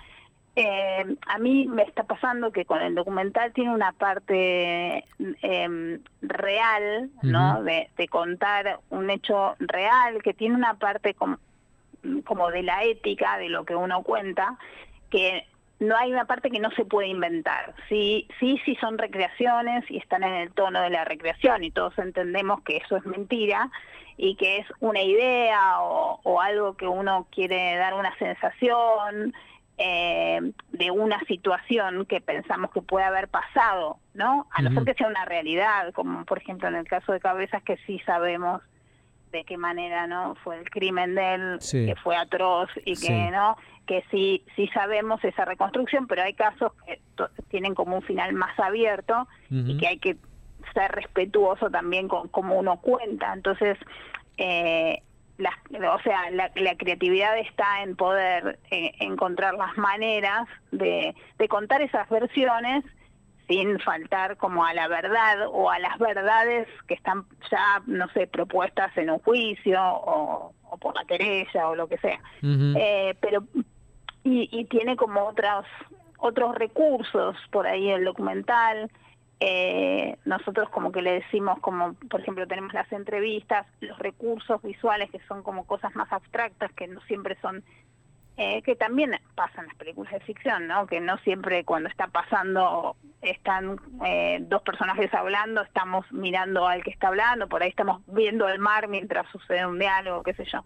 Eh, 0.55 1.15
a 1.27 1.37
mí 1.37 1.65
me 1.67 1.83
está 1.83 2.03
pasando 2.03 2.51
que 2.51 2.65
con 2.65 2.81
el 2.81 2.93
documental 2.93 3.53
tiene 3.53 3.73
una 3.73 3.93
parte 3.93 5.05
em, 5.41 6.01
real, 6.21 7.09
¿no? 7.21 7.63
De 7.63 8.07
contar 8.09 8.79
un 8.89 9.09
hecho 9.09 9.55
real, 9.59 10.21
que 10.21 10.33
tiene 10.33 10.55
una 10.55 10.73
parte 10.73 11.13
como, 11.13 11.37
como 12.25 12.49
de 12.51 12.63
la 12.63 12.83
ética, 12.83 13.37
de 13.37 13.49
lo 13.49 13.65
que 13.65 13.75
uno 13.75 14.03
cuenta, 14.03 14.57
que 15.09 15.45
no 15.79 15.97
hay 15.97 16.11
una 16.11 16.25
parte 16.25 16.51
que 16.51 16.59
no 16.59 16.69
se 16.71 16.85
puede 16.85 17.07
inventar. 17.07 17.73
Sí, 17.89 18.27
sí, 18.39 18.59
sí 18.65 18.75
son 18.75 18.97
recreaciones 18.97 19.83
y 19.89 19.97
están 19.97 20.23
en 20.23 20.33
el 20.33 20.53
tono 20.53 20.81
de 20.81 20.91
la 20.91 21.05
recreación 21.05 21.63
y 21.63 21.71
todos 21.71 21.97
entendemos 21.97 22.61
que 22.61 22.77
eso 22.77 22.97
es 22.97 23.05
mentira 23.05 23.69
y 24.15 24.35
que 24.35 24.57
es 24.57 24.67
una 24.79 25.01
idea 25.01 25.81
o, 25.81 26.19
o 26.23 26.41
algo 26.41 26.75
que 26.77 26.87
uno 26.87 27.27
quiere 27.31 27.75
dar 27.77 27.95
una 27.95 28.15
sensación 28.17 29.33
eh, 29.83 30.39
de 30.73 30.91
una 30.91 31.19
situación 31.21 32.05
que 32.05 32.21
pensamos 32.21 32.69
que 32.69 32.83
puede 32.83 33.05
haber 33.05 33.27
pasado, 33.29 33.97
¿no? 34.13 34.45
A 34.51 34.61
no 34.61 34.69
ser 34.69 34.77
Ujú. 34.77 34.85
que 34.85 34.93
sea 34.93 35.07
una 35.07 35.25
realidad, 35.25 35.91
como 35.93 36.23
por 36.25 36.37
ejemplo 36.37 36.67
en 36.67 36.75
el 36.75 36.87
caso 36.87 37.11
de 37.13 37.19
Cabezas 37.19 37.63
que 37.63 37.77
sí 37.87 37.99
sabemos 38.05 38.61
de 39.31 39.43
qué 39.45 39.57
manera 39.57 40.07
no 40.07 40.35
fue 40.43 40.57
el 40.59 40.69
crimen 40.69 41.15
de 41.15 41.33
él 41.35 41.57
Sí. 41.61 41.85
que 41.85 41.95
fue 41.95 42.15
atroz 42.15 42.69
y 42.85 42.91
que 42.93 43.07
Sí. 43.07 43.29
no 43.31 43.57
que 43.87 44.03
sí 44.11 44.43
sí 44.55 44.67
sabemos 44.73 45.23
esa 45.23 45.45
reconstrucción 45.45 46.07
pero 46.07 46.21
hay 46.23 46.33
casos 46.33 46.71
que 46.85 46.99
tienen 47.49 47.73
como 47.75 47.95
un 47.97 48.01
final 48.03 48.33
más 48.33 48.57
abierto 48.59 49.27
y 49.49 49.77
que 49.77 49.87
hay 49.87 49.97
que 49.97 50.17
ser 50.73 50.91
respetuoso 50.91 51.69
también 51.69 52.07
con 52.07 52.27
cómo 52.29 52.57
uno 52.57 52.77
cuenta 52.77 53.33
entonces 53.33 53.77
eh, 54.37 55.01
o 55.39 55.99
sea 56.03 56.29
la, 56.31 56.51
la 56.55 56.75
creatividad 56.75 57.37
está 57.39 57.81
en 57.83 57.95
poder 57.95 58.59
eh, 58.69 58.91
encontrar 58.99 59.55
las 59.55 59.75
maneras 59.77 60.47
de, 60.71 61.15
de 61.39 61.47
contar 61.47 61.81
esas 61.81 62.07
versiones 62.09 62.83
sin 63.51 63.79
faltar 63.79 64.37
como 64.37 64.63
a 64.63 64.73
la 64.73 64.87
verdad 64.87 65.47
o 65.51 65.69
a 65.69 65.77
las 65.79 65.99
verdades 65.99 66.69
que 66.87 66.93
están 66.93 67.25
ya, 67.51 67.81
no 67.85 68.07
sé, 68.13 68.25
propuestas 68.27 68.95
en 68.97 69.09
un 69.09 69.19
juicio 69.19 69.77
o, 69.83 70.53
o 70.69 70.77
por 70.77 70.95
la 70.95 71.03
querella 71.03 71.67
o 71.67 71.75
lo 71.75 71.87
que 71.87 71.97
sea. 71.97 72.21
Eh, 72.41 73.13
pero 73.19 73.43
y, 74.23 74.47
y 74.57 74.65
tiene 74.65 74.95
como 74.95 75.25
otros 75.25 75.65
otros 76.17 76.55
recursos 76.55 77.35
por 77.51 77.67
ahí 77.67 77.89
el 77.89 78.05
documental. 78.05 78.89
Eh, 79.41 80.17
nosotros 80.23 80.69
como 80.69 80.91
que 80.91 81.01
le 81.01 81.13
decimos 81.13 81.59
como, 81.59 81.95
por 82.09 82.21
ejemplo, 82.21 82.47
tenemos 82.47 82.73
las 82.73 82.89
entrevistas, 82.93 83.65
los 83.81 83.97
recursos 83.99 84.61
visuales 84.61 85.09
que 85.11 85.19
son 85.27 85.43
como 85.43 85.65
cosas 85.65 85.93
más 85.95 86.09
abstractas 86.13 86.71
que 86.73 86.87
no 86.87 87.01
siempre 87.01 87.35
son 87.41 87.63
eh, 88.37 88.61
que 88.63 88.75
también 88.75 89.19
pasan 89.35 89.67
las 89.67 89.75
películas 89.75 90.13
de 90.13 90.19
ficción, 90.21 90.67
¿no? 90.67 90.87
Que 90.87 90.99
no 90.99 91.17
siempre 91.19 91.63
cuando 91.63 91.89
está 91.89 92.07
pasando 92.07 92.95
están 93.21 93.79
eh, 94.05 94.39
dos 94.41 94.61
personajes 94.63 95.13
hablando, 95.13 95.61
estamos 95.61 96.11
mirando 96.11 96.67
al 96.67 96.83
que 96.83 96.89
está 96.89 97.09
hablando, 97.09 97.47
por 97.47 97.61
ahí 97.61 97.69
estamos 97.69 98.01
viendo 98.07 98.47
el 98.47 98.57
mar 98.59 98.87
mientras 98.87 99.27
sucede 99.31 99.65
un 99.65 99.77
diálogo, 99.77 100.23
qué 100.23 100.33
sé 100.33 100.45
yo. 100.45 100.63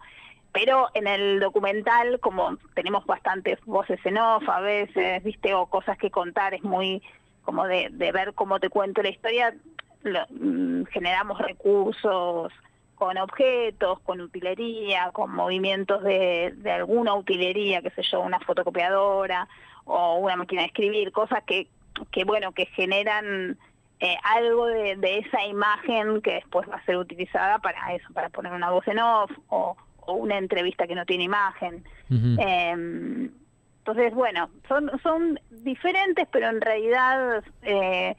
Pero 0.52 0.88
en 0.94 1.06
el 1.06 1.38
documental, 1.38 2.18
como 2.20 2.56
tenemos 2.74 3.04
bastantes 3.04 3.62
voces 3.66 4.00
en 4.06 4.16
off 4.16 4.48
a 4.48 4.60
veces, 4.60 5.22
viste, 5.22 5.52
o 5.52 5.66
cosas 5.66 5.98
que 5.98 6.10
contar, 6.10 6.54
es 6.54 6.62
muy 6.62 7.02
como 7.42 7.66
de, 7.66 7.88
de 7.92 8.10
ver 8.10 8.32
cómo 8.32 8.58
te 8.58 8.70
cuento 8.70 9.02
la 9.02 9.10
historia, 9.10 9.54
lo- 10.02 10.26
mm, 10.30 10.84
generamos 10.86 11.38
recursos 11.38 12.52
con 12.96 13.16
objetos, 13.18 14.00
con 14.00 14.20
utilería, 14.20 15.10
con 15.12 15.30
movimientos 15.30 16.02
de, 16.02 16.52
de 16.56 16.72
alguna 16.72 17.14
utilería, 17.14 17.82
qué 17.82 17.90
sé 17.90 18.02
yo, 18.02 18.20
una 18.20 18.40
fotocopiadora 18.40 19.46
o 19.84 20.16
una 20.16 20.36
máquina 20.36 20.62
de 20.62 20.68
escribir, 20.68 21.12
cosas 21.12 21.44
que, 21.44 21.68
que 22.10 22.24
bueno, 22.24 22.52
que 22.52 22.66
generan 22.66 23.56
eh, 24.00 24.16
algo 24.24 24.66
de, 24.66 24.96
de 24.96 25.18
esa 25.18 25.44
imagen 25.44 26.20
que 26.22 26.34
después 26.34 26.68
va 26.68 26.76
a 26.76 26.84
ser 26.84 26.96
utilizada 26.96 27.58
para 27.60 27.94
eso, 27.94 28.08
para 28.12 28.30
poner 28.30 28.52
una 28.52 28.70
voz 28.70 28.86
en 28.88 28.98
off 28.98 29.30
o, 29.48 29.76
o 30.00 30.12
una 30.14 30.38
entrevista 30.38 30.86
que 30.86 30.94
no 30.94 31.06
tiene 31.06 31.24
imagen. 31.24 31.84
Eh, 32.10 33.30
entonces, 33.78 34.14
bueno, 34.14 34.50
son, 34.66 34.90
son 35.02 35.38
diferentes, 35.50 36.26
pero 36.32 36.48
en 36.48 36.60
realidad 36.60 37.44
eh, 37.62 38.16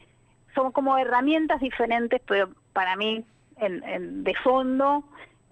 son 0.55 0.71
como 0.71 0.97
herramientas 0.97 1.59
diferentes, 1.59 2.21
pero 2.25 2.49
para 2.71 2.95
mí, 2.95 3.25
en, 3.59 3.83
en- 3.83 4.23
de 4.23 4.33
fondo, 4.35 5.03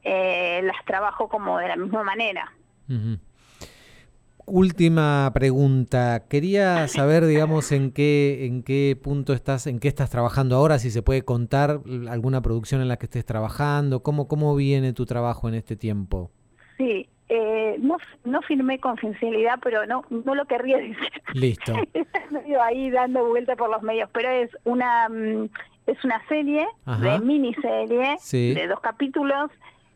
eh, 0.04 0.62
las 0.64 0.84
trabajo 0.86 1.28
como 1.30 1.58
de 1.60 1.68
la 1.70 1.76
misma 1.76 2.04
manera. 2.04 2.52
Última 4.48 5.32
pregunta. 5.34 6.24
Quería 6.30 6.88
saber, 6.88 7.26
digamos, 7.26 7.72
en 7.72 7.92
qué, 7.92 8.46
en 8.46 8.62
qué 8.62 8.96
punto 9.02 9.34
estás, 9.34 9.66
en 9.66 9.80
qué 9.80 9.88
estás 9.88 10.12
trabajando 10.12 10.56
ahora, 10.56 10.78
si 10.78 10.92
se 10.92 11.02
puede 11.02 11.24
contar 11.24 11.80
alguna 12.08 12.42
producción 12.42 12.82
en 12.82 12.88
la 12.88 12.98
que 12.98 13.08
estés 13.08 13.26
trabajando, 13.26 14.04
cómo, 14.04 14.28
cómo 14.28 14.56
viene 14.56 14.94
tu 14.94 15.08
trabajo 15.08 15.50
en 15.50 15.56
este 15.56 15.76
tiempo. 15.76 16.30
Sí, 16.78 17.10
eh, 17.28 17.78
no, 17.80 17.98
no 18.24 18.42
firmé 18.44 18.78
confidencialidad, 18.80 19.56
pero 19.64 19.88
no, 19.88 20.04
no 20.12 20.36
lo 20.36 20.46
querría 20.46 20.78
decir. 20.78 20.96
Listo. 21.34 21.74
Ahí 22.62 22.92
dando 22.92 23.26
vuelta 23.28 23.56
por 23.56 23.72
los 23.72 23.82
medios, 23.82 24.12
pero 24.14 24.30
es 24.30 24.52
una 24.64 25.10
mm, 25.10 25.50
es 25.88 26.04
una 26.04 26.26
serie, 26.28 26.68
Ajá. 26.86 27.02
de 27.04 27.20
miniserie, 27.20 28.18
Sí. 28.20 28.54
de 28.54 28.68
dos 28.68 28.80
capítulos, 28.80 29.52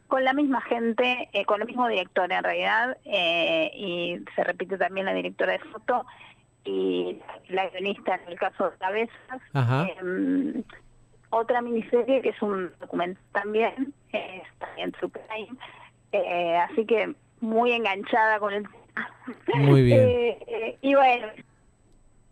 con 0.07 0.23
la 0.23 0.33
misma 0.33 0.61
gente, 0.61 1.29
eh, 1.33 1.45
con 1.45 1.61
el 1.61 1.67
mismo 1.67 1.87
director 1.87 2.31
en 2.31 2.43
realidad, 2.43 2.97
eh, 3.05 3.71
y 3.75 4.17
se 4.35 4.43
repite 4.43 4.77
también 4.77 5.05
la 5.05 5.13
directora 5.13 5.53
de 5.53 5.59
foto 5.59 6.05
y 6.65 7.17
la 7.49 7.69
guionista 7.69 8.15
en 8.15 8.31
el 8.31 8.39
caso 8.39 8.69
de 8.71 8.77
Cabezas. 8.77 9.41
Em, 9.99 10.63
otra 11.29 11.61
miniserie 11.61 12.21
que 12.21 12.29
es 12.29 12.41
un 12.41 12.71
documental 12.79 13.23
también, 13.33 13.93
eh, 14.13 14.41
es 14.43 14.59
también 14.59 14.91
True 14.93 15.11
Crime, 15.11 15.57
eh, 16.11 16.57
así 16.57 16.85
que 16.85 17.13
muy 17.39 17.71
enganchada 17.71 18.39
con 18.39 18.53
el 18.53 18.63
tema. 18.63 19.09
Muy 19.55 19.83
bien. 19.83 20.37
Y 20.81 20.95
bueno, 20.95 21.27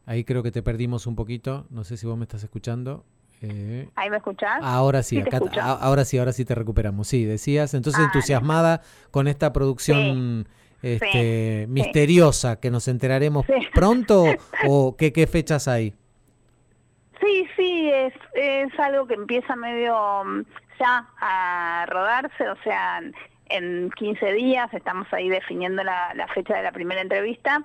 Ahí 0.08 0.24
creo 0.24 0.42
que 0.42 0.52
te 0.52 0.64
perdimos 0.64 1.06
un 1.06 1.16
poquito. 1.18 1.66
No 1.70 1.84
sé 1.84 1.98
si 1.98 2.08
vos 2.08 2.18
me 2.18 2.24
estás 2.24 2.42
escuchando. 2.44 3.04
Eh, 3.42 3.88
¿ahí 3.96 4.10
me 4.10 4.18
escuchás? 4.18 4.60
Ahora 4.64 5.04
sí, 5.04 5.20
acá, 5.22 5.40
a- 5.62 5.74
ahora 5.74 6.06
sí, 6.06 6.18
ahora 6.18 6.34
sí 6.34 6.44
te 6.46 6.56
recuperamos. 6.56 7.08
Sí, 7.08 7.24
decías, 7.26 7.74
entonces 7.74 8.02
Ah, 8.02 8.06
entusiasmada 8.06 8.82
con 9.12 9.28
esta 9.28 9.54
producción 9.54 10.48
este, 10.82 11.66
sí. 11.66 11.72
misteriosa 11.72 12.60
que 12.60 12.72
nos 12.72 12.88
enteraremos 12.88 13.46
Sí. 13.46 13.54
pronto 13.74 14.36
o 14.68 14.96
qué, 14.98 15.14
qué 15.14 15.28
fechas 15.28 15.68
hay. 15.68 15.94
Sí, 17.22 17.48
sí, 17.56 17.90
es, 17.92 18.14
es 18.34 18.80
algo 18.80 19.08
que 19.08 19.16
empieza 19.16 19.56
medio 19.56 20.24
mm, 20.24 20.42
ya 20.80 21.08
a 21.20 21.86
rodarse, 21.90 22.48
o 22.50 22.56
sea, 22.64 23.02
en 23.50 23.90
15 23.92 24.34
días 24.34 24.72
estamos 24.74 25.08
ahí 25.14 25.30
definiendo 25.30 25.84
la, 25.84 26.14
la 26.16 26.28
fecha 26.30 26.56
de 26.56 26.64
la 26.64 26.72
primera 26.72 27.02
entrevista 27.02 27.64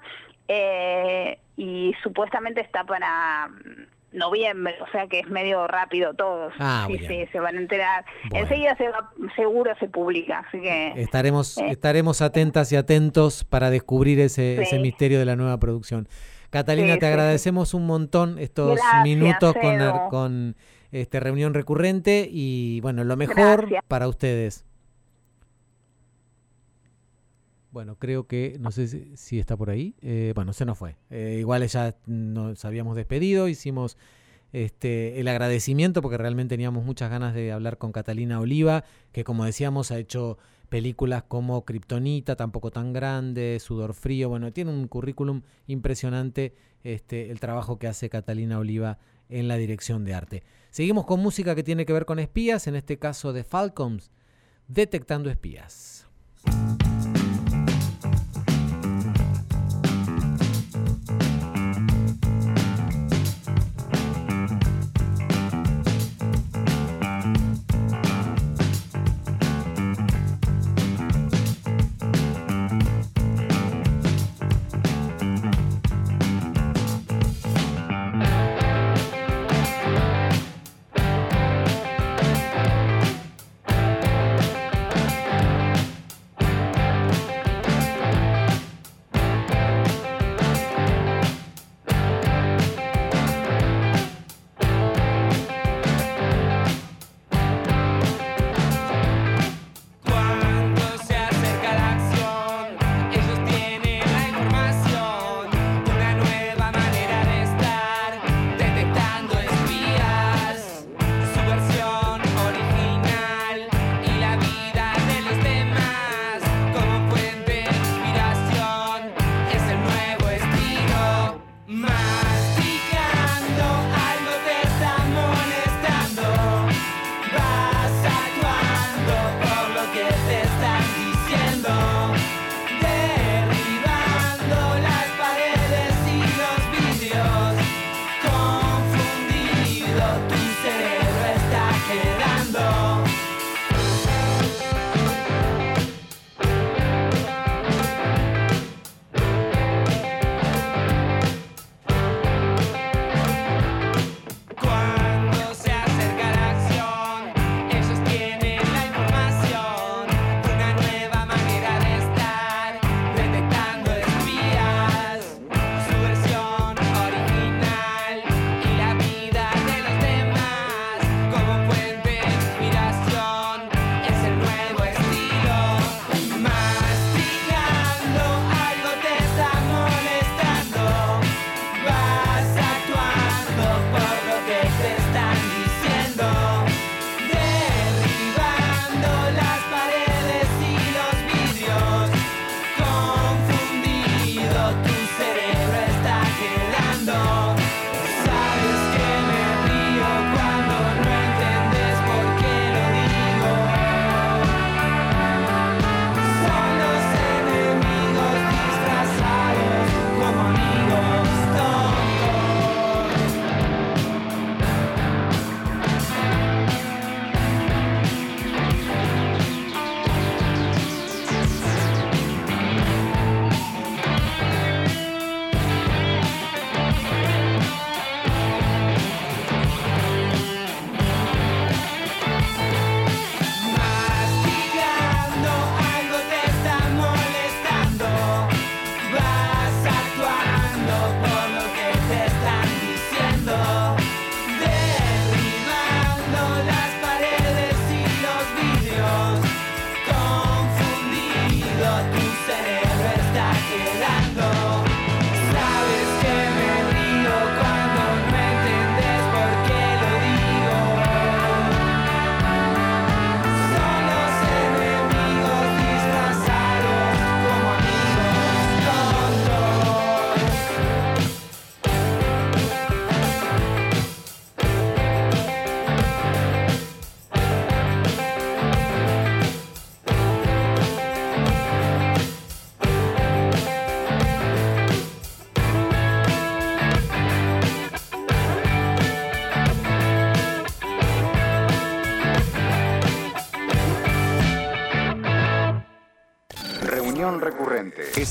eh, 0.48 1.38
y 1.56 1.94
supuestamente 2.02 2.60
está 2.60 2.84
para 2.84 3.48
mm, 3.48 3.86
noviembre, 4.12 4.74
o 4.86 4.90
sea 4.92 5.06
que 5.06 5.20
es 5.20 5.28
medio 5.28 5.66
rápido 5.66 6.14
todo. 6.14 6.50
Ah, 6.58 6.86
sí, 6.88 6.98
sí, 7.06 7.26
se 7.32 7.40
van 7.40 7.56
a 7.56 7.60
enterar. 7.60 8.04
Enseguida 8.32 8.76
se 8.76 8.88
va, 8.88 9.10
seguro 9.36 9.72
se 9.80 9.88
publica, 9.88 10.44
así 10.48 10.60
que... 10.60 10.92
Estaremos, 10.96 11.58
Eh. 11.58 11.68
estaremos 11.70 12.20
atentas 12.22 12.70
y 12.72 12.76
atentos 12.76 13.44
para 13.44 13.70
descubrir 13.70 14.20
ese, 14.20 14.56
Sí. 14.58 14.62
ese 14.62 14.78
misterio 14.78 15.18
de 15.18 15.24
la 15.24 15.36
nueva 15.36 15.58
producción. 15.58 16.08
Catalina, 16.50 16.94
Sí, 16.94 17.00
te 17.00 17.06
agradecemos 17.06 17.72
un 17.74 17.86
montón 17.86 18.38
estos 18.38 18.76
Gracias, 18.76 19.02
minutos 19.04 19.54
con, 19.60 20.08
con 20.10 20.56
este 20.90 21.18
reunión 21.20 21.54
recurrente 21.54 22.28
y 22.30 22.80
bueno, 22.82 23.04
lo 23.04 23.16
mejor 23.16 23.62
Gracias. 23.62 23.84
para 23.88 24.06
ustedes. 24.08 24.64
Bueno, 27.72 27.96
creo 27.96 28.26
que, 28.26 28.58
no 28.60 28.70
sé 28.70 29.16
si, 29.16 29.38
está 29.38 29.56
por 29.56 29.70
ahí. 29.70 29.94
Eh, 30.02 30.32
bueno, 30.34 30.52
se 30.52 30.66
nos 30.66 30.76
fue. 30.76 30.96
Eh, 31.10 31.38
igual 31.40 31.66
ya 31.66 31.96
nos 32.06 32.64
habíamos 32.66 32.96
despedido, 32.96 33.48
hicimos 33.48 33.96
este, 34.52 35.18
el 35.18 35.26
agradecimiento 35.26 36.02
porque 36.02 36.18
realmente 36.18 36.52
teníamos 36.52 36.84
muchas 36.84 37.10
ganas 37.10 37.34
de 37.34 37.50
hablar 37.50 37.78
con 37.78 37.90
Catalina 37.90 38.40
Oliva, 38.40 38.84
que 39.10 39.24
como 39.24 39.46
decíamos 39.46 39.90
ha 39.90 39.98
hecho 39.98 40.36
películas 40.68 41.22
como 41.22 41.64
Kryptonita, 41.64 42.36
tampoco 42.36 42.70
tan 42.70 42.92
grande, 42.92 43.58
Sudor 43.58 43.94
Frío, 43.94 44.28
bueno, 44.28 44.52
tiene 44.52 44.70
un 44.70 44.86
currículum 44.86 45.40
impresionante 45.66 46.54
este, 46.84 47.30
el 47.30 47.40
trabajo 47.40 47.78
que 47.78 47.88
hace 47.88 48.10
Catalina 48.10 48.58
Oliva 48.58 48.98
en 49.30 49.48
la 49.48 49.56
dirección 49.56 50.04
de 50.04 50.12
arte. 50.12 50.42
Seguimos 50.70 51.06
con 51.06 51.20
música 51.20 51.54
que 51.54 51.62
tiene 51.62 51.86
que 51.86 51.92
ver 51.94 52.04
con 52.04 52.18
espías, 52.18 52.66
en 52.66 52.76
este 52.76 52.98
caso 52.98 53.32
de 53.32 53.44
Falcons, 53.44 54.10
Detectando 54.68 55.30
Espías. 55.30 56.06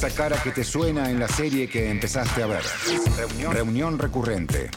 Esa 0.03 0.15
cara 0.15 0.41
que 0.41 0.49
te 0.49 0.63
suena 0.63 1.11
en 1.11 1.19
la 1.19 1.27
serie 1.27 1.69
que 1.69 1.91
empezaste 1.91 2.41
a 2.41 2.47
ver. 2.47 2.63
Reunión, 3.17 3.53
Reunión 3.53 3.99
recurrente. 3.99 4.71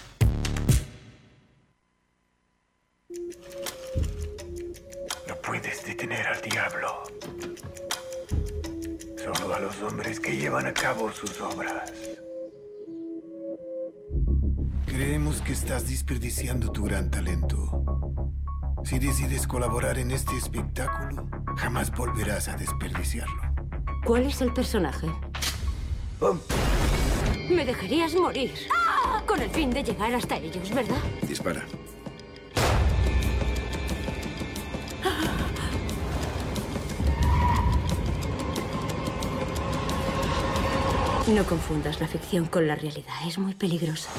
No 5.27 5.35
puedes 5.43 5.83
detener 5.83 6.27
al 6.27 6.43
diablo. 6.43 7.05
Solo 9.16 9.55
a 9.55 9.61
los 9.61 9.81
hombres 9.81 10.20
que 10.20 10.37
llevan 10.37 10.66
a 10.66 10.75
cabo 10.75 11.11
sus 11.11 11.41
obras. 11.41 11.91
Creemos 14.85 15.41
que 15.41 15.55
estás 15.55 15.89
desperdiciando 15.89 16.70
tu 16.70 16.85
gran 16.85 17.11
talento. 17.11 17.83
Si 18.85 18.99
decides 18.99 19.47
colaborar 19.47 19.97
en 19.97 20.11
este 20.11 20.37
espectáculo, 20.37 21.31
jamás 21.57 21.91
volverás 21.93 22.49
a 22.49 22.57
desperdiciarlo. 22.57 23.53
¿Cuál 24.05 24.24
es 24.24 24.42
el 24.42 24.52
personaje? 24.52 25.07
Me 27.48 27.64
dejarías 27.64 28.14
morir. 28.14 28.52
Con 29.26 29.40
el 29.40 29.48
fin 29.48 29.70
de 29.70 29.82
llegar 29.82 30.12
hasta 30.14 30.36
ellos, 30.36 30.70
¿verdad? 30.74 30.98
Dispara. 31.22 31.64
No 41.26 41.44
confundas 41.46 41.98
la 42.00 42.07
ficción 42.07 42.44
con 42.44 42.68
la 42.68 42.74
realidad. 42.74 43.14
Es 43.26 43.38
muy 43.38 43.55
peligroso. 43.55 44.11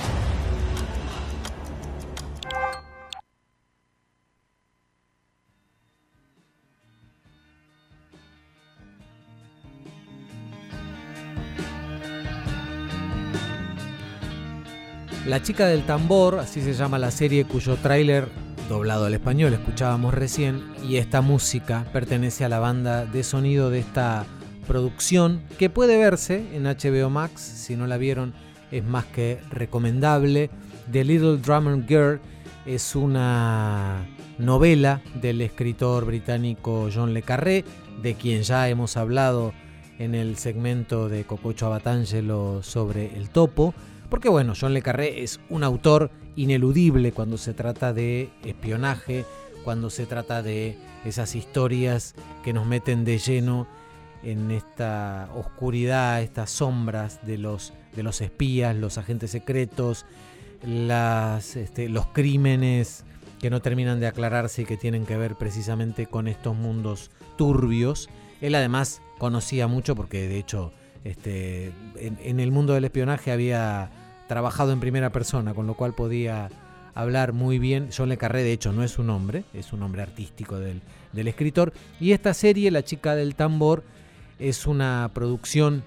La 15.25 15.41
chica 15.41 15.65
del 15.65 15.87
tambor, 15.87 16.37
así 16.37 16.61
se 16.61 16.73
llama 16.73 16.99
la 16.99 17.09
serie 17.09 17.45
cuyo 17.45 17.77
tráiler 17.77 18.27
doblado 18.69 19.05
al 19.05 19.13
español 19.15 19.53
escuchábamos 19.53 20.13
recién 20.13 20.63
y 20.87 20.97
esta 20.97 21.21
música 21.21 21.87
pertenece 21.91 22.45
a 22.45 22.49
la 22.49 22.59
banda 22.59 23.07
de 23.07 23.23
sonido 23.23 23.71
de 23.71 23.79
esta 23.79 24.27
producción 24.67 25.41
que 25.57 25.71
puede 25.71 25.97
verse 25.97 26.45
en 26.53 26.65
HBO 26.65 27.09
Max, 27.09 27.41
si 27.41 27.75
no 27.75 27.87
la 27.87 27.97
vieron 27.97 28.35
es 28.71 28.83
más 28.83 29.05
que 29.05 29.39
recomendable. 29.49 30.51
The 30.91 31.03
Little 31.03 31.37
Drummer 31.37 31.83
Girl 31.87 32.19
es 32.67 32.95
una 32.95 34.05
novela 34.37 35.01
del 35.19 35.41
escritor 35.41 36.05
británico 36.05 36.89
John 36.93 37.15
Le 37.15 37.23
Carré, 37.23 37.65
de 38.03 38.13
quien 38.13 38.43
ya 38.43 38.69
hemos 38.69 38.95
hablado 38.95 39.53
en 39.97 40.13
el 40.13 40.37
segmento 40.37 41.09
de 41.09 41.23
Cococho 41.23 41.65
Abatangelo 41.65 42.61
sobre 42.61 43.17
el 43.17 43.29
topo. 43.29 43.73
Porque 44.09 44.29
bueno, 44.29 44.53
John 44.59 44.73
Le 44.73 44.81
Carré 44.81 45.23
es 45.23 45.39
un 45.49 45.63
autor 45.63 46.11
ineludible 46.35 47.11
cuando 47.11 47.37
se 47.37 47.53
trata 47.53 47.93
de 47.93 48.29
espionaje, 48.43 49.25
cuando 49.63 49.89
se 49.89 50.05
trata 50.05 50.43
de 50.43 50.77
esas 51.05 51.35
historias 51.35 52.15
que 52.43 52.53
nos 52.53 52.65
meten 52.65 53.03
de 53.03 53.17
lleno 53.17 53.67
en 54.23 54.51
esta 54.51 55.29
oscuridad, 55.35 56.21
estas 56.21 56.49
sombras 56.49 57.25
de 57.25 57.37
los, 57.37 57.73
de 57.95 58.03
los 58.03 58.21
espías, 58.21 58.75
los 58.75 58.97
agentes 58.97 59.31
secretos, 59.31 60.05
este, 60.63 61.89
los 61.89 62.07
crímenes 62.07 63.05
que 63.39 63.49
no 63.49 63.61
terminan 63.61 63.99
de 63.99 64.07
aclararse 64.07 64.63
y 64.63 64.65
que 64.65 64.77
tienen 64.77 65.05
que 65.05 65.17
ver 65.17 65.35
precisamente 65.35 66.07
con 66.07 66.27
estos 66.27 66.55
mundos 66.55 67.11
turbios. 67.37 68.09
Él 68.41 68.55
además 68.55 69.01
conocía 69.19 69.67
mucho 69.67 69.95
porque 69.95 70.27
de 70.27 70.37
hecho 70.37 70.73
este, 71.05 71.71
en, 71.97 72.39
el 72.39 72.51
mundo 72.51 72.73
del 72.73 72.83
espionaje 72.83 73.31
había 73.31 73.91
trabajado 74.27 74.73
en 74.73 74.79
primera 74.79 75.11
persona, 75.11 75.53
con 75.53 75.67
lo 75.67 75.75
cual 75.75 75.93
podía 75.93 76.49
hablar 76.95 77.31
muy 77.31 77.59
bien. 77.59 77.89
John 77.95 78.09
Le 78.09 78.17
Carré, 78.17 78.43
de 78.43 78.51
hecho, 78.51 78.73
no 78.73 78.83
es 78.83 78.97
un 78.97 79.11
hombre, 79.11 79.43
es 79.53 79.71
un 79.71 79.81
nombre 79.81 80.01
artístico 80.01 80.59
del, 80.59 80.81
del 81.13 81.27
escritor. 81.27 81.73
Y 81.99 82.11
esta 82.11 82.33
serie, 82.33 82.71
La 82.71 82.83
chica 82.83 83.15
del 83.15 83.35
tambor, 83.35 83.83
es 84.39 84.65
una 84.65 85.11
producción 85.13 85.83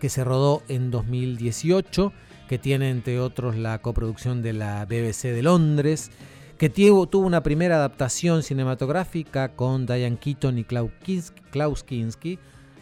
que 0.00 0.08
se 0.08 0.24
rodó 0.24 0.62
en 0.68 0.90
2018, 0.90 2.14
que 2.48 2.58
tiene 2.58 2.88
entre 2.90 3.20
otros 3.20 3.56
la 3.56 3.78
coproducción 3.82 4.40
de 4.40 4.54
la 4.54 4.86
BBC 4.86 5.34
de 5.34 5.42
Londres, 5.42 6.10
que 6.56 6.70
tuvo 6.70 7.26
una 7.26 7.42
primera 7.42 7.76
adaptación 7.76 8.42
cinematográfica 8.42 9.50
con 9.50 9.84
Diane 9.84 10.16
Keaton 10.16 10.58
y 10.58 10.64
Klaus 10.64 11.84
Kinski, 11.84 12.38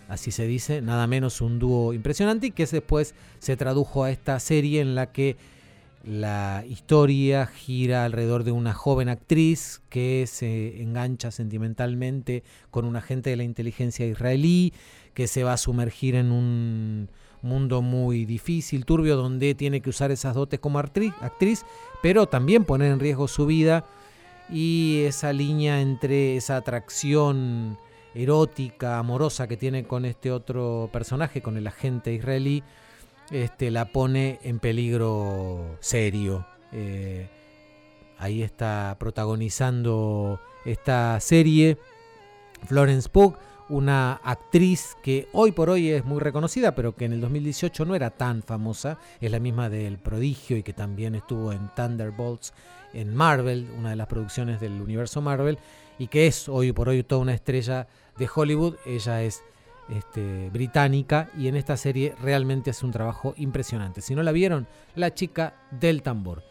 así 0.09 0.31
se 0.31 0.47
dice, 0.47 0.83
nada 0.83 1.07
menos 1.07 1.41
un 1.41 1.59
dúo 1.59 1.93
impresionante 1.93 2.49
y 2.49 2.51
que 2.51 2.67
después 2.67 3.15
se 3.39 3.57
tradujo 3.57 4.05
a 4.05 4.11
esta 4.11 4.39
serie 4.41 4.81
en 4.81 4.95
la 4.95 5.13
que 5.13 5.37
la 6.05 6.65
historia 6.69 7.47
gira 7.47 8.05
alrededor 8.05 8.45
de 8.45 8.53
una 8.53 8.75
joven 8.75 9.09
actriz 9.09 9.81
que 9.89 10.27
se 10.27 10.83
engancha 10.83 11.31
sentimentalmente 11.31 12.43
con 12.71 12.85
un 12.85 12.97
agente 12.97 13.31
de 13.31 13.37
la 13.37 13.45
inteligencia 13.45 14.07
israelí, 14.07 14.75
que 15.15 15.27
se 15.27 15.45
va 15.45 15.55
a 15.55 15.57
sumergir 15.57 16.15
en 16.15 16.31
un 16.31 17.09
mundo 17.41 17.81
muy 17.81 18.27
difícil, 18.27 18.85
turbio, 18.85 19.17
donde 19.17 19.55
tiene 19.55 19.81
que 19.81 19.91
usar 19.91 20.11
esas 20.11 20.35
dotes 20.35 20.61
como 20.61 20.79
actriz, 20.79 21.65
pero 22.03 22.27
también 22.27 22.65
poner 22.65 22.93
en 22.93 23.01
riesgo 23.01 23.29
su 23.29 23.47
vida. 23.47 23.87
Y 24.51 25.05
esa 25.07 25.33
línea 25.33 25.81
entre 25.81 26.37
esa 26.37 26.57
atracción 26.57 27.79
erótica, 28.15 28.99
amorosa 28.99 29.49
que 29.49 29.57
tiene 29.57 29.85
con 29.85 30.05
este 30.05 30.31
otro 30.31 30.89
personaje, 30.93 31.43
con 31.43 31.57
el 31.57 31.67
agente 31.67 32.13
israelí, 32.13 32.63
este, 33.31 33.71
la 33.71 33.87
pone 33.87 34.39
en 34.43 34.59
peligro 34.59 35.77
serio. 35.81 36.47
Eh, 36.73 37.29
ahí 38.19 38.43
está 38.43 38.97
protagonizando 38.99 40.41
esta 40.65 41.19
serie 41.21 41.79
Florence 42.67 43.09
Pugh, 43.09 43.37
una 43.69 44.15
actriz 44.23 44.97
que 45.03 45.29
hoy 45.33 45.53
por 45.53 45.71
hoy 45.71 45.91
es 45.91 46.05
muy 46.05 46.21
reconocida, 46.21 46.75
pero 46.75 46.95
que 46.95 47.07
en 47.07 47.15
el 47.15 47.21
2018 47.21 47.85
no 47.85 47.95
era 47.95 48.11
tan 48.11 48.43
famosa. 48.43 48.99
Es 49.21 49.31
la 49.31 49.41
misma 49.41 49.71
del 49.71 49.99
Prodigio 49.99 50.57
y 50.57 50.63
que 50.63 50.73
también 50.73 51.15
estuvo 51.15 51.53
en 51.53 51.71
Thunderbolts 51.75 52.53
en 52.93 53.15
Marvel, 53.15 53.69
una 53.77 53.91
de 53.91 53.97
las 53.97 54.07
producciones 54.07 54.61
del 54.61 54.81
universo 54.81 55.21
Marvel, 55.21 55.59
y 55.99 56.09
que 56.09 56.27
es 56.27 56.49
hoy 56.49 56.73
por 56.73 56.89
hoy 56.89 57.03
toda 57.03 57.23
una 57.23 57.35
estrella 57.35 57.87
de 58.17 58.29
Hollywood. 58.33 58.77
Ella 58.87 59.23
es 59.23 59.43
este, 59.89 60.51
británica 60.51 61.29
y 61.37 61.49
en 61.49 61.57
esta 61.57 61.77
serie 61.77 62.15
realmente 62.21 62.71
hace 62.71 62.87
un 62.87 62.93
trabajo 62.93 63.35
impresionante. 63.37 64.01
Si 64.01 64.15
no 64.15 64.23
la 64.23 64.33
vieron, 64.33 64.67
La 64.95 65.13
chica 65.13 65.55
del 65.71 66.03
tambor. 66.03 66.43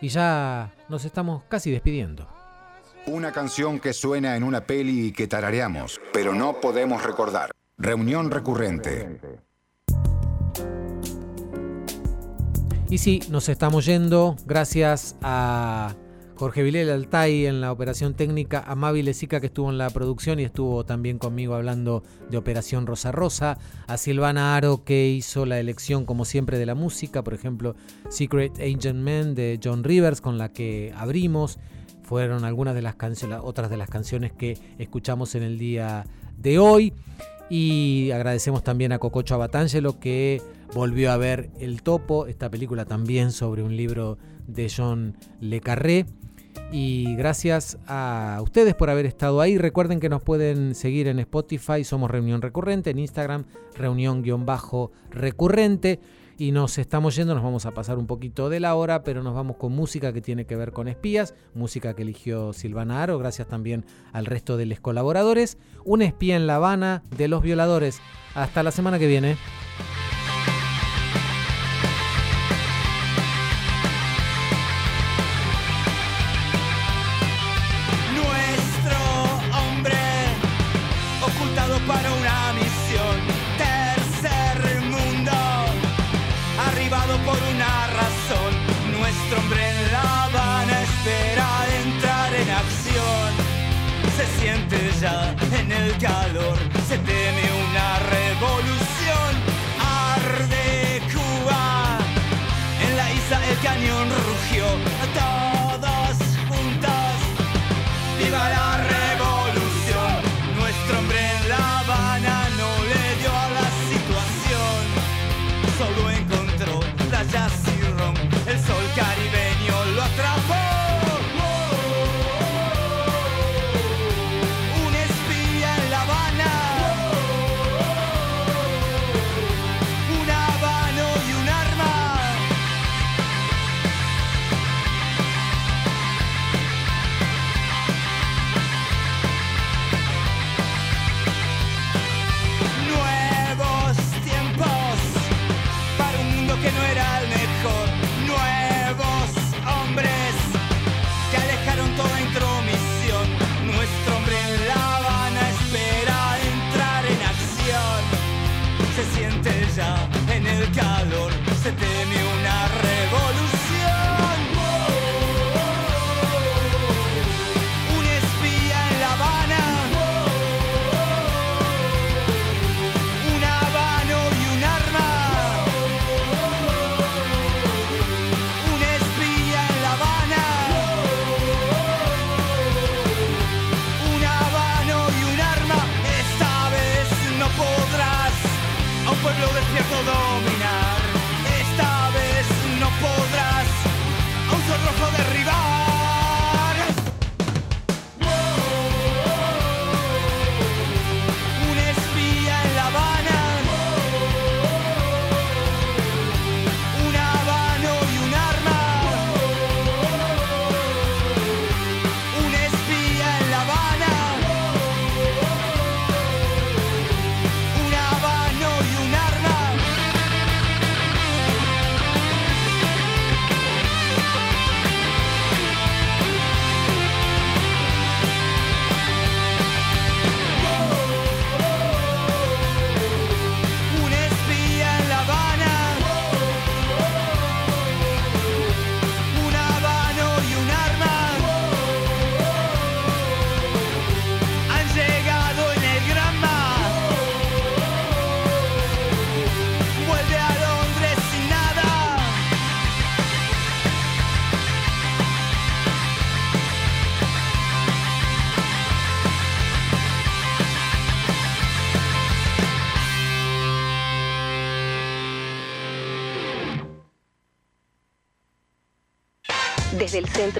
Y 0.00 0.08
ya 0.08 0.74
nos 0.88 1.04
estamos 1.04 1.42
casi 1.48 1.70
despidiendo. 1.70 2.28
Una 3.06 3.32
canción 3.32 3.80
que 3.80 3.92
suena 3.92 4.36
en 4.36 4.42
una 4.42 4.66
peli 4.66 5.06
y 5.06 5.12
que 5.12 5.26
tarareamos, 5.26 6.00
pero 6.12 6.34
no 6.34 6.60
podemos 6.60 7.02
recordar. 7.02 7.50
Reunión 7.78 8.30
recurrente. 8.30 9.20
Y 12.88 12.98
sí, 12.98 13.20
nos 13.30 13.48
estamos 13.48 13.84
yendo 13.86 14.36
gracias 14.46 15.16
a 15.22 15.94
Jorge 16.36 16.62
Vilel 16.62 16.90
Altay 16.90 17.46
en 17.46 17.62
la 17.62 17.72
operación 17.72 18.12
técnica, 18.12 18.62
a 18.66 18.74
Mavi 18.74 19.02
Lezica 19.02 19.40
que 19.40 19.46
estuvo 19.46 19.70
en 19.70 19.78
la 19.78 19.88
producción 19.88 20.38
y 20.38 20.44
estuvo 20.44 20.84
también 20.84 21.18
conmigo 21.18 21.54
hablando 21.54 22.02
de 22.30 22.36
Operación 22.36 22.86
Rosa 22.86 23.10
Rosa, 23.10 23.58
a 23.86 23.96
Silvana 23.96 24.54
Aro 24.54 24.84
que 24.84 25.08
hizo 25.08 25.46
la 25.46 25.58
elección 25.58 26.04
como 26.04 26.26
siempre 26.26 26.58
de 26.58 26.66
la 26.66 26.74
música, 26.74 27.24
por 27.24 27.32
ejemplo 27.32 27.74
Secret 28.10 28.52
Agent 28.58 28.98
Man 28.98 29.34
de 29.34 29.58
John 29.64 29.82
Rivers 29.82 30.20
con 30.20 30.36
la 30.36 30.52
que 30.52 30.92
abrimos, 30.94 31.58
fueron 32.02 32.44
algunas 32.44 32.74
de 32.74 32.82
las 32.82 32.96
canciones, 32.96 33.38
otras 33.42 33.70
de 33.70 33.78
las 33.78 33.88
canciones 33.88 34.32
que 34.32 34.58
escuchamos 34.78 35.34
en 35.34 35.42
el 35.42 35.58
día 35.58 36.04
de 36.36 36.58
hoy. 36.58 36.92
Y 37.48 38.10
agradecemos 38.12 38.64
también 38.64 38.92
a 38.92 38.98
Cococho 38.98 39.34
Abatangelo 39.34 40.00
que 40.00 40.42
volvió 40.74 41.12
a 41.12 41.16
ver 41.16 41.50
El 41.60 41.82
Topo, 41.82 42.26
esta 42.26 42.50
película 42.50 42.84
también 42.84 43.30
sobre 43.30 43.62
un 43.62 43.76
libro 43.76 44.18
de 44.46 44.70
John 44.74 45.16
Le 45.40 45.60
Carré. 45.60 46.06
Y 46.72 47.14
gracias 47.16 47.76
a 47.86 48.40
ustedes 48.42 48.74
por 48.74 48.90
haber 48.90 49.06
estado 49.06 49.40
ahí. 49.40 49.56
Recuerden 49.58 50.00
que 50.00 50.08
nos 50.08 50.22
pueden 50.22 50.74
seguir 50.74 51.06
en 51.08 51.18
Spotify, 51.20 51.84
somos 51.84 52.10
Reunión 52.10 52.42
Recurrente, 52.42 52.90
en 52.90 52.98
Instagram, 52.98 53.44
reunión-recurrente. 53.74 56.00
Y 56.38 56.52
nos 56.52 56.76
estamos 56.76 57.16
yendo, 57.16 57.34
nos 57.34 57.42
vamos 57.42 57.64
a 57.64 57.72
pasar 57.72 57.96
un 57.96 58.06
poquito 58.06 58.50
de 58.50 58.60
la 58.60 58.74
hora, 58.74 59.02
pero 59.02 59.22
nos 59.22 59.34
vamos 59.34 59.56
con 59.56 59.72
música 59.72 60.12
que 60.12 60.20
tiene 60.20 60.44
que 60.44 60.54
ver 60.54 60.72
con 60.72 60.86
espías, 60.86 61.34
música 61.54 61.94
que 61.94 62.02
eligió 62.02 62.52
Silvana 62.52 63.02
Aro, 63.02 63.18
gracias 63.18 63.48
también 63.48 63.86
al 64.12 64.26
resto 64.26 64.58
de 64.58 64.66
los 64.66 64.80
colaboradores. 64.80 65.56
Un 65.84 66.02
espía 66.02 66.36
en 66.36 66.46
La 66.46 66.56
Habana 66.56 67.02
de 67.16 67.28
los 67.28 67.42
violadores. 67.42 68.00
Hasta 68.34 68.62
la 68.62 68.70
semana 68.70 68.98
que 68.98 69.06
viene. 69.06 69.38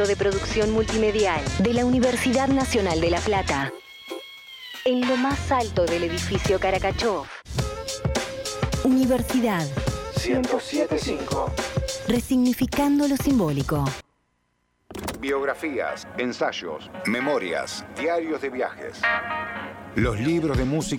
De 0.05 0.14
Producción 0.14 0.72
Multimedial 0.72 1.40
de 1.61 1.72
la 1.72 1.86
Universidad 1.86 2.49
Nacional 2.49 3.01
de 3.01 3.09
La 3.09 3.18
Plata, 3.18 3.72
en 4.84 5.09
lo 5.09 5.16
más 5.16 5.51
alto 5.51 5.86
del 5.86 6.05
edificio 6.05 6.61
Caracachov. 6.61 7.24
Universidad 8.84 9.66
1075. 10.22 11.51
Resignificando 12.09 13.09
lo 13.09 13.16
simbólico. 13.16 13.86
Biografías, 15.18 16.07
ensayos, 16.18 16.90
memorias, 17.07 17.82
diarios 17.99 18.42
de 18.42 18.51
viajes. 18.51 19.01
Los 19.94 20.20
libros 20.20 20.59
de 20.59 20.66
música. 20.66 20.94